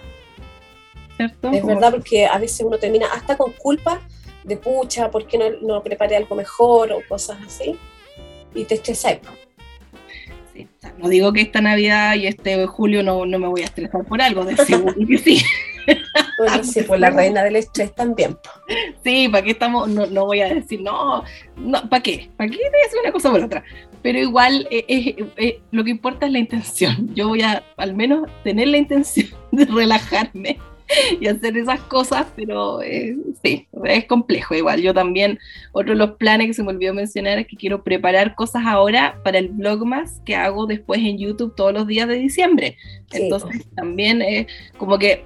¿Cierto? 1.18 1.52
Es 1.52 1.66
verdad 1.66 1.92
porque 1.92 2.26
a 2.26 2.38
veces 2.38 2.62
uno 2.66 2.78
termina 2.78 3.08
hasta 3.14 3.36
con 3.36 3.52
culpa 3.54 4.02
de 4.44 4.58
pucha, 4.58 5.10
¿por 5.10 5.28
qué 5.28 5.38
no, 5.38 5.46
no 5.62 5.84
preparé 5.84 6.16
algo 6.16 6.36
mejor 6.36 6.92
o 6.92 7.02
cosas 7.08 7.38
así? 7.46 7.76
Y 8.54 8.66
te 8.66 8.76
estresas. 8.76 9.20
Sí, 10.54 10.68
no 11.00 11.10
digo 11.10 11.34
que 11.34 11.42
esta 11.42 11.62
Navidad 11.62 12.16
y 12.16 12.28
este 12.28 12.66
julio 12.68 13.02
no, 13.02 13.26
no 13.26 13.40
me 13.40 13.48
voy 13.48 13.62
a 13.62 13.66
estresar 13.66 14.06
por 14.06 14.22
algo, 14.22 14.46
de 14.46 14.56
seguro 14.58 14.94
que 15.08 15.18
sí. 15.18 15.42
Bueno, 16.38 16.64
sí, 16.64 16.82
pues 16.84 17.00
la 17.00 17.10
reina 17.10 17.44
del 17.44 17.56
estrés 17.56 17.94
también. 17.94 18.38
Sí, 19.04 19.28
¿para 19.30 19.44
qué 19.44 19.52
estamos? 19.52 19.90
No, 19.90 20.06
no 20.06 20.26
voy 20.26 20.42
a 20.42 20.54
decir, 20.54 20.82
no, 20.82 21.24
no 21.58 21.90
¿para 21.90 22.04
qué? 22.04 22.30
¿Para 22.38 22.50
qué 22.50 22.58
decir 22.58 23.00
una 23.02 23.12
cosa 23.12 23.32
por 23.32 23.44
otra? 23.44 23.64
Pero 24.02 24.20
igual 24.20 24.68
eh, 24.70 24.86
eh, 25.38 25.62
lo 25.72 25.84
que 25.84 25.92
importa 25.92 26.26
es 26.26 26.32
la 26.32 26.40
intención. 26.40 27.14
Yo 27.16 27.30
voy 27.30 27.42
a 27.42 27.64
al 27.78 27.96
menos 27.96 28.30
tener 28.44 28.68
la 28.68 28.78
intención 28.78 29.28
de 29.52 29.66
relajarme 29.66 30.60
y 31.20 31.28
hacer 31.28 31.58
esas 31.58 31.80
cosas, 31.82 32.28
pero 32.36 32.82
eh, 32.82 33.16
sí, 33.44 33.68
es 33.86 34.06
complejo 34.06 34.56
igual. 34.56 34.82
Yo 34.82 34.94
también, 34.94 35.40
otro 35.72 35.92
de 35.92 35.98
los 35.98 36.12
planes 36.12 36.48
que 36.48 36.54
se 36.54 36.64
me 36.64 36.70
olvidó 36.70 36.94
mencionar 36.94 37.40
es 37.40 37.48
que 37.48 37.56
quiero 37.56 37.84
preparar 37.84 38.36
cosas 38.36 38.64
ahora 38.66 39.20
para 39.24 39.38
el 39.38 39.54
más 39.86 40.22
que 40.26 40.36
hago 40.36 40.66
después 40.66 41.00
en 41.00 41.18
YouTube 41.18 41.56
todos 41.56 41.74
los 41.74 41.88
días 41.88 42.08
de 42.08 42.16
diciembre. 42.16 42.78
Entonces 43.12 43.66
también 43.76 44.22
es 44.22 44.48
como 44.78 44.98
que 44.98 45.26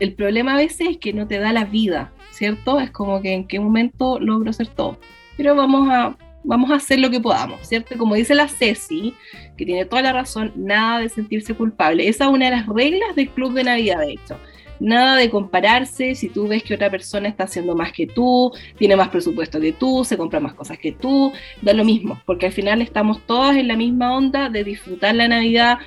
el 0.00 0.14
problema 0.14 0.54
a 0.54 0.58
veces 0.58 0.88
es 0.90 0.98
que 0.98 1.12
no 1.12 1.26
te 1.26 1.38
da 1.38 1.52
la 1.52 1.64
vida, 1.64 2.12
¿cierto? 2.30 2.80
Es 2.80 2.90
como 2.90 3.20
que 3.22 3.32
en 3.32 3.46
qué 3.46 3.60
momento 3.60 4.18
logro 4.20 4.50
hacer 4.50 4.68
todo. 4.68 4.98
Pero 5.36 5.54
vamos 5.54 5.88
a, 5.90 6.16
vamos 6.42 6.70
a 6.70 6.76
hacer 6.76 6.98
lo 6.98 7.10
que 7.10 7.20
podamos, 7.20 7.66
¿cierto? 7.66 7.96
Como 7.96 8.14
dice 8.14 8.34
la 8.34 8.48
Ceci, 8.48 9.14
que 9.56 9.64
tiene 9.64 9.84
toda 9.84 10.02
la 10.02 10.12
razón, 10.12 10.52
nada 10.56 11.00
de 11.00 11.08
sentirse 11.08 11.54
culpable. 11.54 12.08
Esa 12.08 12.24
es 12.24 12.30
una 12.30 12.46
de 12.46 12.50
las 12.52 12.66
reglas 12.66 13.14
del 13.16 13.30
Club 13.30 13.54
de 13.54 13.64
Navidad, 13.64 14.00
de 14.00 14.12
hecho 14.12 14.36
nada 14.80 15.16
de 15.16 15.30
compararse, 15.30 16.14
si 16.14 16.28
tú 16.28 16.48
ves 16.48 16.62
que 16.62 16.74
otra 16.74 16.90
persona 16.90 17.28
está 17.28 17.44
haciendo 17.44 17.74
más 17.74 17.92
que 17.92 18.06
tú, 18.06 18.52
tiene 18.78 18.96
más 18.96 19.08
presupuesto 19.08 19.60
que 19.60 19.72
tú, 19.72 20.04
se 20.04 20.16
compra 20.16 20.40
más 20.40 20.54
cosas 20.54 20.78
que 20.78 20.92
tú, 20.92 21.32
da 21.62 21.72
lo 21.72 21.84
mismo, 21.84 22.20
porque 22.26 22.46
al 22.46 22.52
final 22.52 22.82
estamos 22.82 23.20
todas 23.26 23.56
en 23.56 23.68
la 23.68 23.76
misma 23.76 24.16
onda 24.16 24.48
de 24.48 24.64
disfrutar 24.64 25.14
la 25.14 25.28
Navidad, 25.28 25.78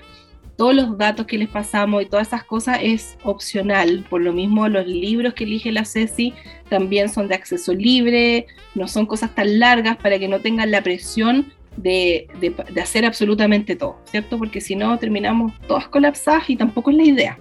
todos 0.57 0.73
los 0.73 0.97
datos 0.97 1.27
que 1.27 1.37
les 1.37 1.49
pasamos 1.49 2.01
y 2.01 2.07
todas 2.07 2.27
esas 2.27 2.43
cosas 2.43 2.79
es 2.81 3.17
opcional. 3.23 4.03
Por 4.09 4.21
lo 4.21 4.33
mismo, 4.33 4.67
los 4.67 4.87
libros 4.87 5.35
que 5.35 5.43
elige 5.43 5.71
la 5.71 5.85
Ceci 5.85 6.33
también 6.67 7.09
son 7.09 7.27
de 7.27 7.35
acceso 7.35 7.73
libre, 7.73 8.47
no 8.73 8.87
son 8.87 9.05
cosas 9.05 9.35
tan 9.35 9.59
largas 9.59 9.97
para 9.97 10.17
que 10.17 10.27
no 10.27 10.39
tengan 10.39 10.71
la 10.71 10.81
presión 10.81 11.53
de, 11.77 12.27
de 12.41 12.81
hacer 12.81 13.05
absolutamente 13.05 13.75
todo, 13.75 13.99
¿cierto? 14.05 14.39
Porque 14.39 14.59
si 14.59 14.75
no, 14.75 14.97
terminamos 14.97 15.53
todas 15.67 15.87
colapsadas 15.87 16.49
y 16.49 16.55
tampoco 16.55 16.89
es 16.89 16.97
la 16.97 17.03
idea. 17.03 17.39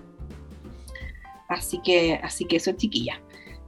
Así 1.49 1.81
que, 1.83 2.21
así 2.23 2.45
que 2.45 2.57
eso, 2.57 2.73
chiquilla. 2.73 3.21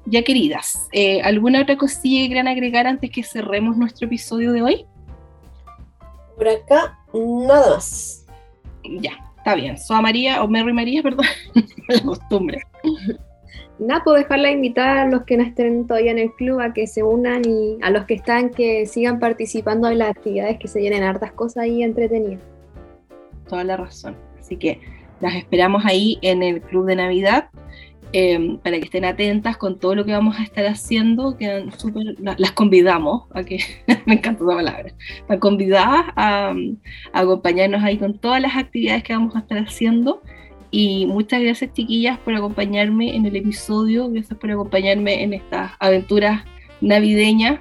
Ya 0.06 0.22
queridas, 0.22 0.88
eh, 0.92 1.20
¿alguna 1.22 1.62
otra 1.62 1.76
cosilla 1.76 2.22
que 2.22 2.26
quieran 2.28 2.48
agregar 2.48 2.86
antes 2.86 3.10
que 3.10 3.22
cerremos 3.22 3.76
nuestro 3.76 4.06
episodio 4.06 4.52
de 4.52 4.62
hoy? 4.62 4.86
Por 6.36 6.48
acá, 6.48 6.98
nada 7.12 7.74
más. 7.74 8.24
Ya, 8.84 9.12
está 9.36 9.54
bien. 9.54 9.76
Soa 9.76 10.00
María, 10.00 10.42
o 10.42 10.48
Mary 10.48 10.72
María, 10.72 11.02
perdón, 11.02 11.26
la 11.88 12.00
costumbre. 12.00 12.62
Nada, 13.78 14.02
puedo 14.02 14.16
dejarla 14.16 14.50
invitar 14.50 14.98
a 14.98 15.06
los 15.06 15.24
que 15.24 15.36
no 15.36 15.44
estén 15.44 15.86
todavía 15.86 16.10
en 16.10 16.18
el 16.18 16.32
club 16.32 16.60
a 16.60 16.72
que 16.72 16.86
se 16.86 17.02
unan 17.02 17.42
y 17.44 17.78
a 17.82 17.90
los 17.90 18.06
que 18.06 18.14
están 18.14 18.50
que 18.50 18.86
sigan 18.86 19.20
participando 19.20 19.88
en 19.88 19.98
las 19.98 20.10
actividades 20.10 20.58
que 20.58 20.68
se 20.68 20.80
llenen 20.80 21.04
hartas 21.04 21.32
cosas 21.32 21.66
y 21.66 21.82
entretenidas. 21.82 22.42
Toda 23.48 23.62
la 23.64 23.76
razón. 23.76 24.16
Así 24.38 24.56
que 24.56 24.80
las 25.20 25.34
esperamos 25.34 25.84
ahí 25.84 26.18
en 26.22 26.42
el 26.42 26.60
Club 26.60 26.86
de 26.86 26.96
Navidad 26.96 27.50
em, 28.12 28.58
para 28.58 28.78
que 28.78 28.84
estén 28.84 29.04
atentas 29.04 29.56
con 29.56 29.78
todo 29.78 29.94
lo 29.94 30.04
que 30.04 30.12
vamos 30.12 30.38
a 30.38 30.42
estar 30.42 30.64
haciendo. 30.66 31.36
Quedan 31.36 31.70
las 32.38 32.52
convidamos 32.52 33.24
a 33.34 33.42
que, 33.42 33.58
me 34.06 34.14
encanta 34.14 34.44
esa 34.44 34.54
palabra, 34.54 34.92
están 35.16 35.38
convidadas 35.38 36.06
a, 36.16 36.54
acompañarnos 37.12 37.82
ahí 37.82 37.98
con 37.98 38.18
todas 38.18 38.40
las 38.40 38.56
actividades 38.56 39.02
que 39.02 39.12
vamos 39.12 39.34
a 39.36 39.40
estar 39.40 39.58
haciendo. 39.58 40.22
Y 40.70 41.06
muchas 41.06 41.40
gracias 41.40 41.72
chiquillas 41.72 42.18
por 42.18 42.34
acompañarme 42.34 43.16
en 43.16 43.24
el 43.24 43.36
episodio, 43.36 44.10
gracias 44.10 44.38
por 44.38 44.50
acompañarme 44.50 45.22
en 45.22 45.32
estas 45.32 45.72
aventuras 45.78 46.44
navideñas 46.82 47.60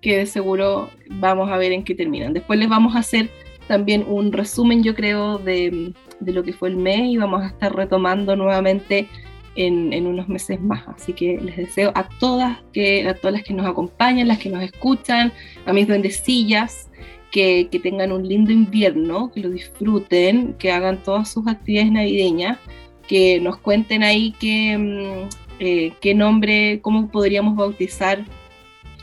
que 0.00 0.16
de 0.18 0.26
seguro 0.26 0.88
vamos 1.10 1.50
a 1.50 1.56
ver 1.58 1.72
en 1.72 1.84
qué 1.84 1.94
terminan. 1.94 2.32
Después 2.32 2.58
les 2.58 2.68
vamos 2.68 2.96
a 2.96 3.00
hacer 3.00 3.28
también 3.68 4.04
un 4.08 4.32
resumen, 4.32 4.82
yo 4.82 4.94
creo, 4.94 5.38
de, 5.38 5.92
de 6.20 6.32
lo 6.32 6.42
que 6.42 6.52
fue 6.52 6.68
el 6.68 6.76
mes 6.76 7.10
y 7.10 7.16
vamos 7.16 7.42
a 7.42 7.48
estar 7.48 7.74
retomando 7.74 8.36
nuevamente 8.36 9.08
en, 9.56 9.92
en, 9.92 10.06
unos 10.06 10.28
meses 10.28 10.60
más. 10.60 10.86
Así 10.88 11.12
que 11.12 11.38
les 11.40 11.56
deseo 11.56 11.92
a 11.94 12.08
todas, 12.08 12.58
que, 12.72 13.08
a 13.08 13.14
todas 13.14 13.34
las 13.34 13.42
que 13.42 13.54
nos 13.54 13.66
acompañan, 13.66 14.28
las 14.28 14.38
que 14.38 14.50
nos 14.50 14.62
escuchan, 14.62 15.32
a 15.64 15.72
mis 15.72 15.86
duendecillas, 15.86 16.90
que, 17.30 17.68
que 17.70 17.80
tengan 17.80 18.12
un 18.12 18.26
lindo 18.26 18.52
invierno, 18.52 19.30
que 19.32 19.40
lo 19.40 19.50
disfruten, 19.50 20.54
que 20.54 20.72
hagan 20.72 21.02
todas 21.02 21.30
sus 21.30 21.46
actividades 21.46 21.92
navideñas 21.92 22.58
que 23.06 23.40
nos 23.40 23.58
cuenten 23.58 24.02
ahí 24.02 24.34
qué, 24.38 24.76
mm, 24.76 25.28
eh, 25.60 25.92
qué 26.00 26.14
nombre, 26.14 26.80
cómo 26.82 27.08
podríamos 27.08 27.56
bautizar 27.56 28.24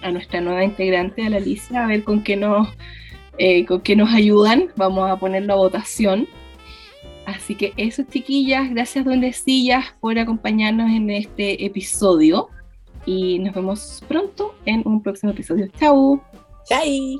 a 0.01 0.11
nuestra 0.11 0.41
nueva 0.41 0.63
integrante, 0.63 1.25
a 1.25 1.29
la 1.29 1.37
Alicia, 1.37 1.83
a 1.83 1.87
ver 1.87 2.03
con 2.03 2.23
qué 2.23 2.35
nos, 2.35 2.67
eh, 3.37 3.65
con 3.65 3.81
qué 3.81 3.95
nos 3.95 4.13
ayudan. 4.13 4.69
Vamos 4.75 5.09
a 5.09 5.17
ponerlo 5.17 5.53
a 5.53 5.57
votación. 5.57 6.27
Así 7.25 7.55
que 7.55 7.73
eso, 7.77 8.03
chiquillas, 8.03 8.69
gracias 8.69 9.05
duendecillas 9.05 9.93
por 10.01 10.19
acompañarnos 10.19 10.89
en 10.89 11.09
este 11.09 11.65
episodio 11.65 12.49
y 13.05 13.39
nos 13.39 13.55
vemos 13.55 14.03
pronto 14.07 14.55
en 14.65 14.81
un 14.85 15.01
próximo 15.01 15.31
episodio. 15.31 15.67
Chau. 15.79 16.21
Chai. 16.67 17.17